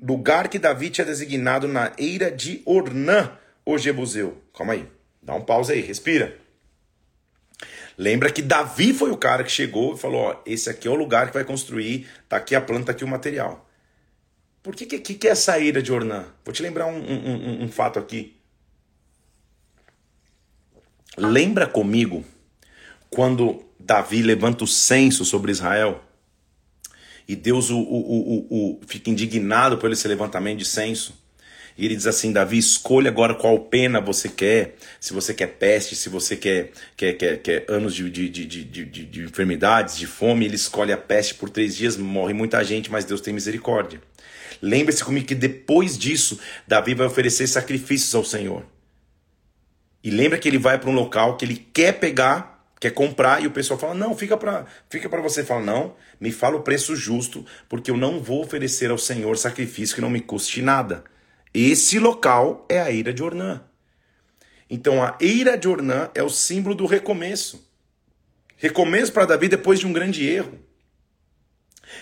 lugar 0.00 0.46
que 0.46 0.60
Davi 0.60 0.90
tinha 0.90 1.04
designado 1.04 1.66
na 1.66 1.90
eira 1.98 2.30
de 2.30 2.62
Ornã, 2.64 3.32
o 3.66 3.76
Jebuseu. 3.76 4.38
Calma 4.56 4.74
aí, 4.74 4.86
dá 5.20 5.34
um 5.34 5.40
pausa 5.40 5.72
aí, 5.72 5.80
respira. 5.80 6.38
Lembra 7.98 8.30
que 8.30 8.40
Davi 8.40 8.94
foi 8.94 9.10
o 9.10 9.16
cara 9.16 9.42
que 9.42 9.50
chegou 9.50 9.94
e 9.94 9.98
falou: 9.98 10.20
ó, 10.20 10.36
esse 10.46 10.70
aqui 10.70 10.86
é 10.86 10.90
o 10.90 10.94
lugar 10.94 11.26
que 11.26 11.34
vai 11.34 11.44
construir, 11.44 12.06
tá 12.28 12.36
aqui 12.36 12.54
a 12.54 12.60
planta, 12.60 12.86
tá 12.86 12.92
aqui 12.92 13.02
o 13.02 13.08
material. 13.08 13.68
Por 14.62 14.76
que, 14.76 14.86
que, 14.86 15.14
que 15.14 15.26
é 15.26 15.32
essa 15.32 15.58
ira 15.58 15.82
de 15.82 15.92
Ornã? 15.92 16.26
Vou 16.44 16.54
te 16.54 16.62
lembrar 16.62 16.86
um, 16.86 16.96
um, 16.96 17.34
um, 17.34 17.64
um 17.64 17.68
fato 17.68 17.98
aqui. 17.98 18.36
Lembra 21.16 21.66
comigo 21.66 22.24
quando 23.08 23.64
Davi 23.78 24.22
levanta 24.22 24.64
o 24.64 24.66
censo 24.66 25.24
sobre 25.24 25.52
Israel? 25.52 26.02
E 27.26 27.34
Deus 27.34 27.70
o, 27.70 27.78
o, 27.78 28.46
o, 28.50 28.80
fica 28.86 29.10
indignado 29.10 29.78
por 29.78 29.90
esse 29.90 30.06
levantamento 30.06 30.58
de 30.58 30.64
censo. 30.64 31.14
E 31.76 31.84
ele 31.84 31.96
diz 31.96 32.06
assim: 32.06 32.32
Davi, 32.32 32.58
escolha 32.58 33.10
agora 33.10 33.34
qual 33.34 33.58
pena 33.58 34.00
você 34.00 34.28
quer. 34.28 34.76
Se 35.00 35.12
você 35.12 35.32
quer 35.32 35.46
peste, 35.46 35.96
se 35.96 36.08
você 36.08 36.36
quer, 36.36 36.70
quer, 36.96 37.14
quer, 37.14 37.42
quer 37.42 37.64
anos 37.68 37.94
de, 37.94 38.08
de, 38.10 38.28
de, 38.28 38.44
de, 38.44 38.84
de 38.84 39.22
enfermidades, 39.22 39.96
de 39.96 40.06
fome. 40.06 40.44
Ele 40.44 40.56
escolhe 40.56 40.92
a 40.92 40.96
peste 40.96 41.34
por 41.34 41.48
três 41.48 41.76
dias, 41.76 41.96
morre 41.96 42.34
muita 42.34 42.62
gente, 42.62 42.90
mas 42.90 43.04
Deus 43.04 43.20
tem 43.20 43.32
misericórdia. 43.32 44.00
Lembre-se 44.60 45.04
comigo 45.04 45.26
que 45.26 45.34
depois 45.34 45.98
disso, 45.98 46.38
Davi 46.66 46.94
vai 46.94 47.06
oferecer 47.06 47.46
sacrifícios 47.46 48.14
ao 48.14 48.24
Senhor. 48.24 48.73
E 50.04 50.10
lembra 50.10 50.38
que 50.38 50.46
ele 50.46 50.58
vai 50.58 50.78
para 50.78 50.90
um 50.90 50.94
local 50.94 51.38
que 51.38 51.46
ele 51.46 51.56
quer 51.56 51.92
pegar, 51.92 52.62
quer 52.78 52.90
comprar, 52.90 53.42
e 53.42 53.46
o 53.46 53.50
pessoal 53.50 53.80
fala: 53.80 53.94
não, 53.94 54.14
fica 54.14 54.36
para 54.36 54.66
fica 54.90 55.08
você. 55.08 55.42
Fala: 55.42 55.62
não, 55.62 55.96
me 56.20 56.30
fala 56.30 56.58
o 56.58 56.62
preço 56.62 56.94
justo, 56.94 57.44
porque 57.70 57.90
eu 57.90 57.96
não 57.96 58.22
vou 58.22 58.42
oferecer 58.42 58.90
ao 58.90 58.98
Senhor 58.98 59.38
sacrifício 59.38 59.94
que 59.94 60.02
não 60.02 60.10
me 60.10 60.20
custe 60.20 60.60
nada. 60.60 61.02
Esse 61.54 61.98
local 61.98 62.66
é 62.68 62.78
a 62.80 62.90
ira 62.90 63.14
de 63.14 63.22
Ornã. 63.22 63.62
Então 64.68 65.02
a 65.02 65.16
ira 65.20 65.56
de 65.56 65.68
Ornã 65.68 66.10
é 66.14 66.22
o 66.22 66.28
símbolo 66.28 66.74
do 66.74 66.84
recomeço. 66.84 67.66
Recomeço 68.58 69.12
para 69.12 69.24
Davi 69.24 69.48
depois 69.48 69.80
de 69.80 69.86
um 69.86 69.92
grande 69.92 70.26
erro. 70.26 70.58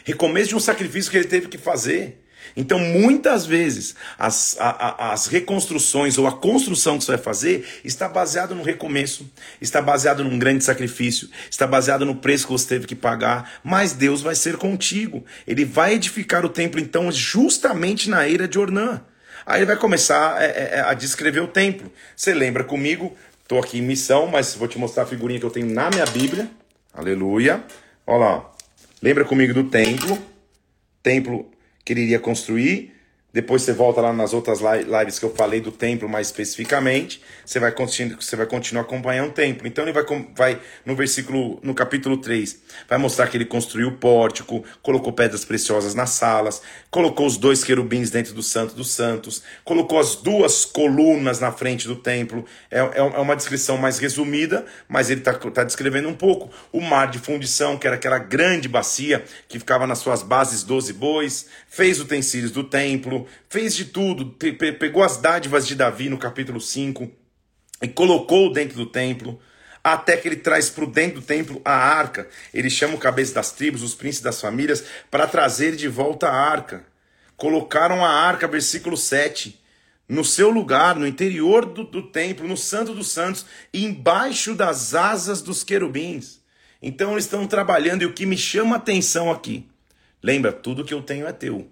Recomeço 0.05 0.49
de 0.49 0.57
um 0.57 0.61
sacrifício 0.61 1.11
que 1.11 1.17
ele 1.19 1.29
teve 1.29 1.49
que 1.49 1.59
fazer. 1.59 2.22
Então, 2.57 2.79
muitas 2.79 3.47
vezes, 3.47 3.95
as, 4.19 4.57
a, 4.59 4.69
a, 4.69 5.13
as 5.13 5.27
reconstruções 5.27 6.19
ou 6.19 6.27
a 6.27 6.33
construção 6.33 6.99
que 6.99 7.05
você 7.05 7.13
vai 7.13 7.21
fazer 7.21 7.67
está 7.85 8.09
baseado 8.09 8.55
no 8.55 8.63
recomeço, 8.63 9.31
está 9.61 9.81
baseado 9.81 10.23
num 10.23 10.39
grande 10.39 10.65
sacrifício, 10.65 11.29
está 11.51 11.67
baseado 11.67 12.05
no 12.05 12.15
preço 12.15 12.47
que 12.47 12.53
você 12.53 12.69
teve 12.69 12.87
que 12.87 12.95
pagar, 12.95 13.61
mas 13.65 13.93
Deus 13.93 14.21
vai 14.21 14.35
ser 14.35 14.57
contigo. 14.57 15.25
Ele 15.47 15.65
vai 15.65 15.95
edificar 15.95 16.45
o 16.45 16.49
templo, 16.49 16.81
então, 16.81 17.11
justamente 17.11 18.11
na 18.11 18.29
era 18.29 18.47
de 18.47 18.59
Ornã. 18.59 19.01
Aí 19.47 19.61
ele 19.61 19.67
vai 19.67 19.77
começar 19.77 20.37
a, 20.37 20.45
é, 20.45 20.47
é, 20.47 20.71
é, 20.75 20.81
a 20.81 20.95
descrever 20.95 21.41
o 21.41 21.49
templo. 21.49 21.91
Você 22.15 22.33
lembra 22.33 22.65
comigo? 22.65 23.17
Estou 23.43 23.59
aqui 23.59 23.79
em 23.79 23.83
missão, 23.83 24.27
mas 24.29 24.55
vou 24.55 24.69
te 24.69 24.79
mostrar 24.79 25.03
a 25.03 25.07
figurinha 25.07 25.41
que 25.41 25.47
eu 25.47 25.51
tenho 25.51 25.67
na 25.67 25.91
minha 25.91 26.07
Bíblia. 26.07 26.49
Aleluia. 26.95 27.63
Olha 28.07 28.19
lá. 28.19 28.53
Lembra 29.03 29.25
comigo 29.25 29.53
do 29.53 29.65
templo? 29.65 30.17
Templo 31.03 31.51
que 31.85 31.93
ele 31.93 32.03
iria 32.03 32.21
construir. 32.21 32.92
Depois 33.33 33.63
você 33.63 33.73
volta 33.73 34.01
lá 34.03 34.13
nas 34.13 34.35
outras 34.35 34.61
lives 34.61 35.19
que 35.19 35.25
eu 35.25 35.35
falei 35.35 35.61
do 35.61 35.73
templo 35.73 36.07
mais 36.07 36.27
especificamente. 36.27 37.23
Você 37.45 37.59
vai, 37.59 37.73
você 37.73 38.37
vai 38.37 38.47
continuar 38.47 38.83
acompanhando 38.83 39.31
o 39.31 39.33
templo. 39.33 39.67
Então 39.67 39.85
ele 39.85 39.93
vai, 39.93 40.05
vai 40.37 40.61
no 40.85 40.95
versículo, 40.95 41.59
no 41.63 41.75
capítulo 41.75 42.19
3, 42.19 42.61
vai 42.87 42.99
mostrar 42.99 43.27
que 43.29 43.37
ele 43.37 43.47
construiu 43.47 43.89
o 43.89 43.97
pórtico, 43.97 44.63
colocou 44.83 45.15
pedras 45.15 45.47
preciosas 45.47 45.95
nas 45.95 46.11
salas, 46.11 46.61
colocou 46.91 47.27
os 47.27 47.39
dois 47.39 47.65
querubins 47.65 48.11
dentro 48.11 48.35
do 48.35 48.43
Santo 48.43 48.75
dos 48.75 48.91
Santos, 48.91 49.43
colocou 49.65 49.99
as 49.99 50.15
duas 50.15 50.67
colunas 50.67 51.41
na 51.41 51.51
frente 51.51 51.89
do 51.89 51.97
templo. 51.97 52.45
É, 52.71 52.81
é, 52.81 52.99
é 52.99 53.03
uma 53.03 53.35
descrição 53.35 53.79
mais 53.79 53.99
resumida, 53.99 54.67
mas 54.87 55.09
ele 55.09 55.21
está 55.21 55.33
tá 55.33 55.65
descrevendo 55.65 56.09
um 56.09 56.15
pouco. 56.15 56.51
O 56.71 56.83
mar 56.83 57.11
de 57.11 57.19
fundição, 57.19 57.79
que 57.79 57.87
era 57.87 57.97
aquela 57.97 58.19
grande 58.19 58.69
bacia 58.69 59.25
que 59.49 59.59
ficava 59.59 59.87
nas 59.87 60.01
suas 60.01 60.23
bases 60.23 60.63
12 60.63 60.93
bois, 60.93 61.47
fez 61.67 61.99
utensílios 61.99 62.51
do 62.51 62.65
templo, 62.65 63.22
fez 63.49 63.75
de 63.75 63.87
tudo, 63.87 64.37
pegou 64.79 65.03
as 65.03 65.17
dádivas 65.17 65.67
de 65.67 65.75
Davi 65.75 66.09
no 66.09 66.19
capítulo 66.19 66.61
5 66.61 67.11
e 67.83 67.89
colocou 67.89 68.53
dentro 68.53 68.77
do 68.77 68.87
templo 68.87 69.41
até 69.83 70.17
que 70.17 70.29
ele 70.29 70.37
traz 70.37 70.71
para 70.71 70.87
dentro 70.87 71.21
do 71.21 71.27
templo 71.27 71.61
a 71.65 71.73
arca. 71.73 72.29
Ele 72.55 72.71
chama 72.71 72.95
o 72.95 72.99
cabeça 72.99 73.35
das 73.35 73.51
tribos, 73.53 73.83
os 73.83 73.95
príncipes 73.95 74.23
das 74.23 74.41
famílias, 74.41 74.85
para 75.11 75.27
trazer 75.27 75.75
de 75.75 75.89
volta 75.89 76.29
a 76.29 76.35
arca. 76.35 76.85
Colocaram 77.37 78.05
a 78.05 78.09
arca, 78.09 78.47
versículo 78.47 78.97
7, 78.97 79.61
no 80.09 80.25
seu 80.25 80.51
lugar, 80.51 80.95
no 80.95 81.07
interior 81.07 81.65
do, 81.65 81.83
do 81.85 82.03
templo, 82.03 82.47
no 82.47 82.57
Santo 82.57 82.95
dos 82.95 83.11
Santos, 83.11 83.47
embaixo 83.75 84.55
das 84.55 84.95
asas 84.95 85.43
dos 85.43 85.65
querubins. 85.65 86.41
Então 86.81 87.13
eles 87.13 87.25
estão 87.25 87.47
trabalhando, 87.47 88.03
e 88.03 88.07
o 88.07 88.13
que 88.13 88.27
me 88.27 88.37
chama 88.37 88.77
a 88.77 88.79
atenção 88.79 89.31
aqui, 89.31 89.69
lembra, 90.23 90.53
tudo 90.53 90.85
que 90.85 90.95
eu 90.95 91.03
tenho 91.03 91.27
é 91.27 91.33
teu. 91.33 91.71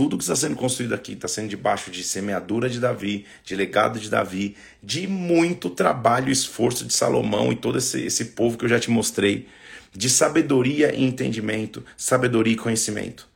Tudo 0.00 0.16
que 0.16 0.24
está 0.24 0.34
sendo 0.34 0.56
construído 0.56 0.94
aqui 0.94 1.12
está 1.12 1.28
sendo 1.28 1.50
debaixo 1.50 1.90
de 1.90 2.02
semeadura 2.02 2.70
de 2.70 2.80
Davi, 2.80 3.26
de 3.44 3.54
legado 3.54 4.00
de 4.00 4.08
Davi, 4.08 4.56
de 4.82 5.06
muito 5.06 5.68
trabalho 5.68 6.30
e 6.30 6.32
esforço 6.32 6.86
de 6.86 6.94
Salomão 6.94 7.52
e 7.52 7.56
todo 7.56 7.76
esse, 7.76 8.00
esse 8.06 8.24
povo 8.24 8.56
que 8.56 8.64
eu 8.64 8.68
já 8.70 8.80
te 8.80 8.90
mostrei, 8.90 9.46
de 9.92 10.08
sabedoria 10.08 10.94
e 10.94 11.04
entendimento, 11.04 11.84
sabedoria 11.98 12.54
e 12.54 12.56
conhecimento. 12.56 13.28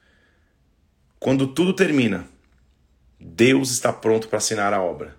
Quando 1.21 1.49
tudo 1.49 1.75
termina, 1.75 2.27
Deus 3.21 3.71
está 3.71 3.93
pronto 3.93 4.27
para 4.29 4.39
assinar 4.39 4.73
a 4.73 4.81
obra. 4.81 5.15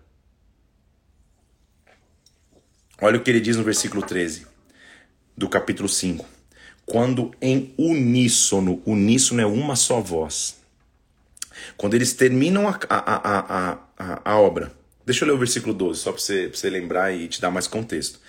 Olha 3.00 3.20
o 3.20 3.22
que 3.22 3.30
ele 3.30 3.40
diz 3.40 3.56
no 3.56 3.64
versículo 3.64 4.02
13 4.02 4.48
do 5.38 5.48
capítulo 5.48 5.88
5. 5.88 6.26
Quando 6.88 7.36
em 7.40 7.72
uníssono, 7.78 8.82
uníssono 8.84 9.42
é 9.42 9.46
uma 9.46 9.76
só 9.76 10.02
voz 10.02 10.65
quando 11.78 11.94
eles 11.94 12.14
terminam 12.14 12.68
a, 12.68 12.80
a, 12.90 13.00
a, 13.00 13.80
a, 13.98 14.22
a 14.34 14.40
obra, 14.40 14.72
deixa 15.06 15.24
eu 15.24 15.30
ler 15.30 15.36
o 15.36 15.38
versículo 15.38 15.74
12, 15.74 16.00
só 16.00 16.12
para 16.12 16.22
você, 16.22 16.48
você 16.48 16.70
lembrar 16.70 17.12
e 17.14 17.28
te 17.28 17.42
dar 17.42 17.52
mais 17.52 17.68
contexto. 17.68 18.20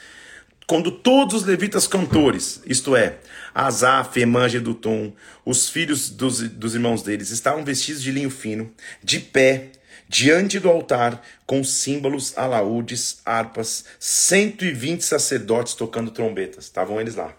quando 0.66 0.90
todos 0.90 1.42
os 1.42 1.46
levitas 1.46 1.86
cantores, 1.86 2.60
isto 2.66 2.96
é, 2.96 3.18
Asaf, 3.54 4.20
Emã, 4.20 4.48
Gedutum, 4.48 5.12
os 5.44 5.68
filhos 5.68 6.10
dos, 6.10 6.40
dos 6.40 6.74
irmãos 6.74 7.02
deles, 7.02 7.30
estavam 7.30 7.64
vestidos 7.64 8.02
de 8.02 8.10
linho 8.10 8.30
fino, 8.30 8.72
de 9.02 9.20
pé, 9.20 9.70
diante 10.08 10.58
do 10.58 10.68
altar, 10.68 11.22
com 11.46 11.62
símbolos, 11.64 12.36
alaúdes, 12.36 13.20
harpas, 13.24 13.84
120 13.98 15.02
sacerdotes 15.02 15.74
tocando 15.74 16.10
trombetas. 16.10 16.64
Estavam 16.64 17.00
eles 17.00 17.14
lá. 17.14 17.34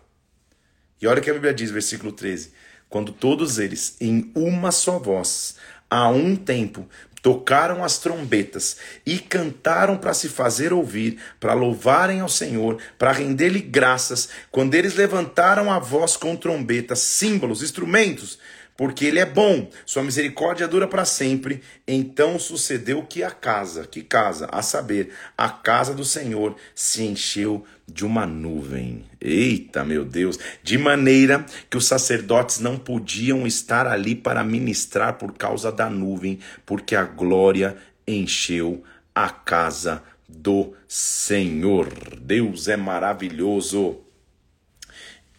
E 1.02 1.08
olha 1.08 1.20
o 1.20 1.24
que 1.24 1.30
a 1.30 1.34
Bíblia 1.34 1.54
diz, 1.54 1.72
versículo 1.72 2.12
13. 2.12 2.52
Quando 2.90 3.12
todos 3.12 3.60
eles, 3.60 3.98
em 4.00 4.32
uma 4.34 4.72
só 4.72 4.98
voz, 4.98 5.56
a 5.90 6.10
um 6.10 6.36
tempo, 6.36 6.88
tocaram 7.22 7.84
as 7.84 7.98
trombetas 7.98 8.78
e 9.06 9.20
cantaram 9.20 9.98
para 9.98 10.14
se 10.14 10.30
fazer 10.30 10.72
ouvir, 10.72 11.20
para 11.40 11.54
louvarem 11.54 12.22
ao 12.22 12.30
Senhor, 12.30 12.78
para 12.98 13.12
render-lhe 13.12 13.60
graças. 13.60 14.30
Quando 14.52 14.76
eles 14.76 14.96
levantaram 14.96 15.72
a 15.72 15.80
voz 15.80 16.16
com 16.16 16.36
trombetas, 16.36 17.00
símbolos, 17.00 17.62
instrumentos, 17.62 18.40
porque 18.78 19.06
ele 19.06 19.18
é 19.18 19.26
bom, 19.26 19.68
sua 19.88 20.04
misericórdia 20.04 20.68
dura 20.68 20.88
para 20.88 21.04
sempre. 21.04 21.64
Então 21.88 22.38
sucedeu 22.38 23.02
que 23.02 23.24
a 23.24 23.32
casa, 23.32 23.88
que 23.88 24.04
casa, 24.04 24.48
a 24.52 24.62
saber, 24.62 25.10
a 25.36 25.50
casa 25.50 25.96
do 25.96 26.06
Senhor 26.06 26.56
se 26.76 27.04
encheu 27.04 27.66
de 27.88 28.06
uma 28.06 28.28
nuvem. 28.28 29.04
Eita, 29.20 29.84
meu 29.84 30.06
Deus! 30.06 30.38
De 30.62 30.78
maneira 30.78 31.44
que 31.70 31.76
os 31.76 31.88
sacerdotes 31.88 32.60
não 32.60 32.78
podiam 32.78 33.48
estar 33.48 33.88
ali 33.88 34.14
para 34.14 34.44
ministrar 34.44 35.14
por 35.14 35.34
causa 35.34 35.72
da 35.72 35.90
nuvem, 35.90 36.38
porque 36.64 36.96
a 36.96 37.04
glória 37.04 37.76
encheu 38.08 38.84
a 39.16 39.30
casa 39.30 40.04
do 40.30 40.74
Senhor. 40.88 41.90
Deus 42.22 42.68
é 42.68 42.78
maravilhoso. 42.78 43.98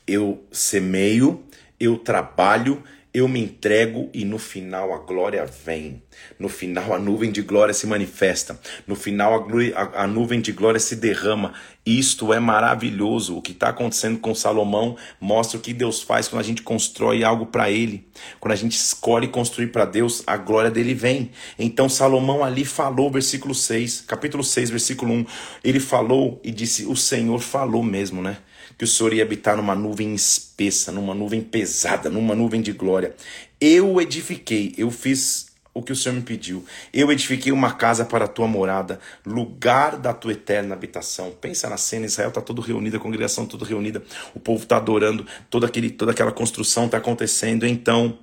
Eu 0.04 0.42
semeio, 0.50 1.44
eu 1.78 1.98
trabalho, 1.98 2.82
eu 3.12 3.26
me 3.26 3.40
entrego 3.40 4.10
e 4.12 4.24
no 4.24 4.38
final 4.38 4.92
a 4.92 4.98
glória 4.98 5.44
vem. 5.46 6.02
No 6.38 6.48
final 6.48 6.92
a 6.92 6.98
nuvem 6.98 7.32
de 7.32 7.42
glória 7.42 7.72
se 7.72 7.86
manifesta. 7.86 8.58
No 8.86 8.94
final 8.94 9.34
a, 9.34 9.80
a, 9.80 10.04
a 10.04 10.06
nuvem 10.06 10.40
de 10.40 10.52
glória 10.52 10.78
se 10.78 10.96
derrama. 10.96 11.54
Isto 11.86 12.34
é 12.34 12.38
maravilhoso. 12.38 13.36
O 13.36 13.42
que 13.42 13.52
está 13.52 13.70
acontecendo 13.70 14.18
com 14.18 14.34
Salomão 14.34 14.96
mostra 15.18 15.58
o 15.58 15.60
que 15.60 15.72
Deus 15.72 16.02
faz 16.02 16.28
quando 16.28 16.40
a 16.40 16.44
gente 16.44 16.62
constrói 16.62 17.24
algo 17.24 17.46
para 17.46 17.70
Ele. 17.70 18.06
Quando 18.38 18.52
a 18.52 18.56
gente 18.56 18.76
escolhe 18.76 19.26
construir 19.26 19.68
para 19.68 19.86
Deus, 19.86 20.22
a 20.26 20.36
glória 20.36 20.70
dele 20.70 20.92
vem. 20.92 21.30
Então 21.58 21.88
Salomão 21.88 22.44
ali 22.44 22.64
falou, 22.64 23.10
versículo 23.10 23.54
6, 23.54 24.02
capítulo 24.02 24.44
6, 24.44 24.68
versículo 24.68 25.14
1. 25.14 25.26
Ele 25.64 25.80
falou 25.80 26.40
e 26.44 26.50
disse: 26.50 26.84
O 26.84 26.94
Senhor 26.94 27.40
falou 27.40 27.82
mesmo, 27.82 28.20
né? 28.20 28.36
Que 28.78 28.84
o 28.84 28.86
Senhor 28.86 29.12
ia 29.12 29.24
habitar 29.24 29.56
numa 29.56 29.74
nuvem 29.74 30.14
espessa, 30.14 30.92
numa 30.92 31.12
nuvem 31.12 31.42
pesada, 31.42 32.08
numa 32.08 32.34
nuvem 32.34 32.62
de 32.62 32.72
glória. 32.72 33.14
Eu 33.60 34.00
edifiquei, 34.00 34.72
eu 34.78 34.88
fiz 34.88 35.48
o 35.74 35.82
que 35.82 35.92
o 35.92 35.96
Senhor 35.96 36.14
me 36.14 36.22
pediu. 36.22 36.64
Eu 36.92 37.10
edifiquei 37.10 37.50
uma 37.50 37.72
casa 37.72 38.04
para 38.04 38.24
a 38.24 38.28
tua 38.28 38.46
morada, 38.46 39.00
lugar 39.26 39.96
da 39.96 40.14
tua 40.14 40.32
eterna 40.32 40.74
habitação. 40.74 41.32
Pensa 41.40 41.68
na 41.68 41.76
cena, 41.76 42.06
Israel 42.06 42.28
está 42.28 42.40
todo 42.40 42.62
reunido, 42.62 42.96
a 42.96 43.00
congregação 43.00 43.46
toda 43.46 43.64
reunida, 43.64 44.02
o 44.34 44.38
povo 44.38 44.62
está 44.62 44.76
adorando, 44.76 45.26
toda, 45.50 45.66
aquele, 45.66 45.90
toda 45.90 46.12
aquela 46.12 46.32
construção 46.32 46.86
está 46.86 46.98
acontecendo. 46.98 47.66
Então, 47.66 48.16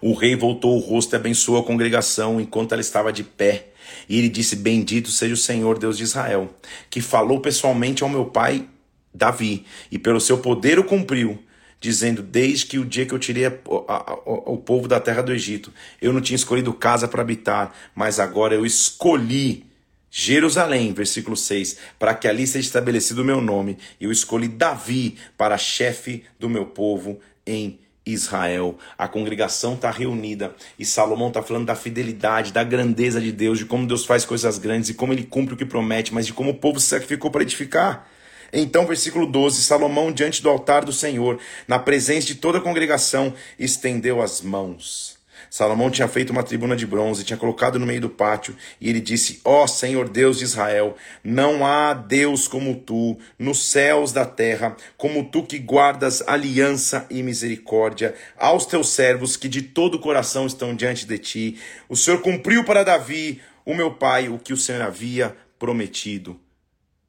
o 0.00 0.14
rei 0.14 0.34
voltou 0.34 0.76
o 0.76 0.80
rosto 0.80 1.14
e 1.14 1.16
abençoou 1.16 1.58
a 1.58 1.64
congregação 1.64 2.40
enquanto 2.40 2.72
ela 2.72 2.80
estava 2.80 3.12
de 3.12 3.22
pé. 3.22 3.68
E 4.08 4.18
ele 4.18 4.28
disse: 4.28 4.56
Bendito 4.56 5.10
seja 5.10 5.34
o 5.34 5.36
Senhor 5.36 5.78
Deus 5.78 5.98
de 5.98 6.04
Israel, 6.04 6.48
que 6.88 7.00
falou 7.00 7.40
pessoalmente 7.40 8.02
ao 8.02 8.08
meu 8.08 8.26
pai 8.26 8.66
Davi, 9.14 9.64
e 9.90 9.98
pelo 9.98 10.20
seu 10.20 10.38
poder 10.38 10.78
o 10.78 10.84
cumpriu, 10.84 11.42
dizendo: 11.80 12.22
Desde 12.22 12.66
que 12.66 12.78
o 12.78 12.84
dia 12.84 13.04
que 13.04 13.12
eu 13.12 13.18
tirei 13.18 13.46
a, 13.46 13.52
a, 13.88 14.12
a, 14.12 14.14
o 14.24 14.56
povo 14.56 14.88
da 14.88 15.00
terra 15.00 15.22
do 15.22 15.32
Egito, 15.32 15.72
eu 16.00 16.12
não 16.12 16.20
tinha 16.20 16.36
escolhido 16.36 16.72
casa 16.72 17.06
para 17.06 17.22
habitar, 17.22 17.74
mas 17.94 18.18
agora 18.18 18.54
eu 18.54 18.64
escolhi 18.64 19.66
Jerusalém, 20.14 20.92
versículo 20.92 21.34
6, 21.34 21.78
para 21.98 22.14
que 22.14 22.28
ali 22.28 22.46
seja 22.46 22.66
estabelecido 22.66 23.22
o 23.22 23.24
meu 23.24 23.40
nome, 23.40 23.78
eu 23.98 24.12
escolhi 24.12 24.46
Davi 24.46 25.16
para 25.38 25.56
chefe 25.56 26.22
do 26.38 26.50
meu 26.50 26.66
povo 26.66 27.18
em 27.46 27.78
Israel. 28.04 28.78
A 28.98 29.08
congregação 29.08 29.72
está 29.72 29.90
reunida 29.90 30.54
e 30.78 30.84
Salomão 30.84 31.28
está 31.28 31.42
falando 31.42 31.64
da 31.64 31.74
fidelidade, 31.74 32.52
da 32.52 32.62
grandeza 32.62 33.22
de 33.22 33.32
Deus, 33.32 33.58
de 33.58 33.64
como 33.64 33.86
Deus 33.86 34.04
faz 34.04 34.24
coisas 34.26 34.58
grandes 34.58 34.90
e 34.90 34.94
como 34.94 35.14
ele 35.14 35.24
cumpre 35.24 35.54
o 35.54 35.56
que 35.56 35.64
promete, 35.64 36.12
mas 36.12 36.26
de 36.26 36.34
como 36.34 36.50
o 36.50 36.54
povo 36.54 36.78
se 36.78 36.88
sacrificou 36.88 37.30
para 37.30 37.42
edificar. 37.42 38.06
Então, 38.52 38.86
versículo 38.86 39.26
12: 39.26 39.62
Salomão, 39.62 40.12
diante 40.12 40.42
do 40.42 40.50
altar 40.50 40.84
do 40.84 40.92
Senhor, 40.92 41.38
na 41.66 41.78
presença 41.78 42.26
de 42.26 42.34
toda 42.34 42.58
a 42.58 42.60
congregação, 42.60 43.32
estendeu 43.58 44.20
as 44.20 44.42
mãos. 44.42 45.20
Salomão 45.48 45.90
tinha 45.90 46.08
feito 46.08 46.30
uma 46.30 46.42
tribuna 46.42 46.74
de 46.76 46.86
bronze, 46.86 47.24
tinha 47.24 47.36
colocado 47.36 47.78
no 47.78 47.86
meio 47.86 48.00
do 48.00 48.10
pátio, 48.10 48.54
e 48.80 48.90
ele 48.90 49.00
disse: 49.00 49.40
Ó 49.44 49.64
oh, 49.64 49.68
Senhor 49.68 50.08
Deus 50.08 50.38
de 50.38 50.44
Israel, 50.44 50.96
não 51.24 51.64
há 51.64 51.94
Deus 51.94 52.46
como 52.46 52.74
tu, 52.74 53.18
nos 53.38 53.70
céus 53.70 54.12
da 54.12 54.26
terra, 54.26 54.76
como 54.96 55.24
tu 55.24 55.42
que 55.42 55.58
guardas 55.58 56.22
aliança 56.26 57.06
e 57.10 57.22
misericórdia 57.22 58.14
aos 58.38 58.66
teus 58.66 58.90
servos 58.90 59.36
que 59.36 59.48
de 59.48 59.62
todo 59.62 59.94
o 59.94 60.00
coração 60.00 60.46
estão 60.46 60.74
diante 60.74 61.06
de 61.06 61.18
ti. 61.18 61.58
O 61.88 61.96
Senhor 61.96 62.20
cumpriu 62.20 62.64
para 62.64 62.82
Davi, 62.82 63.40
o 63.64 63.74
meu 63.74 63.92
pai, 63.92 64.28
o 64.28 64.38
que 64.38 64.52
o 64.52 64.58
Senhor 64.58 64.82
havia 64.82 65.36
prometido 65.58 66.38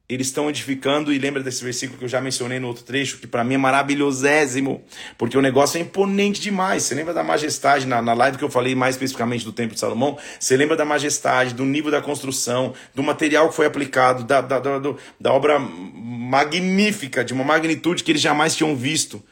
eles 0.08 0.28
estão 0.28 0.50
edificando, 0.50 1.14
e 1.14 1.18
lembra 1.18 1.42
desse 1.42 1.64
versículo 1.64 1.98
que 1.98 2.06
eu 2.06 2.10
já 2.10 2.20
mencionei 2.20 2.60
no 2.60 2.68
outro 2.68 2.84
trecho, 2.84 3.20
que 3.20 3.26
para 3.26 3.44
mim 3.44 3.56
é 3.56 3.58
maravilhosésimo, 3.58 4.84
porque 5.18 5.38
o 5.38 5.42
negócio 5.42 5.78
é 5.78 5.82
imponente 5.82 6.42
demais. 6.42 6.84
Você 6.84 6.94
lembra 6.94 7.14
da 7.14 7.24
majestade, 7.24 7.88
na, 7.88 8.02
na 8.02 8.14
live 8.14 8.38
que 8.38 8.44
eu 8.44 8.50
falei 8.50 8.76
mais 8.76 8.96
especificamente 8.96 9.46
do 9.46 9.54
Templo 9.54 9.74
de 9.74 9.80
Salomão? 9.80 10.18
Você 10.38 10.58
lembra 10.58 10.76
da 10.76 10.84
majestade, 10.84 11.54
do 11.54 11.64
nível 11.64 11.90
da 11.90 12.02
construção, 12.02 12.74
do 12.94 13.02
material 13.02 13.50
que 13.50 13.56
foi 13.56 13.66
aplicado, 13.66 14.26
da, 14.26 14.42
da, 14.42 14.60
da, 14.60 14.80
da 15.20 15.34
obra 15.34 15.58
magnífica, 15.58 17.24
de 17.24 17.32
uma 17.32 17.46
magnitude 17.46 18.04
que 18.04 18.12
eles 18.12 18.22
jamais 18.22 18.56
tinham 18.56 18.76
visto. 18.76 19.24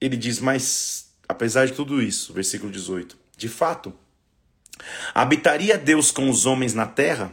Ele 0.00 0.16
diz, 0.16 0.40
mas 0.40 1.10
apesar 1.28 1.66
de 1.66 1.72
tudo 1.72 2.02
isso, 2.02 2.32
versículo 2.32 2.72
18, 2.72 3.18
de 3.36 3.48
fato, 3.48 3.92
habitaria 5.14 5.76
Deus 5.76 6.10
com 6.10 6.30
os 6.30 6.46
homens 6.46 6.72
na 6.72 6.86
terra? 6.86 7.32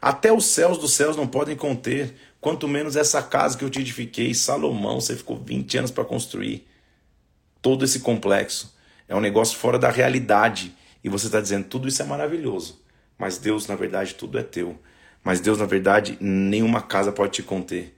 Até 0.00 0.32
os 0.32 0.46
céus 0.46 0.78
dos 0.78 0.92
céus 0.92 1.16
não 1.16 1.26
podem 1.26 1.54
conter, 1.54 2.14
quanto 2.40 2.66
menos 2.66 2.96
essa 2.96 3.22
casa 3.22 3.56
que 3.58 3.64
eu 3.64 3.70
te 3.70 3.80
edifiquei. 3.80 4.32
Salomão, 4.34 5.00
você 5.00 5.14
ficou 5.14 5.36
20 5.36 5.78
anos 5.78 5.90
para 5.90 6.04
construir 6.04 6.66
todo 7.60 7.84
esse 7.84 8.00
complexo. 8.00 8.74
É 9.06 9.14
um 9.14 9.20
negócio 9.20 9.58
fora 9.58 9.78
da 9.78 9.90
realidade. 9.90 10.74
E 11.02 11.08
você 11.08 11.26
está 11.26 11.40
dizendo, 11.40 11.66
tudo 11.66 11.88
isso 11.88 12.00
é 12.00 12.04
maravilhoso. 12.04 12.80
Mas 13.18 13.36
Deus, 13.36 13.66
na 13.66 13.74
verdade, 13.74 14.14
tudo 14.14 14.38
é 14.38 14.42
teu. 14.42 14.78
Mas 15.22 15.40
Deus, 15.40 15.58
na 15.58 15.66
verdade, 15.66 16.16
nenhuma 16.20 16.80
casa 16.80 17.12
pode 17.12 17.32
te 17.32 17.42
conter. 17.42 17.94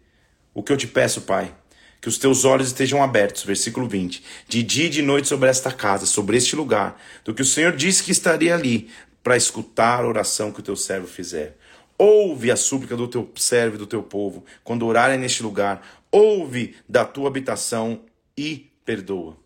O 0.52 0.62
que 0.62 0.72
eu 0.72 0.76
te 0.76 0.86
peço, 0.86 1.22
Pai, 1.22 1.54
que 2.00 2.08
os 2.08 2.18
teus 2.18 2.44
olhos 2.44 2.66
estejam 2.68 3.02
abertos, 3.02 3.44
versículo 3.44 3.88
20, 3.88 4.24
de 4.48 4.62
dia 4.62 4.86
e 4.86 4.90
de 4.90 5.02
noite 5.02 5.28
sobre 5.28 5.48
esta 5.48 5.70
casa, 5.70 6.04
sobre 6.04 6.36
este 6.36 6.56
lugar, 6.56 7.00
do 7.24 7.32
que 7.32 7.42
o 7.42 7.44
Senhor 7.44 7.76
disse 7.76 8.02
que 8.02 8.10
estaria 8.10 8.54
ali, 8.54 8.90
para 9.22 9.36
escutar 9.36 10.00
a 10.02 10.08
oração 10.08 10.50
que 10.50 10.58
o 10.58 10.62
teu 10.64 10.74
servo 10.74 11.06
fizer. 11.06 11.56
Ouve 12.04 12.50
a 12.50 12.56
súplica 12.56 12.96
do 12.96 13.06
teu 13.06 13.30
servo 13.36 13.76
e 13.76 13.78
do 13.78 13.86
teu 13.86 14.02
povo, 14.02 14.44
quando 14.64 14.84
orarem 14.84 15.16
neste 15.16 15.40
lugar. 15.40 16.02
Ouve 16.10 16.74
da 16.88 17.04
tua 17.04 17.28
habitação 17.28 18.00
e 18.36 18.72
perdoa. 18.84 19.36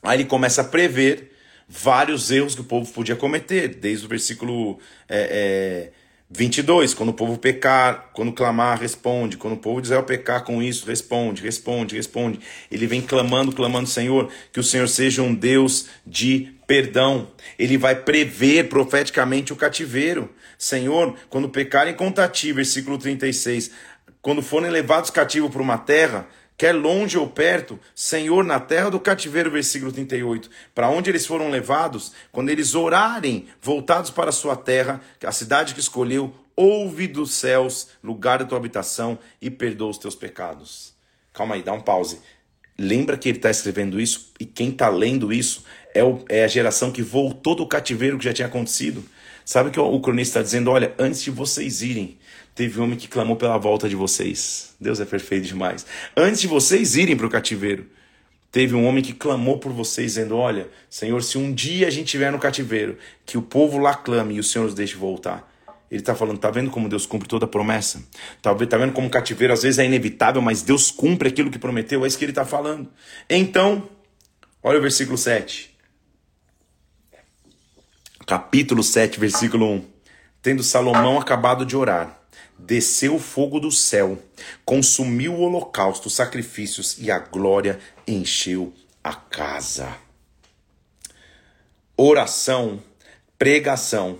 Aí 0.00 0.18
ele 0.18 0.26
começa 0.26 0.60
a 0.60 0.64
prever 0.64 1.32
vários 1.68 2.30
erros 2.30 2.54
que 2.54 2.60
o 2.60 2.64
povo 2.64 2.92
podia 2.92 3.16
cometer, 3.16 3.66
desde 3.66 4.06
o 4.06 4.08
versículo 4.08 4.78
é, 5.08 5.90
é, 5.90 5.92
22, 6.30 6.94
quando 6.94 7.08
o 7.08 7.14
povo 7.14 7.36
pecar, 7.36 8.10
quando 8.12 8.32
clamar, 8.32 8.78
responde. 8.78 9.36
Quando 9.36 9.54
o 9.54 9.58
povo 9.58 9.80
de 9.80 9.88
Israel 9.88 10.04
pecar 10.04 10.44
com 10.44 10.62
isso, 10.62 10.86
responde, 10.86 11.42
responde, 11.42 11.96
responde. 11.96 12.38
Ele 12.70 12.86
vem 12.86 13.00
clamando, 13.00 13.50
clamando, 13.50 13.88
Senhor, 13.88 14.30
que 14.52 14.60
o 14.60 14.64
Senhor 14.64 14.86
seja 14.88 15.22
um 15.22 15.34
Deus 15.34 15.86
de 16.06 16.54
perdão. 16.66 17.32
Ele 17.58 17.78
vai 17.78 17.96
prever 17.96 18.68
profeticamente 18.68 19.52
o 19.52 19.56
cativeiro. 19.56 20.30
Senhor, 20.58 21.14
quando 21.30 21.48
pecarem 21.48 21.94
contra 21.94 22.28
ti, 22.28 22.52
versículo 22.52 22.98
36, 22.98 23.70
quando 24.20 24.42
forem 24.42 24.70
levados 24.70 25.08
cativos 25.08 25.52
para 25.52 25.62
uma 25.62 25.78
terra, 25.78 26.26
quer 26.56 26.72
longe 26.72 27.16
ou 27.16 27.28
perto, 27.28 27.78
Senhor, 27.94 28.44
na 28.44 28.58
terra 28.58 28.90
do 28.90 28.98
cativeiro, 28.98 29.52
versículo 29.52 29.92
38, 29.92 30.50
para 30.74 30.90
onde 30.90 31.08
eles 31.08 31.24
foram 31.24 31.48
levados, 31.48 32.12
quando 32.32 32.50
eles 32.50 32.74
orarem, 32.74 33.46
voltados 33.62 34.10
para 34.10 34.30
a 34.30 34.32
sua 34.32 34.56
terra, 34.56 35.00
a 35.24 35.30
cidade 35.30 35.72
que 35.72 35.80
escolheu, 35.80 36.34
ouve 36.56 37.06
dos 37.06 37.30
céus, 37.34 37.90
lugar 38.02 38.40
da 38.40 38.44
tua 38.44 38.58
habitação, 38.58 39.16
e 39.40 39.48
perdoa 39.48 39.90
os 39.90 39.98
teus 39.98 40.16
pecados. 40.16 40.92
Calma 41.32 41.54
aí, 41.54 41.62
dá 41.62 41.72
um 41.72 41.80
pause. 41.80 42.18
Lembra 42.76 43.16
que 43.16 43.28
ele 43.28 43.38
está 43.38 43.48
escrevendo 43.48 44.00
isso, 44.00 44.32
e 44.40 44.44
quem 44.44 44.70
está 44.70 44.88
lendo 44.88 45.32
isso 45.32 45.64
é, 45.94 46.02
o, 46.02 46.24
é 46.28 46.42
a 46.42 46.48
geração 46.48 46.90
que 46.90 47.02
voltou 47.02 47.54
do 47.54 47.66
cativeiro 47.66 48.18
que 48.18 48.24
já 48.24 48.32
tinha 48.32 48.48
acontecido. 48.48 49.04
Sabe 49.48 49.70
que 49.70 49.80
o 49.80 50.00
cronista 50.00 50.40
está 50.40 50.42
dizendo? 50.42 50.70
Olha, 50.70 50.94
antes 50.98 51.22
de 51.22 51.30
vocês 51.30 51.80
irem, 51.80 52.18
teve 52.54 52.78
um 52.78 52.84
homem 52.84 52.98
que 52.98 53.08
clamou 53.08 53.34
pela 53.34 53.56
volta 53.56 53.88
de 53.88 53.96
vocês. 53.96 54.74
Deus 54.78 55.00
é 55.00 55.06
perfeito 55.06 55.46
demais. 55.46 55.86
Antes 56.14 56.42
de 56.42 56.46
vocês 56.46 56.96
irem 56.96 57.16
para 57.16 57.26
o 57.26 57.30
cativeiro, 57.30 57.86
teve 58.52 58.74
um 58.74 58.84
homem 58.84 59.02
que 59.02 59.14
clamou 59.14 59.56
por 59.56 59.72
vocês, 59.72 60.08
dizendo: 60.08 60.36
Olha, 60.36 60.68
Senhor, 60.90 61.22
se 61.22 61.38
um 61.38 61.50
dia 61.50 61.86
a 61.86 61.90
gente 61.90 62.04
estiver 62.04 62.30
no 62.30 62.38
cativeiro, 62.38 62.98
que 63.24 63.38
o 63.38 63.42
povo 63.42 63.78
lá 63.78 63.94
clame 63.94 64.34
e 64.34 64.38
o 64.38 64.44
Senhor 64.44 64.66
nos 64.66 64.74
deixe 64.74 64.96
voltar. 64.96 65.50
Ele 65.90 66.02
está 66.02 66.14
falando, 66.14 66.36
tá 66.36 66.50
vendo 66.50 66.70
como 66.70 66.86
Deus 66.86 67.06
cumpre 67.06 67.26
toda 67.26 67.46
a 67.46 67.48
promessa? 67.48 68.02
Tá, 68.42 68.54
tá 68.54 68.76
vendo 68.76 68.92
como 68.92 69.06
o 69.06 69.10
cativeiro 69.10 69.54
às 69.54 69.62
vezes 69.62 69.78
é 69.78 69.86
inevitável, 69.86 70.42
mas 70.42 70.60
Deus 70.60 70.90
cumpre 70.90 71.30
aquilo 71.30 71.50
que 71.50 71.58
prometeu? 71.58 72.04
É 72.04 72.06
isso 72.06 72.18
que 72.18 72.24
ele 72.26 72.32
está 72.32 72.44
falando. 72.44 72.86
Então, 73.30 73.88
olha 74.62 74.78
o 74.78 74.82
versículo 74.82 75.16
7. 75.16 75.67
Capítulo 78.28 78.82
7, 78.82 79.18
versículo 79.18 79.64
1. 79.72 79.84
Tendo 80.42 80.62
Salomão 80.62 81.18
acabado 81.18 81.64
de 81.64 81.74
orar, 81.74 82.20
desceu 82.58 83.14
o 83.14 83.18
fogo 83.18 83.58
do 83.58 83.72
céu, 83.72 84.18
consumiu 84.66 85.32
o 85.32 85.40
holocausto, 85.40 86.08
os 86.08 86.14
sacrifícios 86.14 86.98
e 86.98 87.10
a 87.10 87.18
glória 87.18 87.80
encheu 88.06 88.74
a 89.02 89.14
casa. 89.14 89.96
Oração, 91.96 92.82
pregação, 93.38 94.18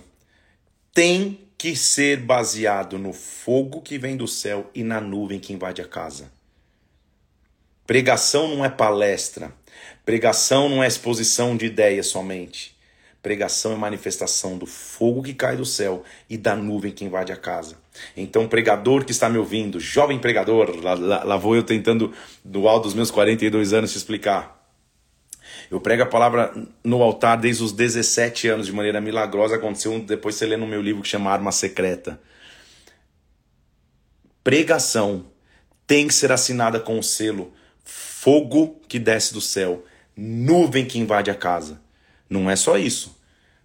tem 0.91 1.47
que 1.55 1.75
ser 1.75 2.19
baseado 2.19 2.97
no 2.97 3.13
fogo 3.13 3.79
que 3.79 3.99
vem 3.99 4.17
do 4.17 4.27
céu 4.27 4.71
e 4.73 4.83
na 4.83 4.99
nuvem 4.99 5.39
que 5.39 5.53
invade 5.53 5.83
a 5.83 5.87
casa. 5.87 6.31
Pregação 7.85 8.47
não 8.47 8.65
é 8.65 8.69
palestra, 8.69 9.53
pregação 10.03 10.67
não 10.67 10.83
é 10.83 10.87
exposição 10.87 11.55
de 11.55 11.67
ideias 11.67 12.07
somente. 12.07 12.78
Pregação 13.21 13.73
é 13.73 13.75
manifestação 13.75 14.57
do 14.57 14.65
fogo 14.65 15.21
que 15.21 15.33
cai 15.33 15.57
do 15.57 15.65
céu 15.65 16.03
e 16.29 16.37
da 16.37 16.55
nuvem 16.55 16.91
que 16.91 17.03
invade 17.03 17.31
a 17.31 17.35
casa. 17.35 17.75
Então, 18.15 18.47
pregador 18.47 19.03
que 19.03 19.11
está 19.11 19.29
me 19.29 19.37
ouvindo, 19.37 19.79
jovem 19.79 20.17
pregador, 20.17 20.75
lá, 20.81 20.93
lá, 20.93 21.23
lá 21.23 21.37
vou 21.37 21.55
eu 21.55 21.63
tentando, 21.63 22.13
do 22.43 22.67
alto 22.67 22.83
dos 22.83 22.93
meus 22.93 23.11
42 23.11 23.73
anos, 23.73 23.91
te 23.91 23.97
explicar. 23.97 24.57
Eu 25.69 25.81
prego 25.81 26.03
a 26.03 26.05
palavra 26.05 26.53
no 26.83 27.03
altar 27.03 27.37
desde 27.37 27.63
os 27.63 27.73
17 27.73 28.47
anos, 28.47 28.67
de 28.67 28.73
maneira 28.73 29.01
milagrosa. 29.01 29.55
Aconteceu 29.55 29.99
depois 29.99 30.35
você 30.35 30.45
lê 30.45 30.55
no 30.55 30.65
meu 30.65 30.81
livro 30.81 31.01
que 31.01 31.07
chama 31.09 31.31
Arma 31.31 31.51
Secreta. 31.51 32.19
Pregação 34.43 35.25
tem 35.85 36.07
que 36.07 36.13
ser 36.13 36.31
assinada 36.31 36.79
com 36.79 36.97
o 36.97 37.03
selo 37.03 37.53
fogo 38.19 38.81
que 38.87 38.99
desce 38.99 39.33
do 39.33 39.39
céu, 39.39 39.85
nuvem 40.15 40.85
que 40.85 40.99
invade 40.99 41.31
a 41.31 41.35
casa. 41.35 41.81
Não 42.29 42.49
é 42.49 42.55
só 42.55 42.77
isso. 42.77 43.17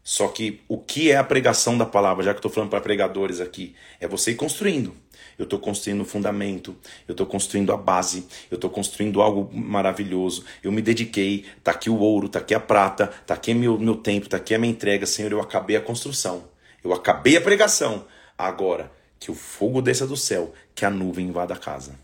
Só 0.02 0.28
que 0.28 0.60
o 0.68 0.78
que 0.78 1.10
é 1.10 1.16
a 1.16 1.24
pregação 1.24 1.78
da 1.78 1.86
palavra, 1.86 2.24
já 2.24 2.32
que 2.32 2.38
estou 2.38 2.50
falando 2.50 2.70
para 2.70 2.80
pregadores 2.80 3.40
aqui, 3.40 3.74
é 4.00 4.06
você 4.06 4.32
ir 4.32 4.36
construindo 4.36 4.94
eu 5.38 5.44
estou 5.44 5.58
construindo 5.58 6.02
o 6.02 6.04
fundamento, 6.04 6.76
eu 7.06 7.12
estou 7.12 7.26
construindo 7.26 7.72
a 7.72 7.76
base, 7.76 8.26
eu 8.50 8.54
estou 8.56 8.70
construindo 8.70 9.20
algo 9.20 9.50
maravilhoso. 9.52 10.44
Eu 10.62 10.70
me 10.70 10.80
dediquei, 10.80 11.44
está 11.58 11.72
aqui 11.72 11.90
o 11.90 11.98
ouro, 11.98 12.26
está 12.26 12.38
aqui 12.38 12.54
a 12.54 12.60
prata, 12.60 13.12
está 13.20 13.34
aqui 13.34 13.52
meu, 13.54 13.78
meu 13.78 13.96
tempo, 13.96 14.26
está 14.26 14.36
aqui 14.36 14.54
a 14.54 14.58
minha 14.58 14.72
entrega. 14.72 15.06
Senhor, 15.06 15.32
eu 15.32 15.40
acabei 15.40 15.76
a 15.76 15.80
construção, 15.80 16.44
eu 16.82 16.92
acabei 16.92 17.36
a 17.36 17.40
pregação. 17.40 18.06
Agora, 18.36 18.90
que 19.18 19.30
o 19.30 19.34
fogo 19.34 19.80
desça 19.80 20.06
do 20.06 20.16
céu, 20.16 20.52
que 20.74 20.84
a 20.84 20.90
nuvem 20.90 21.26
invada 21.26 21.54
a 21.54 21.58
casa. 21.58 21.98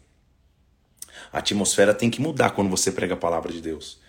A 1.33 1.39
atmosfera 1.39 1.95
tem 1.95 2.11
que 2.11 2.21
mudar 2.21 2.51
quando 2.51 2.71
você 2.71 2.91
prega 2.91 3.15
a 3.15 3.17
palavra 3.17 3.53
de 3.53 3.61
Deus. 3.61 4.00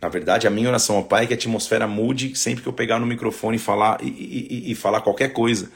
Na 0.00 0.08
verdade, 0.08 0.46
a 0.46 0.50
minha 0.50 0.68
oração 0.68 0.96
ao 0.96 1.04
Pai 1.04 1.24
é 1.24 1.26
que 1.26 1.32
a 1.32 1.36
atmosfera 1.36 1.86
mude 1.86 2.36
sempre 2.36 2.62
que 2.62 2.68
eu 2.68 2.72
pegar 2.72 2.98
no 2.98 3.06
microfone 3.06 3.56
e 3.56 3.60
falar, 3.60 3.98
e, 4.02 4.08
e, 4.08 4.72
e 4.72 4.74
falar 4.74 5.00
qualquer 5.00 5.32
coisa 5.32 5.70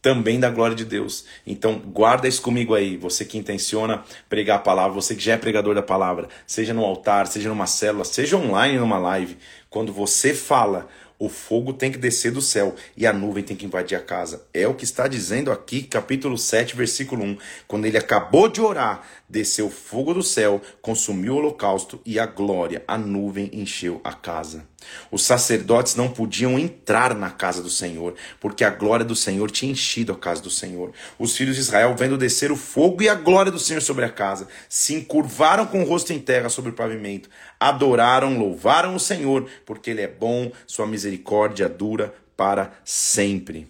também 0.00 0.38
da 0.38 0.48
glória 0.48 0.76
de 0.76 0.84
Deus. 0.84 1.24
Então, 1.46 1.78
guarda 1.78 2.28
isso 2.28 2.40
comigo 2.40 2.74
aí, 2.74 2.96
você 2.96 3.24
que 3.24 3.36
intenciona 3.36 4.02
pregar 4.28 4.56
a 4.56 4.60
palavra, 4.60 4.94
você 4.94 5.14
que 5.14 5.22
já 5.22 5.34
é 5.34 5.36
pregador 5.36 5.74
da 5.74 5.82
palavra, 5.82 6.28
seja 6.46 6.72
no 6.72 6.84
altar, 6.84 7.26
seja 7.26 7.48
numa 7.48 7.66
célula, 7.66 8.04
seja 8.04 8.36
online 8.36 8.78
numa 8.78 8.98
live, 8.98 9.36
quando 9.68 9.92
você 9.92 10.32
fala, 10.32 10.88
o 11.18 11.28
fogo 11.28 11.72
tem 11.72 11.90
que 11.90 11.98
descer 11.98 12.30
do 12.30 12.40
céu 12.40 12.76
e 12.96 13.06
a 13.06 13.12
nuvem 13.12 13.42
tem 13.42 13.56
que 13.56 13.66
invadir 13.66 13.96
a 13.96 14.00
casa. 14.00 14.46
É 14.54 14.68
o 14.68 14.74
que 14.74 14.84
está 14.84 15.08
dizendo 15.08 15.50
aqui, 15.50 15.82
capítulo 15.82 16.38
7, 16.38 16.76
versículo 16.76 17.24
1. 17.24 17.38
Quando 17.66 17.86
ele 17.86 17.98
acabou 17.98 18.48
de 18.48 18.60
orar, 18.60 19.02
desceu 19.28 19.68
fogo 19.68 20.14
do 20.14 20.22
céu, 20.22 20.62
consumiu 20.80 21.34
o 21.34 21.36
holocausto 21.38 22.00
e 22.06 22.20
a 22.20 22.26
glória, 22.26 22.84
a 22.86 22.96
nuvem 22.96 23.50
encheu 23.52 24.00
a 24.04 24.12
casa. 24.12 24.67
Os 25.10 25.22
sacerdotes 25.22 25.94
não 25.94 26.08
podiam 26.08 26.58
entrar 26.58 27.14
na 27.14 27.30
casa 27.30 27.62
do 27.62 27.70
Senhor, 27.70 28.14
porque 28.38 28.64
a 28.64 28.70
glória 28.70 29.04
do 29.04 29.16
Senhor 29.16 29.50
tinha 29.50 29.72
enchido 29.72 30.12
a 30.12 30.16
casa 30.16 30.42
do 30.42 30.50
Senhor. 30.50 30.92
Os 31.18 31.36
filhos 31.36 31.56
de 31.56 31.62
Israel, 31.62 31.94
vendo 31.96 32.18
descer 32.18 32.52
o 32.52 32.56
fogo 32.56 33.02
e 33.02 33.08
a 33.08 33.14
glória 33.14 33.50
do 33.50 33.58
Senhor 33.58 33.80
sobre 33.80 34.04
a 34.04 34.10
casa, 34.10 34.48
se 34.68 34.94
encurvaram 34.94 35.66
com 35.66 35.82
o 35.82 35.86
rosto 35.86 36.12
em 36.12 36.18
terra 36.18 36.48
sobre 36.48 36.70
o 36.70 36.74
pavimento, 36.74 37.28
adoraram, 37.58 38.38
louvaram 38.38 38.94
o 38.94 39.00
Senhor, 39.00 39.48
porque 39.64 39.90
Ele 39.90 40.02
é 40.02 40.08
bom, 40.08 40.52
sua 40.66 40.86
misericórdia 40.86 41.68
dura 41.68 42.14
para 42.36 42.72
sempre. 42.84 43.68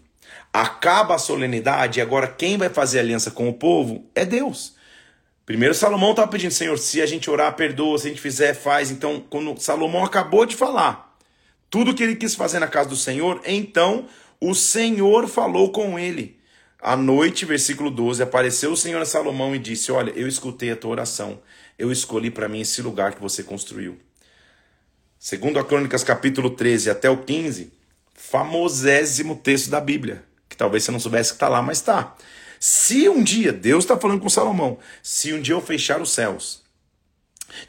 Acaba 0.52 1.14
a 1.14 1.18
solenidade 1.18 1.98
e 1.98 2.02
agora 2.02 2.26
quem 2.26 2.56
vai 2.56 2.68
fazer 2.68 2.98
aliança 2.98 3.30
com 3.30 3.48
o 3.48 3.54
povo 3.54 4.04
é 4.14 4.24
Deus. 4.24 4.77
Primeiro 5.48 5.74
Salomão 5.74 6.10
estava 6.10 6.30
pedindo, 6.30 6.52
Senhor, 6.52 6.76
se 6.78 7.00
a 7.00 7.06
gente 7.06 7.30
orar, 7.30 7.56
perdoa, 7.56 7.98
se 7.98 8.06
a 8.06 8.10
gente 8.10 8.20
fizer, 8.20 8.52
faz. 8.52 8.90
Então, 8.90 9.24
quando 9.30 9.58
Salomão 9.58 10.04
acabou 10.04 10.44
de 10.44 10.54
falar 10.54 11.16
tudo 11.70 11.94
que 11.94 12.02
ele 12.02 12.16
quis 12.16 12.34
fazer 12.34 12.58
na 12.58 12.66
casa 12.66 12.90
do 12.90 12.96
Senhor, 12.96 13.40
então 13.46 14.06
o 14.38 14.54
Senhor 14.54 15.26
falou 15.26 15.72
com 15.72 15.98
ele. 15.98 16.38
À 16.78 16.94
noite, 16.98 17.46
versículo 17.46 17.90
12, 17.90 18.22
apareceu 18.22 18.72
o 18.72 18.76
Senhor 18.76 19.00
a 19.00 19.06
Salomão 19.06 19.56
e 19.56 19.58
disse: 19.58 19.90
Olha, 19.90 20.10
eu 20.10 20.28
escutei 20.28 20.70
a 20.70 20.76
tua 20.76 20.90
oração, 20.90 21.40
eu 21.78 21.90
escolhi 21.90 22.30
para 22.30 22.46
mim 22.46 22.60
esse 22.60 22.82
lugar 22.82 23.14
que 23.14 23.22
você 23.22 23.42
construiu. 23.42 23.98
Segundo 25.18 25.58
a 25.58 25.64
Crônicas, 25.64 26.04
capítulo 26.04 26.50
13 26.50 26.90
até 26.90 27.08
o 27.08 27.24
15, 27.24 27.72
famosésimo 28.12 29.34
texto 29.36 29.70
da 29.70 29.80
Bíblia, 29.80 30.22
que 30.46 30.58
talvez 30.58 30.84
você 30.84 30.90
não 30.90 31.00
soubesse 31.00 31.30
que 31.30 31.36
está 31.36 31.48
lá, 31.48 31.62
mas 31.62 31.78
está. 31.78 32.14
Se 32.60 33.08
um 33.08 33.22
dia, 33.22 33.52
Deus 33.52 33.84
está 33.84 33.96
falando 33.96 34.20
com 34.20 34.28
Salomão, 34.28 34.78
se 35.02 35.32
um 35.32 35.40
dia 35.40 35.54
eu 35.54 35.60
fechar 35.60 36.00
os 36.00 36.12
céus, 36.12 36.62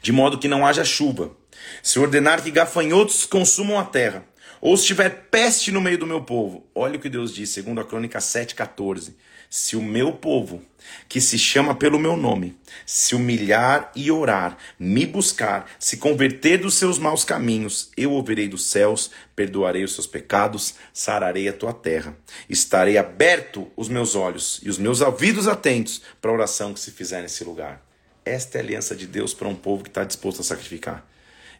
de 0.02 0.12
modo 0.12 0.38
que 0.38 0.48
não 0.48 0.66
haja 0.66 0.84
chuva, 0.84 1.36
se 1.82 1.98
ordenar 1.98 2.42
que 2.42 2.50
gafanhotos 2.50 3.24
consumam 3.24 3.78
a 3.78 3.84
terra, 3.84 4.24
ou 4.60 4.76
se 4.76 4.86
tiver 4.86 5.28
peste 5.30 5.72
no 5.72 5.80
meio 5.80 5.98
do 5.98 6.06
meu 6.06 6.22
povo, 6.22 6.66
olha 6.74 6.96
o 6.96 7.00
que 7.00 7.08
Deus 7.08 7.34
diz, 7.34 7.50
segundo 7.50 7.80
a 7.80 7.84
crônica 7.84 8.18
7,14. 8.18 9.14
Se 9.52 9.74
o 9.74 9.82
meu 9.82 10.12
povo, 10.12 10.62
que 11.08 11.20
se 11.20 11.36
chama 11.36 11.74
pelo 11.74 11.98
meu 11.98 12.16
nome, 12.16 12.56
se 12.86 13.16
humilhar 13.16 13.90
e 13.96 14.08
orar, 14.08 14.56
me 14.78 15.04
buscar, 15.04 15.68
se 15.76 15.96
converter 15.96 16.58
dos 16.58 16.74
seus 16.74 17.00
maus 17.00 17.24
caminhos, 17.24 17.90
eu 17.96 18.12
ouvirei 18.12 18.46
dos 18.46 18.66
céus, 18.66 19.10
perdoarei 19.34 19.82
os 19.82 19.92
seus 19.92 20.06
pecados, 20.06 20.74
sararei 20.92 21.48
a 21.48 21.52
tua 21.52 21.72
terra. 21.72 22.16
Estarei 22.48 22.96
aberto 22.96 23.68
os 23.76 23.88
meus 23.88 24.14
olhos 24.14 24.60
e 24.62 24.70
os 24.70 24.78
meus 24.78 25.00
ouvidos 25.00 25.48
atentos 25.48 26.00
para 26.22 26.30
a 26.30 26.34
oração 26.34 26.72
que 26.72 26.78
se 26.78 26.92
fizer 26.92 27.20
nesse 27.20 27.42
lugar. 27.42 27.84
Esta 28.24 28.58
é 28.58 28.60
a 28.60 28.64
aliança 28.64 28.94
de 28.94 29.08
Deus 29.08 29.34
para 29.34 29.48
um 29.48 29.56
povo 29.56 29.82
que 29.82 29.90
está 29.90 30.04
disposto 30.04 30.42
a 30.42 30.44
sacrificar. 30.44 31.04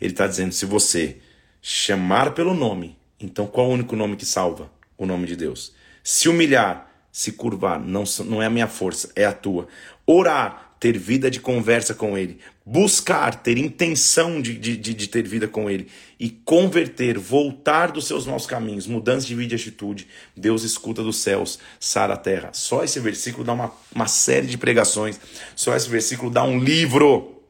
Ele 0.01 0.12
está 0.12 0.28
dizendo: 0.28 0.53
se 0.53 0.64
você 0.64 1.16
chamar 1.61 2.34
pelo 2.34 2.55
nome, 2.55 2.97
então 3.18 3.49
qual 3.49 3.66
é 3.66 3.70
o 3.70 3.72
único 3.72 3.97
nome 3.97 4.14
que 4.14 4.24
salva? 4.24 4.70
O 4.97 5.07
nome 5.07 5.26
de 5.26 5.34
Deus. 5.34 5.72
Se 6.05 6.28
humilhar, 6.28 6.89
se 7.13 7.33
curvar, 7.33 7.81
não, 7.81 8.05
não 8.27 8.43
é 8.43 8.47
a 8.47 8.51
minha 8.51 8.69
força, 8.69 9.11
é 9.17 9.25
a 9.25 9.33
tua. 9.33 9.67
Orar, 10.07 10.75
ter 10.81 10.97
vida 10.97 11.31
de 11.31 11.39
conversa 11.39 11.95
com 11.95 12.17
Ele. 12.17 12.39
Buscar, 12.65 13.35
ter 13.43 13.59
intenção 13.59 14.41
de, 14.41 14.57
de, 14.57 14.77
de, 14.77 14.95
de 14.95 15.09
ter 15.09 15.27
vida 15.27 15.47
com 15.47 15.69
Ele. 15.69 15.89
E 16.19 16.31
converter, 16.31 17.19
voltar 17.19 17.93
dos 17.93 18.07
seus 18.07 18.27
maus 18.27 18.47
caminhos, 18.47 18.87
mudança 18.87 19.27
de 19.27 19.35
vida 19.35 19.55
e 19.55 19.57
atitude. 19.57 20.09
Deus 20.35 20.63
escuta 20.63 21.03
dos 21.03 21.19
céus, 21.19 21.59
sara 21.79 22.15
a 22.15 22.17
terra. 22.17 22.51
Só 22.53 22.83
esse 22.83 22.99
versículo 22.99 23.45
dá 23.45 23.53
uma, 23.53 23.73
uma 23.95 24.07
série 24.07 24.47
de 24.47 24.57
pregações. 24.57 25.21
Só 25.55 25.77
esse 25.77 25.89
versículo 25.89 26.31
dá 26.31 26.43
um 26.45 26.59
livro 26.59 27.43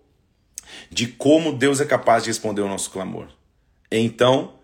de 0.90 1.06
como 1.06 1.52
Deus 1.52 1.80
é 1.80 1.84
capaz 1.84 2.24
de 2.24 2.30
responder 2.30 2.62
o 2.62 2.68
nosso 2.68 2.90
clamor. 2.90 3.28
Então, 3.92 4.54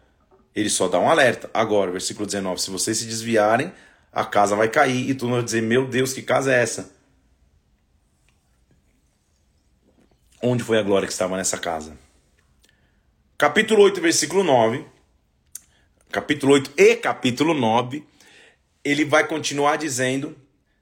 ele 0.55 0.71
só 0.71 0.89
dá 0.89 0.99
um 0.99 1.09
alerta. 1.09 1.49
Agora, 1.55 1.93
versículo 1.93 2.27
19: 2.27 2.61
se 2.61 2.71
vocês 2.71 2.97
se 2.97 3.05
desviarem, 3.05 3.73
a 4.17 4.25
casa 4.25 4.57
vai 4.57 4.67
cair 4.67 5.11
e 5.11 5.15
tu 5.15 5.29
vai 5.29 5.43
dizer: 5.43 5.61
Meu 5.61 5.87
Deus, 5.87 6.15
que 6.15 6.23
casa 6.23 6.51
é 6.51 6.63
essa? 6.63 6.91
Onde 10.43 10.65
foi 10.65 10.79
a 10.79 10.83
glória 10.83 11.07
que 11.07 11.13
estava 11.13 11.37
nessa 11.37 11.59
casa? 11.59 11.99
Capítulo 13.37 13.83
8, 13.83 14.01
versículo 14.01 14.43
9. 14.43 14.87
Capítulo 16.11 16.55
8 16.55 16.73
e 16.79 16.97
capítulo 16.97 17.53
9. 17.53 18.07
Ele 18.83 19.05
vai 19.05 19.29
continuar 19.29 19.77
dizendo 19.77 20.35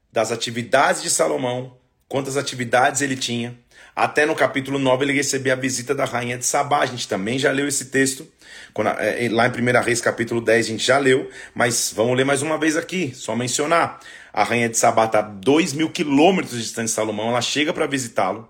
das 0.09 0.31
atividades 0.31 1.01
de 1.01 1.09
Salomão, 1.09 1.77
quantas 2.07 2.37
atividades 2.37 3.01
ele 3.01 3.15
tinha, 3.15 3.57
Até 3.95 4.25
no 4.25 4.35
capítulo 4.35 4.77
9 4.77 5.05
ele 5.05 5.13
recebeu 5.13 5.53
a 5.53 5.55
visita 5.55 5.95
da 5.95 6.03
rainha 6.03 6.37
de 6.37 6.45
Sabá. 6.45 6.79
A 6.79 6.85
gente 6.85 7.07
também 7.07 7.39
já 7.39 7.49
leu 7.51 7.65
esse 7.65 7.85
texto. 7.85 8.27
Quando, 8.73 8.89
é, 8.89 9.29
lá 9.31 9.47
em 9.47 9.51
1 9.51 9.81
Reis, 9.81 10.01
capítulo 10.01 10.41
10, 10.41 10.65
a 10.65 10.69
gente 10.69 10.85
já 10.85 10.97
leu. 10.97 11.29
Mas 11.53 11.93
vamos 11.95 12.17
ler 12.17 12.25
mais 12.25 12.41
uma 12.41 12.57
vez 12.57 12.75
aqui, 12.75 13.13
só 13.15 13.37
mencionar. 13.37 14.01
A 14.33 14.43
rainha 14.43 14.67
de 14.67 14.77
Sabá 14.77 15.05
está 15.05 15.19
a 15.19 15.21
2 15.21 15.71
mil 15.71 15.89
quilômetros 15.89 16.61
distante 16.61 16.87
de 16.87 16.91
Salomão. 16.91 17.29
Ela 17.29 17.41
chega 17.41 17.71
para 17.71 17.87
visitá-lo. 17.87 18.49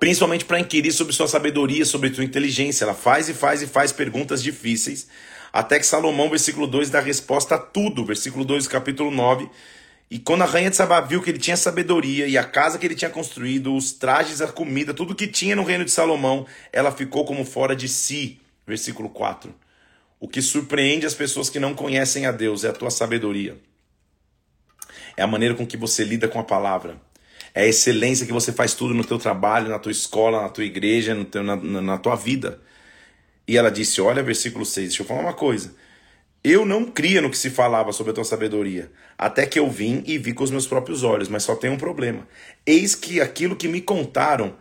Principalmente 0.00 0.44
para 0.44 0.58
inquirir 0.58 0.90
sobre 0.90 1.12
sua 1.12 1.28
sabedoria, 1.28 1.84
sobre 1.84 2.12
sua 2.12 2.24
inteligência. 2.24 2.84
Ela 2.84 2.94
faz 2.94 3.28
e 3.28 3.34
faz 3.34 3.62
e 3.62 3.66
faz 3.68 3.92
perguntas 3.92 4.42
difíceis. 4.42 5.06
Até 5.52 5.78
que 5.78 5.86
Salomão, 5.86 6.28
versículo 6.28 6.66
2, 6.66 6.90
dá 6.90 6.98
resposta 6.98 7.54
a 7.54 7.58
tudo. 7.58 8.04
Versículo 8.04 8.44
2, 8.44 8.66
capítulo 8.66 9.12
9 9.12 9.48
e 10.08 10.18
quando 10.18 10.42
a 10.42 10.46
rainha 10.46 10.70
de 10.70 10.76
Sabá 10.76 11.00
viu 11.00 11.20
que 11.20 11.30
ele 11.30 11.38
tinha 11.38 11.56
sabedoria 11.56 12.28
e 12.28 12.38
a 12.38 12.44
casa 12.44 12.78
que 12.78 12.86
ele 12.86 12.94
tinha 12.94 13.10
construído, 13.10 13.74
os 13.74 13.92
trajes, 13.92 14.40
a 14.40 14.46
comida, 14.46 14.94
tudo 14.94 15.14
que 15.14 15.26
tinha 15.26 15.56
no 15.56 15.64
reino 15.64 15.84
de 15.84 15.90
Salomão, 15.90 16.46
ela 16.72 16.92
ficou 16.92 17.24
como 17.24 17.44
fora 17.44 17.74
de 17.74 17.88
si. 17.88 18.40
Versículo 18.64 19.08
4. 19.08 19.52
O 20.20 20.28
que 20.28 20.40
surpreende 20.40 21.06
as 21.06 21.14
pessoas 21.14 21.50
que 21.50 21.58
não 21.58 21.74
conhecem 21.74 22.24
a 22.24 22.32
Deus 22.32 22.62
é 22.62 22.68
a 22.68 22.72
tua 22.72 22.90
sabedoria. 22.90 23.58
É 25.16 25.22
a 25.22 25.26
maneira 25.26 25.54
com 25.54 25.66
que 25.66 25.76
você 25.76 26.04
lida 26.04 26.28
com 26.28 26.38
a 26.38 26.44
palavra. 26.44 27.00
É 27.52 27.62
a 27.62 27.66
excelência 27.66 28.26
que 28.26 28.32
você 28.32 28.52
faz 28.52 28.74
tudo 28.74 28.94
no 28.94 29.04
teu 29.04 29.18
trabalho, 29.18 29.70
na 29.70 29.78
tua 29.78 29.90
escola, 29.90 30.42
na 30.42 30.48
tua 30.48 30.64
igreja, 30.64 31.16
teu, 31.24 31.42
na, 31.42 31.56
na 31.56 31.98
tua 31.98 32.14
vida. 32.14 32.60
E 33.48 33.56
ela 33.56 33.70
disse: 33.70 34.00
Olha, 34.00 34.22
versículo 34.22 34.64
6, 34.64 34.88
deixa 34.88 35.02
eu 35.02 35.06
falar 35.06 35.20
uma 35.20 35.32
coisa. 35.32 35.74
Eu 36.48 36.64
não 36.64 36.84
cria 36.84 37.20
no 37.20 37.28
que 37.28 37.36
se 37.36 37.50
falava 37.50 37.90
sobre 37.90 38.12
a 38.12 38.14
tua 38.14 38.22
sabedoria, 38.22 38.88
até 39.18 39.44
que 39.44 39.58
eu 39.58 39.68
vim 39.68 40.04
e 40.06 40.16
vi 40.16 40.32
com 40.32 40.44
os 40.44 40.50
meus 40.52 40.64
próprios 40.64 41.02
olhos, 41.02 41.28
mas 41.28 41.42
só 41.42 41.56
tem 41.56 41.68
um 41.68 41.76
problema. 41.76 42.24
Eis 42.64 42.94
que 42.94 43.20
aquilo 43.20 43.56
que 43.56 43.66
me 43.66 43.80
contaram 43.80 44.54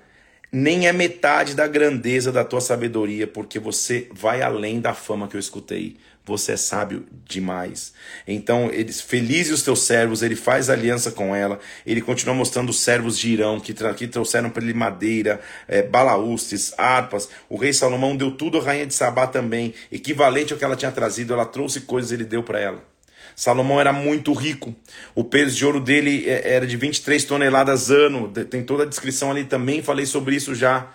nem 0.52 0.88
é 0.88 0.92
metade 0.92 1.54
da 1.54 1.68
grandeza 1.68 2.32
da 2.32 2.44
tua 2.44 2.60
sabedoria, 2.60 3.28
porque 3.28 3.60
você 3.60 4.10
vai 4.12 4.42
além 4.42 4.82
da 4.82 4.96
fama 4.96 5.28
que 5.28 5.36
eu 5.36 5.40
escutei 5.40 5.98
você 6.26 6.54
é 6.54 6.58
sábio 6.58 7.06
demais. 7.26 7.94
Então, 8.28 8.70
eles, 8.72 9.00
felizes 9.00 9.54
os 9.54 9.62
teus 9.62 9.84
servos, 9.84 10.24
ele 10.24 10.36
faz 10.36 10.70
aliança 10.70 11.12
com 11.12 11.36
ela, 11.36 11.60
ele 11.86 12.02
continua 12.02 12.34
mostrando 12.34 12.70
os 12.70 12.80
servos 12.80 13.18
de 13.18 13.30
Irão, 13.30 13.60
que, 13.60 13.74
que 13.74 14.08
trouxeram 14.08 14.50
para 14.50 14.64
ele 14.64 14.74
madeira, 14.74 15.40
é, 15.68 15.84
balaústes, 15.84 16.74
harpas. 16.78 17.30
O 17.48 17.58
rei 17.58 17.74
Salomão 17.74 18.16
deu 18.16 18.32
tudo 18.32 18.60
à 18.60 18.64
rainha 18.64 18.86
de 18.86 18.94
Sabá 18.94 19.28
também, 19.28 19.74
equivalente 19.92 20.52
ao 20.52 20.60
que 20.60 20.66
ela 20.66 20.76
tinha 20.76 20.92
trazido, 20.92 21.34
ela 21.34 21.46
trouxe 21.46 21.82
coisas 21.82 22.12
ele 22.12 22.26
deu 22.26 22.42
para 22.42 22.60
ela. 22.60 22.96
Salomão 23.36 23.82
era 23.82 23.92
muito 23.92 24.34
rico. 24.34 24.74
O 25.14 25.24
peso 25.24 25.56
de 25.56 25.66
ouro 25.66 25.80
dele 25.80 26.24
é, 26.28 26.54
era 26.56 26.66
de 26.66 26.78
23 26.78 27.24
toneladas 27.26 27.92
ano. 27.92 28.30
Tem 28.30 28.64
toda 28.64 28.84
a 28.84 28.86
descrição 28.86 29.30
ali 29.30 29.44
também, 29.44 29.84
falei 29.84 30.06
sobre 30.06 30.36
isso 30.36 30.56
já. 30.56 30.90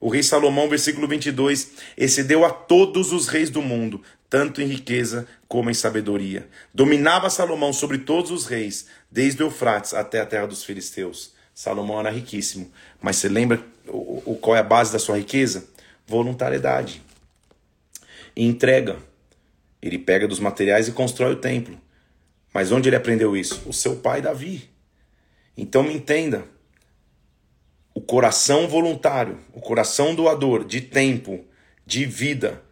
O 0.00 0.08
rei 0.10 0.22
Salomão, 0.22 0.68
versículo 0.68 1.08
22, 1.08 1.70
excedeu 1.96 2.44
a 2.44 2.50
todos 2.50 3.12
os 3.12 3.26
reis 3.26 3.48
do 3.48 3.62
mundo, 3.62 4.02
tanto 4.34 4.60
em 4.60 4.66
riqueza 4.66 5.28
como 5.46 5.70
em 5.70 5.74
sabedoria. 5.74 6.48
Dominava 6.74 7.30
Salomão 7.30 7.72
sobre 7.72 7.98
todos 7.98 8.32
os 8.32 8.46
reis, 8.46 8.88
desde 9.08 9.40
o 9.40 9.46
Eufrates 9.46 9.94
até 9.94 10.18
a 10.18 10.26
terra 10.26 10.48
dos 10.48 10.64
filisteus. 10.64 11.34
Salomão 11.54 12.00
era 12.00 12.10
riquíssimo, 12.10 12.68
mas 13.00 13.14
você 13.14 13.28
lembra 13.28 13.64
o, 13.86 14.32
o 14.32 14.36
qual 14.36 14.56
é 14.56 14.58
a 14.58 14.64
base 14.64 14.92
da 14.92 14.98
sua 14.98 15.18
riqueza? 15.18 15.68
Voluntariedade. 16.04 17.00
E 18.34 18.44
entrega. 18.44 18.96
Ele 19.80 20.00
pega 20.00 20.26
dos 20.26 20.40
materiais 20.40 20.88
e 20.88 20.92
constrói 20.92 21.34
o 21.34 21.40
templo. 21.40 21.80
Mas 22.52 22.72
onde 22.72 22.88
ele 22.88 22.96
aprendeu 22.96 23.36
isso? 23.36 23.62
O 23.66 23.72
seu 23.72 23.94
pai 23.94 24.20
Davi. 24.20 24.68
Então 25.56 25.84
me 25.84 25.94
entenda. 25.94 26.44
O 27.94 28.00
coração 28.00 28.66
voluntário, 28.66 29.38
o 29.52 29.60
coração 29.60 30.12
doador 30.12 30.64
de 30.64 30.80
tempo, 30.80 31.44
de 31.86 32.04
vida, 32.04 32.63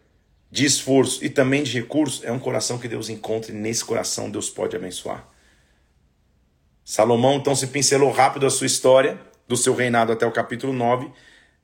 de 0.53 0.65
esforço 0.65 1.25
e 1.25 1.29
também 1.31 1.63
de 1.63 1.71
recurso, 1.71 2.23
é 2.23 2.31
um 2.31 2.37
coração 2.37 2.77
que 2.77 2.87
Deus 2.87 3.09
encontra 3.09 3.51
e 3.51 3.55
nesse 3.55 3.83
coração 3.83 4.29
Deus 4.29 4.51
pode 4.51 4.75
abençoar. 4.75 5.27
Salomão 6.85 7.37
então 7.37 7.55
se 7.55 7.65
pincelou 7.65 8.11
rápido 8.11 8.45
a 8.45 8.51
sua 8.51 8.67
história, 8.67 9.19
do 9.47 9.57
seu 9.57 9.73
reinado 9.73 10.11
até 10.11 10.27
o 10.27 10.31
capítulo 10.31 10.71
9, 10.71 11.09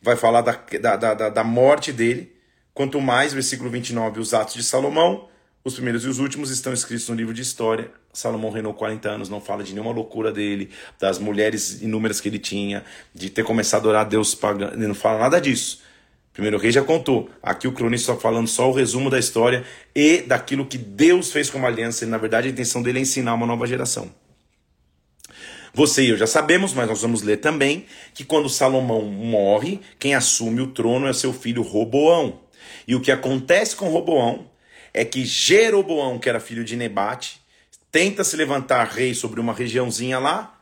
vai 0.02 0.16
falar 0.16 0.42
da, 0.42 0.60
da, 0.82 1.14
da, 1.14 1.30
da 1.30 1.44
morte 1.44 1.94
dele. 1.94 2.36
Quanto 2.74 3.00
mais, 3.00 3.32
versículo 3.32 3.70
29, 3.70 4.20
os 4.20 4.34
atos 4.34 4.56
de 4.56 4.64
Salomão, 4.64 5.30
os 5.64 5.76
primeiros 5.76 6.04
e 6.04 6.08
os 6.08 6.18
últimos 6.18 6.50
estão 6.50 6.74
escritos 6.74 7.08
no 7.10 7.16
livro 7.16 7.32
de 7.32 7.44
história. 7.44 7.92
Salomão 8.12 8.50
reinou 8.50 8.74
40 8.74 9.08
anos, 9.08 9.30
não 9.30 9.40
fala 9.40 9.64
de 9.64 9.72
nenhuma 9.72 9.92
loucura 9.92 10.32
dele, 10.32 10.72
das 11.00 11.20
mulheres 11.20 11.80
inúmeras 11.84 12.20
que 12.20 12.28
ele 12.28 12.40
tinha, 12.40 12.84
de 13.14 13.30
ter 13.30 13.44
começado 13.44 13.86
a 13.86 13.90
orar 13.90 14.02
a 14.02 14.10
Deus 14.10 14.34
pagando, 14.34 14.74
ele 14.74 14.88
não 14.88 14.96
fala 14.96 15.20
nada 15.20 15.40
disso. 15.40 15.88
Primeiro 16.34 16.58
rei 16.58 16.72
já 16.72 16.82
contou. 16.82 17.30
Aqui 17.42 17.68
o 17.68 17.72
cronista 17.72 18.12
está 18.12 18.22
falando 18.22 18.48
só 18.48 18.70
o 18.70 18.74
resumo 18.74 19.10
da 19.10 19.20
história 19.20 19.66
e 19.96 20.22
daquilo 20.22 20.66
que 20.66 20.78
Deus 20.78 21.32
fez 21.32 21.50
como 21.50 21.66
aliança. 21.66 22.06
E, 22.06 22.08
na 22.08 22.18
verdade, 22.18 22.48
a 22.48 22.52
intenção 22.52 22.82
dele 22.82 23.00
é 23.00 23.02
ensinar 23.02 23.34
uma 23.34 23.46
nova 23.46 23.68
geração. 23.68 24.10
Você 25.74 26.04
e 26.04 26.10
eu 26.10 26.18
já 26.18 26.28
sabemos, 26.28 26.74
mas 26.74 26.88
nós 26.88 27.02
vamos 27.02 27.22
ler 27.22 27.38
também 27.38 27.86
que 28.14 28.24
quando 28.24 28.50
Salomão 28.50 29.04
morre, 29.04 29.80
quem 30.00 30.16
assume 30.16 30.62
o 30.62 30.68
trono 30.68 31.08
é 31.08 31.14
seu 31.14 31.32
filho 31.32 31.62
Roboão. 31.62 32.40
E 32.88 32.96
o 32.96 33.02
que 33.02 33.12
acontece 33.12 33.76
com 33.76 33.90
Roboão 33.90 34.50
é 34.94 35.06
que 35.06 35.24
Jeroboão, 35.24 36.18
que 36.18 36.28
era 36.28 36.40
filho 36.40 36.64
de 36.64 36.76
Nebate, 36.76 37.40
tenta 37.92 38.24
se 38.24 38.36
levantar 38.36 38.88
rei 38.88 39.14
sobre 39.14 39.40
uma 39.40 39.54
regiãozinha 39.54 40.20
lá 40.20 40.59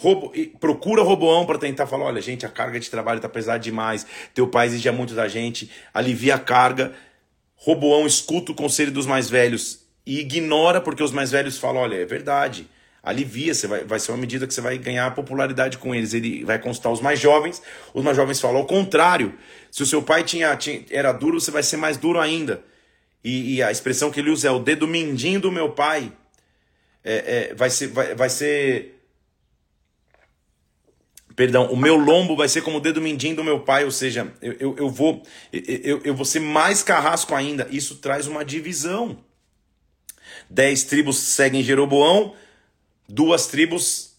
Robo, 0.00 0.32
procura 0.58 1.02
Roboão 1.02 1.44
para 1.44 1.58
tentar 1.58 1.86
falar: 1.86 2.06
olha, 2.06 2.22
gente, 2.22 2.46
a 2.46 2.48
carga 2.48 2.80
de 2.80 2.90
trabalho 2.90 3.18
está 3.18 3.28
pesada 3.28 3.58
demais, 3.58 4.06
teu 4.34 4.48
pai 4.48 4.66
exigia 4.66 4.92
muito 4.92 5.14
da 5.14 5.28
gente, 5.28 5.70
alivia 5.92 6.36
a 6.36 6.38
carga. 6.38 6.92
Roboão 7.54 8.06
escuta 8.06 8.52
o 8.52 8.54
conselho 8.54 8.90
dos 8.90 9.04
mais 9.04 9.28
velhos 9.28 9.80
e 10.06 10.20
ignora 10.20 10.80
porque 10.80 11.02
os 11.02 11.12
mais 11.12 11.30
velhos 11.30 11.58
falam: 11.58 11.82
olha, 11.82 11.96
é 11.96 12.06
verdade, 12.06 12.66
alivia, 13.02 13.52
você 13.52 13.66
vai, 13.66 13.84
vai 13.84 14.00
ser 14.00 14.12
uma 14.12 14.18
medida 14.18 14.46
que 14.46 14.54
você 14.54 14.62
vai 14.62 14.78
ganhar 14.78 15.14
popularidade 15.14 15.76
com 15.76 15.94
eles. 15.94 16.14
Ele 16.14 16.44
vai 16.44 16.58
consultar 16.58 16.90
os 16.90 17.02
mais 17.02 17.20
jovens, 17.20 17.60
os 17.92 18.02
mais 18.02 18.16
jovens 18.16 18.40
falam: 18.40 18.56
ao 18.56 18.66
contrário, 18.66 19.34
se 19.70 19.82
o 19.82 19.86
seu 19.86 20.02
pai 20.02 20.24
tinha, 20.24 20.56
tinha 20.56 20.82
era 20.90 21.12
duro, 21.12 21.38
você 21.38 21.50
vai 21.50 21.62
ser 21.62 21.76
mais 21.76 21.98
duro 21.98 22.18
ainda. 22.18 22.64
E, 23.22 23.56
e, 23.56 23.62
a 23.62 23.70
expressão 23.70 24.10
que 24.10 24.18
ele 24.18 24.30
usa 24.30 24.48
é 24.48 24.50
o 24.50 24.58
dedo 24.58 24.88
mindinho 24.88 25.40
do 25.40 25.52
meu 25.52 25.72
pai. 25.72 26.10
É, 27.04 27.50
é, 27.50 27.54
vai, 27.54 27.68
ser, 27.68 27.88
vai, 27.88 28.14
vai 28.14 28.30
ser 28.30 28.99
Perdão, 31.36 31.66
o 31.66 31.76
meu 31.76 31.96
lombo 31.96 32.36
vai 32.36 32.48
ser 32.48 32.62
como 32.62 32.78
o 32.78 32.80
dedo 32.80 33.00
mindinho 33.00 33.36
do 33.36 33.44
meu 33.44 33.60
pai, 33.60 33.84
ou 33.84 33.90
seja, 33.90 34.32
eu, 34.42 34.56
eu, 34.58 34.76
eu 34.78 34.88
vou 34.90 35.22
eu, 35.52 36.00
eu 36.04 36.14
vou 36.14 36.24
ser 36.24 36.40
mais 36.40 36.82
carrasco 36.82 37.34
ainda. 37.34 37.68
Isso 37.70 37.96
traz 37.96 38.26
uma 38.26 38.44
divisão. 38.44 39.18
Dez 40.48 40.82
tribos 40.82 41.18
seguem 41.18 41.62
Jeroboão, 41.62 42.34
duas 43.08 43.46
tribos 43.46 44.16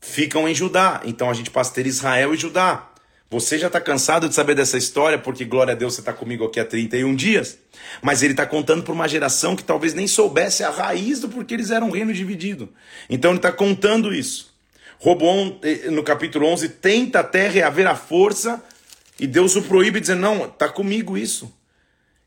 ficam 0.00 0.48
em 0.48 0.54
Judá. 0.54 1.00
Então 1.04 1.30
a 1.30 1.34
gente 1.34 1.50
passa 1.50 1.70
a 1.70 1.74
ter 1.74 1.86
Israel 1.86 2.34
e 2.34 2.36
Judá. 2.36 2.90
Você 3.30 3.58
já 3.58 3.68
está 3.68 3.80
cansado 3.80 4.28
de 4.28 4.34
saber 4.34 4.54
dessa 4.54 4.76
história, 4.76 5.18
porque 5.18 5.46
glória 5.46 5.72
a 5.72 5.74
Deus 5.74 5.94
você 5.94 6.02
está 6.02 6.12
comigo 6.12 6.44
aqui 6.44 6.60
há 6.60 6.66
31 6.66 7.14
dias. 7.16 7.58
Mas 8.02 8.22
ele 8.22 8.34
está 8.34 8.44
contando 8.44 8.82
para 8.82 8.92
uma 8.92 9.08
geração 9.08 9.56
que 9.56 9.64
talvez 9.64 9.94
nem 9.94 10.06
soubesse 10.06 10.62
a 10.62 10.68
raiz 10.68 11.18
do 11.20 11.30
porquê 11.30 11.54
eles 11.54 11.70
eram 11.70 11.88
um 11.88 11.92
reino 11.92 12.12
dividido. 12.12 12.68
Então 13.08 13.30
ele 13.30 13.38
está 13.38 13.50
contando 13.50 14.12
isso. 14.12 14.51
Roboão, 15.02 15.58
eh, 15.64 15.90
no 15.90 16.04
capítulo 16.04 16.46
11, 16.46 16.68
tenta 16.68 17.18
até 17.18 17.48
reaver 17.48 17.88
a 17.88 17.96
força 17.96 18.62
e 19.18 19.26
Deus 19.26 19.56
o 19.56 19.62
proíbe, 19.62 19.98
dizendo: 19.98 20.20
Não, 20.20 20.48
tá 20.48 20.68
comigo 20.68 21.18
isso. 21.18 21.52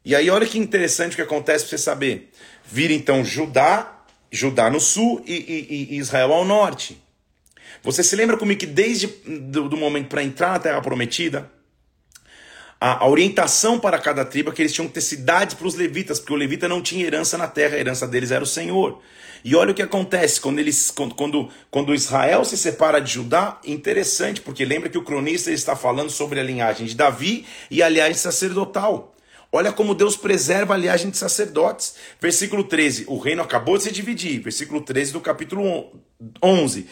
E 0.04 0.14
aí, 0.14 0.30
olha 0.30 0.46
que 0.46 0.60
interessante 0.60 1.14
o 1.14 1.16
que 1.16 1.22
acontece 1.22 1.64
para 1.64 1.78
você 1.78 1.82
saber. 1.82 2.32
Vira 2.66 2.92
então 2.92 3.24
Judá, 3.24 4.04
Judá 4.30 4.70
no 4.70 4.82
sul 4.82 5.24
e, 5.26 5.34
e, 5.34 5.96
e 5.96 5.98
Israel 5.98 6.34
ao 6.34 6.44
norte. 6.44 7.02
Você 7.82 8.04
se 8.04 8.14
lembra 8.14 8.36
comigo 8.36 8.60
que 8.60 8.66
desde 8.66 9.08
do, 9.08 9.70
do 9.70 9.78
momento 9.78 10.10
para 10.10 10.22
entrar 10.22 10.52
na 10.52 10.60
Terra 10.60 10.82
Prometida, 10.82 11.50
a, 12.80 13.06
a, 13.06 13.08
orientação 13.08 13.80
para 13.80 13.98
cada 14.00 14.26
tribo 14.26 14.50
é 14.50 14.54
que 14.54 14.62
eles 14.62 14.74
tinham 14.74 14.90
que 14.90 14.96
ter 14.96 15.02
cidades 15.02 15.56
para 15.56 15.66
os 15.66 15.76
levitas, 15.76 16.20
porque 16.20 16.34
o 16.34 16.36
levita 16.36 16.68
não 16.68 16.82
tinha 16.82 17.06
herança 17.06 17.38
na 17.38 17.48
terra, 17.48 17.78
a 17.78 17.80
herança 17.80 18.06
deles 18.06 18.32
era 18.32 18.44
o 18.44 18.48
Senhor. 18.48 19.02
E 19.46 19.56
olha 19.56 19.74
o 19.74 19.76
que 19.76 19.84
acontece 19.84 20.42
quando 20.42 20.58
eles 20.58 20.90
quando, 20.90 21.50
quando 21.70 21.94
Israel 21.94 22.44
se 22.44 22.58
separa 22.58 23.00
de 23.00 23.14
Judá, 23.14 23.62
interessante, 23.64 24.42
porque 24.42 24.66
lembra 24.66 24.90
que 24.90 24.98
o 24.98 25.04
cronista 25.04 25.52
está 25.52 25.76
falando 25.76 26.10
sobre 26.10 26.40
a 26.40 26.44
linhagem 26.44 26.88
de 26.88 26.96
Davi 26.96 27.46
e 27.70 27.84
a 27.84 27.88
linhagem 27.88 28.16
sacerdotal. 28.16 29.14
Olha 29.52 29.72
como 29.72 29.94
Deus 29.94 30.18
preserva 30.18 30.74
a 30.74 30.78
linhagem 30.78 31.12
de 31.12 31.18
sacerdotes. 31.18 31.94
Versículo 32.20 32.64
13, 32.64 33.06
o 33.08 33.20
reino 33.20 33.44
acabou 33.44 33.78
de 33.78 33.84
se 33.84 33.92
dividir. 33.92 34.42
Versículo 34.42 34.82
13 34.82 35.14
do 35.14 35.22
capítulo 35.22 35.92
11. 36.44 36.88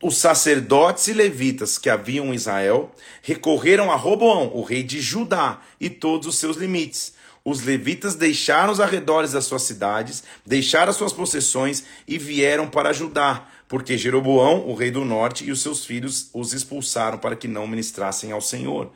Os 0.00 0.16
sacerdotes 0.16 1.08
e 1.08 1.12
levitas 1.12 1.76
que 1.76 1.90
haviam 1.90 2.26
em 2.26 2.36
Israel 2.36 2.92
recorreram 3.20 3.90
a 3.90 3.96
Roboão, 3.96 4.52
o 4.54 4.62
rei 4.62 4.84
de 4.84 5.00
Judá, 5.00 5.60
e 5.80 5.90
todos 5.90 6.28
os 6.28 6.38
seus 6.38 6.56
limites 6.56 7.17
os 7.48 7.62
levitas 7.62 8.14
deixaram 8.14 8.70
os 8.72 8.78
arredores 8.80 9.32
das 9.32 9.46
suas 9.46 9.62
cidades, 9.62 10.22
deixaram 10.44 10.90
as 10.90 10.96
suas 10.96 11.14
possessões 11.14 11.82
e 12.06 12.18
vieram 12.18 12.68
para 12.68 12.92
Judá, 12.92 13.46
porque 13.66 13.96
Jeroboão, 13.96 14.66
o 14.68 14.74
rei 14.74 14.90
do 14.90 15.04
norte, 15.04 15.44
e 15.44 15.50
os 15.50 15.62
seus 15.62 15.84
filhos 15.84 16.28
os 16.34 16.52
expulsaram 16.52 17.16
para 17.16 17.34
que 17.34 17.48
não 17.48 17.66
ministrassem 17.66 18.32
ao 18.32 18.40
Senhor. 18.42 18.92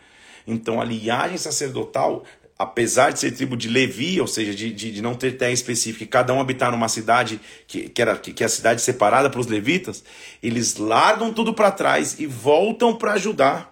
Então 0.46 0.80
a 0.80 0.84
linhagem 0.84 1.38
sacerdotal, 1.38 2.24
apesar 2.58 3.10
de 3.10 3.20
ser 3.20 3.32
tribo 3.32 3.56
de 3.56 3.70
Levi, 3.70 4.20
ou 4.20 4.26
seja, 4.26 4.54
de, 4.54 4.70
de, 4.70 4.92
de 4.92 5.00
não 5.00 5.14
ter 5.14 5.38
terra 5.38 5.52
específica, 5.52 6.04
e 6.04 6.06
cada 6.06 6.34
um 6.34 6.40
habitar 6.40 6.70
numa 6.70 6.88
cidade 6.88 7.40
que, 7.66 7.88
que, 7.88 8.02
era, 8.02 8.16
que, 8.16 8.34
que 8.34 8.42
é 8.42 8.46
a 8.46 8.50
cidade 8.50 8.82
separada 8.82 9.30
para 9.30 9.40
os 9.40 9.46
levitas, 9.46 10.04
eles 10.42 10.76
largam 10.76 11.32
tudo 11.32 11.54
para 11.54 11.70
trás 11.70 12.20
e 12.20 12.26
voltam 12.26 12.94
para 12.94 13.16
Judá. 13.16 13.70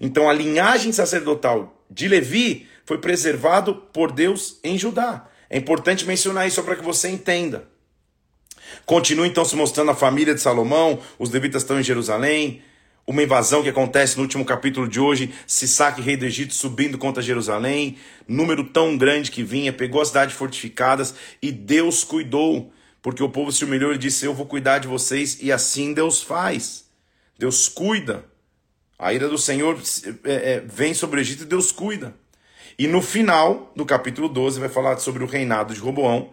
Então 0.00 0.30
a 0.30 0.32
linhagem 0.32 0.92
sacerdotal 0.92 1.76
de 1.90 2.06
Levi 2.06 2.68
foi 2.84 2.98
preservado 2.98 3.74
por 3.74 4.12
Deus 4.12 4.58
em 4.62 4.78
Judá. 4.78 5.28
É 5.48 5.58
importante 5.58 6.06
mencionar 6.06 6.46
isso 6.46 6.62
para 6.62 6.76
que 6.76 6.82
você 6.82 7.08
entenda. 7.08 7.68
Continua 8.86 9.26
então 9.26 9.44
se 9.44 9.54
mostrando 9.54 9.90
a 9.90 9.94
família 9.94 10.34
de 10.34 10.40
Salomão, 10.40 10.98
os 11.18 11.30
levitas 11.30 11.62
estão 11.62 11.78
em 11.78 11.82
Jerusalém, 11.82 12.62
uma 13.06 13.22
invasão 13.22 13.62
que 13.62 13.68
acontece 13.68 14.16
no 14.16 14.22
último 14.22 14.44
capítulo 14.44 14.88
de 14.88 15.00
hoje, 15.00 15.32
Sisaque, 15.46 16.00
rei 16.00 16.16
do 16.16 16.24
Egito, 16.24 16.54
subindo 16.54 16.96
contra 16.96 17.22
Jerusalém, 17.22 17.96
número 18.28 18.64
tão 18.64 18.96
grande 18.96 19.30
que 19.30 19.42
vinha, 19.42 19.72
pegou 19.72 20.00
as 20.00 20.08
cidades 20.08 20.36
fortificadas 20.36 21.14
e 21.40 21.50
Deus 21.50 22.04
cuidou, 22.04 22.72
porque 23.02 23.22
o 23.22 23.28
povo 23.28 23.50
se 23.50 23.64
humilhou 23.64 23.92
e 23.92 23.98
disse: 23.98 24.24
Eu 24.24 24.34
vou 24.34 24.46
cuidar 24.46 24.78
de 24.78 24.86
vocês, 24.86 25.38
e 25.40 25.50
assim 25.50 25.92
Deus 25.92 26.22
faz. 26.22 26.84
Deus 27.38 27.68
cuida. 27.68 28.24
A 28.98 29.12
ira 29.12 29.28
do 29.28 29.36
Senhor 29.36 29.80
é, 30.24 30.32
é, 30.32 30.60
vem 30.60 30.94
sobre 30.94 31.18
o 31.18 31.20
Egito 31.20 31.42
e 31.42 31.46
Deus 31.46 31.72
cuida. 31.72 32.14
E 32.78 32.86
no 32.86 33.02
final 33.02 33.72
do 33.76 33.84
capítulo 33.84 34.28
12 34.28 34.60
vai 34.60 34.68
falar 34.68 34.98
sobre 34.98 35.22
o 35.22 35.26
reinado 35.26 35.74
de 35.74 35.80
Roboão, 35.80 36.30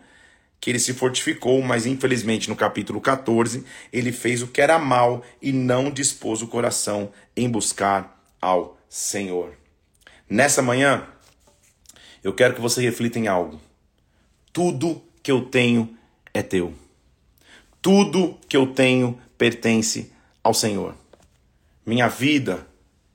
que 0.60 0.70
ele 0.70 0.80
se 0.80 0.94
fortificou, 0.94 1.62
mas 1.62 1.86
infelizmente 1.86 2.50
no 2.50 2.56
capítulo 2.56 3.00
14 3.00 3.64
ele 3.92 4.12
fez 4.12 4.42
o 4.42 4.48
que 4.48 4.62
era 4.62 4.78
mal 4.78 5.24
e 5.42 5.52
não 5.52 5.90
dispôs 5.90 6.42
o 6.42 6.48
coração 6.48 7.12
em 7.36 7.50
buscar 7.50 8.22
ao 8.42 8.78
Senhor. 8.90 9.54
Nessa 10.30 10.62
manhã, 10.62 11.08
eu 12.24 12.34
quero 12.34 12.54
que 12.54 12.62
você 12.62 12.82
reflita 12.82 13.18
em 13.18 13.28
algo. 13.28 13.60
Tudo 14.52 15.02
que 15.24 15.32
eu 15.32 15.46
tenho 15.46 15.98
é 16.34 16.42
teu. 16.42 16.74
Tudo 17.82 18.38
que 18.48 18.58
eu 18.58 18.68
tenho 18.68 19.20
pertence 19.38 20.12
ao 20.44 20.54
Senhor. 20.54 20.96
Minha 21.86 22.08
vida, 22.08 22.68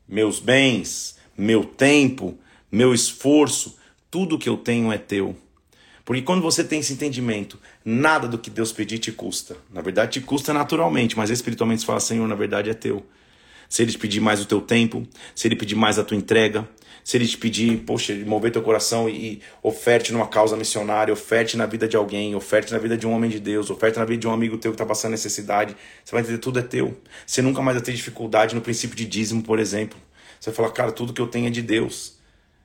meus 0.09 0.41
bens, 0.41 1.19
meu 1.37 1.65
tempo, 1.65 2.39
meu 2.75 2.93
esforço, 2.93 3.77
tudo 4.11 4.39
que 4.39 4.49
eu 4.49 4.57
tenho 4.57 4.93
é 4.93 4.99
teu. 4.99 5.37
Porque 6.05 6.21
quando 6.21 6.43
você 6.43 6.63
tem 6.63 6.81
esse 6.81 6.93
entendimento, 6.93 7.59
nada 7.85 8.29
do 8.29 8.37
que 8.37 8.51
Deus 8.51 8.73
pedir 8.73 8.99
te 8.99 9.13
custa. 9.13 9.57
Na 9.73 9.81
verdade, 9.81 10.13
te 10.13 10.21
custa 10.21 10.53
naturalmente, 10.53 11.17
mas 11.17 11.31
espiritualmente 11.31 11.81
você 11.81 11.87
fala, 11.87 12.01
Senhor, 12.01 12.27
na 12.29 12.35
verdade 12.35 12.69
é 12.69 12.75
teu. 12.75 13.07
Se 13.69 13.83
ele 13.83 13.93
te 13.93 13.99
pedir 13.99 14.21
mais 14.21 14.41
o 14.41 14.45
teu 14.45 14.61
tempo, 14.61 15.07
se 15.35 15.49
ele 15.49 15.57
pedir 15.57 15.77
mais 15.77 15.99
a 15.99 16.05
tua 16.05 16.17
entrega, 16.17 16.69
se 17.03 17.17
ele 17.17 17.27
te 17.27 17.39
pedir, 17.39 17.79
poxa, 17.85 18.15
mover 18.27 18.51
teu 18.51 18.61
coração 18.61 19.09
e, 19.09 19.41
oferte 19.63 20.13
numa 20.13 20.27
causa 20.27 20.57
missionária, 20.57 21.13
oferte 21.13 21.57
na 21.57 21.67
vida 21.67 21.87
de 21.87 21.97
alguém, 21.97 22.35
oferte 22.35 22.73
na 22.73 22.79
vida 22.79 22.97
de 22.97 23.07
um 23.07 23.13
homem 23.13 23.31
de 23.31 23.39
Deus, 23.39 23.71
oferte 23.71 23.99
na 23.99 24.05
vida 24.05 24.19
de 24.19 24.27
um 24.27 24.33
amigo 24.33 24.59
teu 24.59 24.73
que 24.73 24.75
está 24.75 24.85
passando 24.85 25.13
necessidade, 25.13 25.77
você 26.05 26.13
vai 26.13 26.23
entender 26.23 26.39
tudo 26.39 26.59
é 26.59 26.63
teu. 26.63 26.97
Você 27.27 27.41
nunca 27.41 27.63
mais 27.63 27.77
vai 27.77 27.85
ter 27.85 27.93
dificuldade 27.93 28.55
no 28.55 28.61
princípio 28.61 28.97
de 28.97 29.07
dízimo, 29.07 29.43
por 29.43 29.59
exemplo. 29.59 29.99
Você 30.41 30.51
vai 30.51 30.57
falar, 30.57 30.71
cara, 30.73 30.93
tudo 30.93 31.13
que 31.13 31.21
eu 31.21 31.27
tenho 31.27 31.47
é 31.47 31.51
de 31.51 31.63
Deus. 31.63 32.14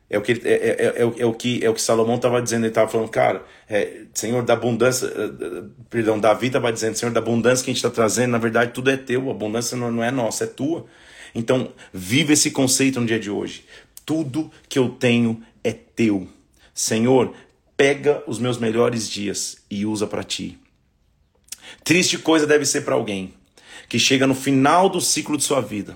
É 0.09 0.17
o 0.17 0.21
que, 0.21 0.31
é, 0.31 0.51
é, 0.51 0.85
é, 0.97 1.01
é, 1.01 1.25
o 1.25 1.33
que, 1.33 1.63
é 1.63 1.69
o 1.69 1.73
que 1.73 1.81
Salomão 1.81 2.15
estava 2.15 2.41
dizendo, 2.41 2.61
ele 2.61 2.69
estava 2.69 2.89
falando, 2.89 3.09
cara, 3.09 3.45
é, 3.69 4.05
Senhor, 4.11 4.43
da 4.43 4.53
abundância, 4.53 5.05
eh, 5.05 5.09
eh, 5.09 5.63
perdão, 5.87 6.19
Davi 6.19 6.47
estava 6.47 6.73
dizendo, 6.73 6.95
Senhor, 6.95 7.11
da 7.11 7.19
abundância 7.19 7.63
que 7.63 7.69
a 7.69 7.73
gente 7.73 7.85
está 7.85 7.91
trazendo, 7.91 8.31
na 8.31 8.39
verdade 8.39 8.71
tudo 8.73 8.89
é 8.89 8.97
teu, 8.97 9.29
a 9.29 9.31
abundância 9.31 9.77
não, 9.77 9.91
não 9.91 10.03
é 10.03 10.09
nossa, 10.09 10.45
é 10.45 10.47
tua. 10.47 10.87
Então, 11.35 11.71
vive 11.93 12.33
esse 12.33 12.49
conceito 12.49 12.99
no 12.99 13.05
dia 13.05 13.19
de 13.19 13.29
hoje. 13.29 13.65
Tudo 14.03 14.51
que 14.67 14.79
eu 14.79 14.89
tenho 14.89 15.43
é 15.63 15.71
teu. 15.71 16.27
Senhor, 16.73 17.35
pega 17.77 18.23
os 18.25 18.39
meus 18.39 18.57
melhores 18.57 19.07
dias 19.07 19.57
e 19.69 19.85
usa 19.85 20.07
para 20.07 20.23
ti. 20.23 20.57
Triste 21.83 22.17
coisa 22.17 22.47
deve 22.47 22.65
ser 22.65 22.81
para 22.81 22.95
alguém 22.95 23.33
que 23.87 23.99
chega 23.99 24.25
no 24.25 24.33
final 24.33 24.89
do 24.89 24.99
ciclo 24.99 25.37
de 25.37 25.43
sua 25.43 25.61
vida, 25.61 25.95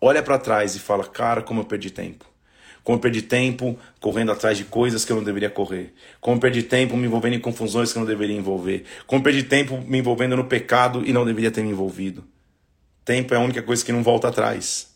olha 0.00 0.22
para 0.22 0.38
trás 0.38 0.76
e 0.76 0.78
fala: 0.78 1.04
Cara, 1.04 1.42
como 1.42 1.60
eu 1.60 1.64
perdi 1.64 1.90
tempo. 1.90 2.33
Como 2.84 2.98
perdi 2.98 3.22
tempo 3.22 3.78
correndo 3.98 4.30
atrás 4.30 4.58
de 4.58 4.64
coisas 4.64 5.06
que 5.06 5.10
eu 5.10 5.16
não 5.16 5.24
deveria 5.24 5.48
correr. 5.48 5.94
Como 6.20 6.38
perdi 6.38 6.62
tempo 6.62 6.94
me 6.98 7.06
envolvendo 7.06 7.34
em 7.34 7.40
confusões 7.40 7.90
que 7.90 7.98
eu 7.98 8.00
não 8.00 8.06
deveria 8.06 8.36
envolver. 8.36 8.84
Como 9.06 9.22
perdi 9.22 9.42
tempo 9.42 9.82
me 9.86 9.98
envolvendo 9.98 10.36
no 10.36 10.44
pecado 10.44 11.02
e 11.06 11.10
não 11.10 11.24
deveria 11.24 11.50
ter 11.50 11.62
me 11.62 11.70
envolvido. 11.70 12.22
Tempo 13.02 13.32
é 13.32 13.38
a 13.38 13.40
única 13.40 13.62
coisa 13.62 13.82
que 13.82 13.90
não 13.90 14.02
volta 14.02 14.28
atrás. 14.28 14.94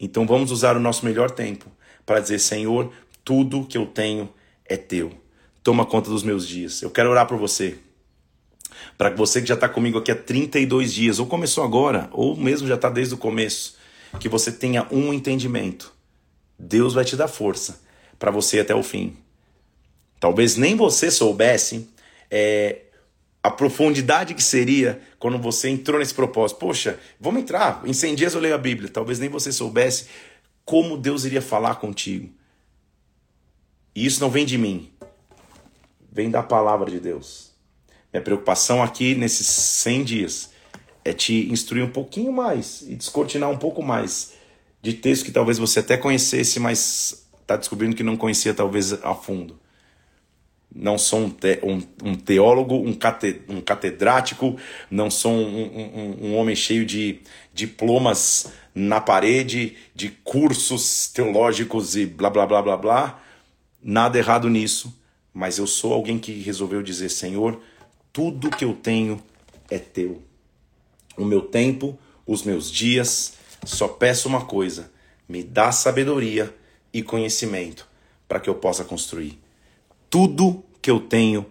Então 0.00 0.26
vamos 0.26 0.50
usar 0.50 0.78
o 0.78 0.80
nosso 0.80 1.04
melhor 1.04 1.30
tempo 1.30 1.70
para 2.06 2.20
dizer: 2.20 2.38
Senhor, 2.38 2.90
tudo 3.22 3.66
que 3.66 3.76
eu 3.76 3.84
tenho 3.84 4.32
é 4.64 4.78
teu. 4.78 5.12
Toma 5.62 5.84
conta 5.84 6.08
dos 6.08 6.22
meus 6.22 6.48
dias. 6.48 6.80
Eu 6.80 6.88
quero 6.88 7.10
orar 7.10 7.26
por 7.26 7.36
você. 7.36 7.76
Para 8.96 9.10
você 9.10 9.42
que 9.42 9.48
já 9.48 9.54
está 9.54 9.68
comigo 9.68 9.98
aqui 9.98 10.10
há 10.10 10.16
32 10.16 10.94
dias, 10.94 11.18
ou 11.18 11.26
começou 11.26 11.62
agora, 11.62 12.08
ou 12.12 12.34
mesmo 12.34 12.66
já 12.66 12.76
está 12.76 12.88
desde 12.88 13.12
o 13.12 13.18
começo, 13.18 13.76
que 14.18 14.28
você 14.28 14.50
tenha 14.50 14.86
um 14.90 15.12
entendimento 15.12 15.99
Deus 16.60 16.92
vai 16.92 17.04
te 17.04 17.16
dar 17.16 17.28
força 17.28 17.80
para 18.18 18.30
você 18.30 18.58
ir 18.58 18.60
até 18.60 18.74
o 18.74 18.82
fim. 18.82 19.16
Talvez 20.20 20.56
nem 20.56 20.76
você 20.76 21.10
soubesse 21.10 21.88
é, 22.30 22.82
a 23.42 23.50
profundidade 23.50 24.34
que 24.34 24.42
seria 24.42 25.00
quando 25.18 25.38
você 25.38 25.70
entrou 25.70 25.98
nesse 25.98 26.12
propósito. 26.12 26.58
Poxa, 26.58 27.00
vamos 27.18 27.40
entrar. 27.40 27.80
Em 27.86 27.94
100 27.94 28.14
dias 28.14 28.34
eu 28.34 28.40
leio 28.40 28.54
a 28.54 28.58
Bíblia. 28.58 28.90
Talvez 28.90 29.18
nem 29.18 29.30
você 29.30 29.50
soubesse 29.50 30.06
como 30.62 30.98
Deus 30.98 31.24
iria 31.24 31.40
falar 31.40 31.76
contigo. 31.76 32.28
E 33.94 34.04
isso 34.04 34.20
não 34.20 34.30
vem 34.30 34.44
de 34.44 34.58
mim. 34.58 34.90
Vem 36.12 36.30
da 36.30 36.42
palavra 36.42 36.90
de 36.90 37.00
Deus. 37.00 37.52
Minha 38.12 38.22
preocupação 38.22 38.82
aqui 38.82 39.14
nesses 39.14 39.46
100 39.46 40.04
dias 40.04 40.50
é 41.02 41.14
te 41.14 41.50
instruir 41.50 41.82
um 41.82 41.90
pouquinho 41.90 42.30
mais 42.30 42.82
e 42.82 42.94
descortinar 42.94 43.48
um 43.48 43.56
pouco 43.56 43.82
mais 43.82 44.39
de 44.82 44.94
texto 44.94 45.24
que 45.24 45.32
talvez 45.32 45.58
você 45.58 45.80
até 45.80 45.96
conhecesse, 45.96 46.58
mas 46.58 47.26
está 47.40 47.56
descobrindo 47.56 47.96
que 47.96 48.02
não 48.02 48.16
conhecia 48.16 48.54
talvez 48.54 48.92
a 48.92 49.14
fundo. 49.14 49.58
Não 50.72 50.96
sou 50.96 51.20
um, 51.20 51.30
te, 51.30 51.58
um, 51.64 51.82
um 52.04 52.14
teólogo, 52.14 52.76
um, 52.76 52.94
cate, 52.94 53.42
um, 53.48 53.60
catedrático, 53.60 54.56
não 54.88 55.10
sou 55.10 55.32
um, 55.32 56.16
um 56.22 56.36
homem 56.36 56.54
cheio 56.54 56.86
de 56.86 57.20
diplomas 57.52 58.52
na 58.72 59.00
parede, 59.00 59.76
de 59.94 60.10
cursos 60.22 61.08
teológicos 61.08 61.96
e 61.96 62.06
blá 62.06 62.30
blá 62.30 62.46
blá 62.46 62.62
blá 62.62 62.76
blá. 62.76 63.22
Nada 63.82 64.16
errado 64.16 64.48
nisso, 64.48 64.94
mas 65.34 65.58
eu 65.58 65.66
sou 65.66 65.92
alguém 65.92 66.18
que 66.18 66.32
resolveu 66.40 66.82
dizer: 66.82 67.08
Senhor, 67.08 67.60
tudo 68.12 68.50
que 68.50 68.64
eu 68.64 68.74
tenho 68.74 69.20
é 69.68 69.78
teu. 69.78 70.22
O 71.16 71.24
meu 71.24 71.42
tempo, 71.42 71.98
os 72.24 72.44
meus 72.44 72.70
dias, 72.70 73.34
só 73.64 73.88
peço 73.88 74.28
uma 74.28 74.44
coisa: 74.44 74.90
me 75.28 75.42
dá 75.42 75.72
sabedoria 75.72 76.54
e 76.92 77.02
conhecimento 77.02 77.86
para 78.28 78.40
que 78.40 78.48
eu 78.48 78.54
possa 78.54 78.84
construir. 78.84 79.38
Tudo 80.08 80.64
que 80.80 80.90
eu 80.90 81.00
tenho 81.00 81.46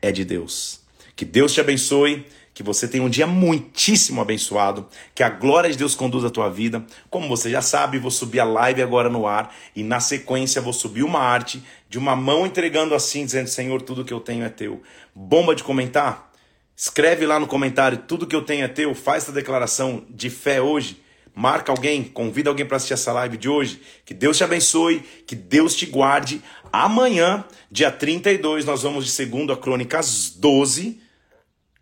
é 0.00 0.12
de 0.12 0.24
Deus. 0.24 0.80
Que 1.16 1.24
Deus 1.24 1.52
te 1.52 1.60
abençoe, 1.60 2.26
que 2.52 2.62
você 2.62 2.86
tenha 2.86 3.02
um 3.02 3.08
dia 3.08 3.26
muitíssimo 3.26 4.20
abençoado, 4.20 4.88
que 5.14 5.22
a 5.22 5.28
glória 5.28 5.70
de 5.70 5.76
Deus 5.76 5.94
conduza 5.94 6.28
a 6.28 6.30
tua 6.30 6.48
vida. 6.48 6.84
Como 7.10 7.28
você 7.28 7.50
já 7.50 7.62
sabe, 7.62 7.98
vou 7.98 8.10
subir 8.10 8.40
a 8.40 8.44
live 8.44 8.82
agora 8.82 9.08
no 9.08 9.26
ar 9.26 9.54
e 9.74 9.82
na 9.82 10.00
sequência 10.00 10.60
vou 10.60 10.72
subir 10.72 11.02
uma 11.02 11.20
arte 11.20 11.62
de 11.88 11.98
uma 11.98 12.14
mão 12.14 12.46
entregando 12.46 12.94
assim, 12.94 13.24
dizendo: 13.24 13.48
Senhor, 13.48 13.82
tudo 13.82 14.04
que 14.04 14.12
eu 14.12 14.20
tenho 14.20 14.44
é 14.44 14.48
teu. 14.48 14.82
Bomba 15.14 15.54
de 15.54 15.64
comentar? 15.64 16.32
Escreve 16.76 17.26
lá 17.26 17.40
no 17.40 17.46
comentário: 17.46 17.98
tudo 17.98 18.26
que 18.26 18.36
eu 18.36 18.42
tenho 18.42 18.64
é 18.64 18.68
teu. 18.68 18.94
Faz 18.94 19.24
essa 19.24 19.32
declaração 19.32 20.04
de 20.10 20.30
fé 20.30 20.60
hoje 20.60 21.03
marca 21.34 21.72
alguém, 21.72 22.04
convida 22.04 22.48
alguém 22.48 22.64
para 22.64 22.76
assistir 22.76 22.94
essa 22.94 23.12
live 23.12 23.36
de 23.36 23.48
hoje. 23.48 23.80
Que 24.04 24.14
Deus 24.14 24.36
te 24.36 24.44
abençoe, 24.44 25.00
que 25.26 25.34
Deus 25.34 25.74
te 25.74 25.86
guarde. 25.86 26.42
Amanhã, 26.72 27.44
dia 27.70 27.90
32, 27.90 28.64
nós 28.64 28.82
vamos 28.82 29.04
de 29.04 29.10
segunda 29.10 29.56
Crônicas 29.56 30.30
12. 30.36 31.02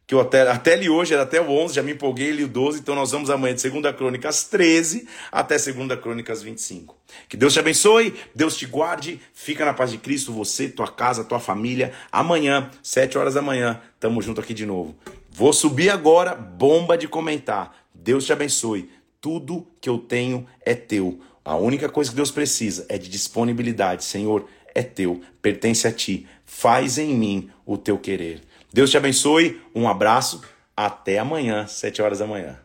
Que 0.07 0.15
eu 0.15 0.21
até, 0.21 0.43
até 0.43 0.77
li 0.77 0.91
hoje, 0.91 1.15
era 1.15 1.23
até 1.23 1.41
o 1.41 1.51
11, 1.51 1.75
já 1.75 1.83
me 1.83 1.93
empolguei, 1.93 2.33
li 2.33 2.45
o 2.45 2.49
12. 2.49 2.81
Então 2.81 2.95
nós 2.95 3.13
vamos 3.13 3.31
amanhã 3.31 3.55
de 3.55 3.61
segunda 3.61 3.93
Crônicas 3.93 4.45
13 4.45 5.07
até 5.31 5.57
segunda 5.57 5.97
Crônicas 5.97 6.43
25. 6.43 6.97
Que 7.29 7.37
Deus 7.37 7.53
te 7.53 7.61
abençoe, 7.61 8.15
Deus 8.35 8.57
te 8.57 8.67
guarde. 8.67 9.21
Fica 9.33 9.65
na 9.65 9.73
paz 9.73 9.91
de 9.91 9.99
Cristo, 9.99 10.33
você, 10.33 10.69
tua 10.69 10.89
casa, 10.89 11.25
tua 11.25 11.41
família. 11.41 11.93
Amanhã, 12.11 12.71
7 12.83 13.17
horas 13.17 13.35
da 13.35 13.43
manhã, 13.43 13.81
tamo 14.01 14.21
junto 14.21 14.41
aqui 14.41 14.53
de 14.53 14.67
novo. 14.67 14.95
Vou 15.31 15.53
subir 15.53 15.89
agora, 15.89 16.35
bomba 16.35 16.99
de 16.99 17.09
comentar. 17.09 17.75
Deus 17.95 18.27
te 18.27 18.33
abençoe. 18.33 18.91
Tudo 19.23 19.65
que 19.81 19.89
eu 19.89 19.99
tenho 19.99 20.49
é 20.67 20.75
teu. 20.75 21.21
A 21.45 21.55
única 21.55 21.89
coisa 21.89 22.11
que 22.11 22.17
Deus 22.17 22.33
precisa 22.33 22.85
é 22.89 22.99
de 22.99 23.09
disponibilidade. 23.09 24.03
Senhor, 24.03 24.49
é 24.75 24.83
teu, 24.83 25.21
pertence 25.41 25.87
a 25.87 25.93
ti. 25.93 26.27
Faz 26.45 26.99
em 26.99 27.15
mim 27.15 27.49
o 27.65 27.79
teu 27.79 27.97
querer. 27.97 28.43
Deus 28.73 28.91
te 28.91 28.97
abençoe. 28.97 29.61
Um 29.73 29.89
abraço. 29.89 30.43
Até 30.77 31.21
amanhã, 31.21 31.69
7 31.69 32.03
horas 32.03 32.19
da 32.19 32.27
manhã. 32.27 32.59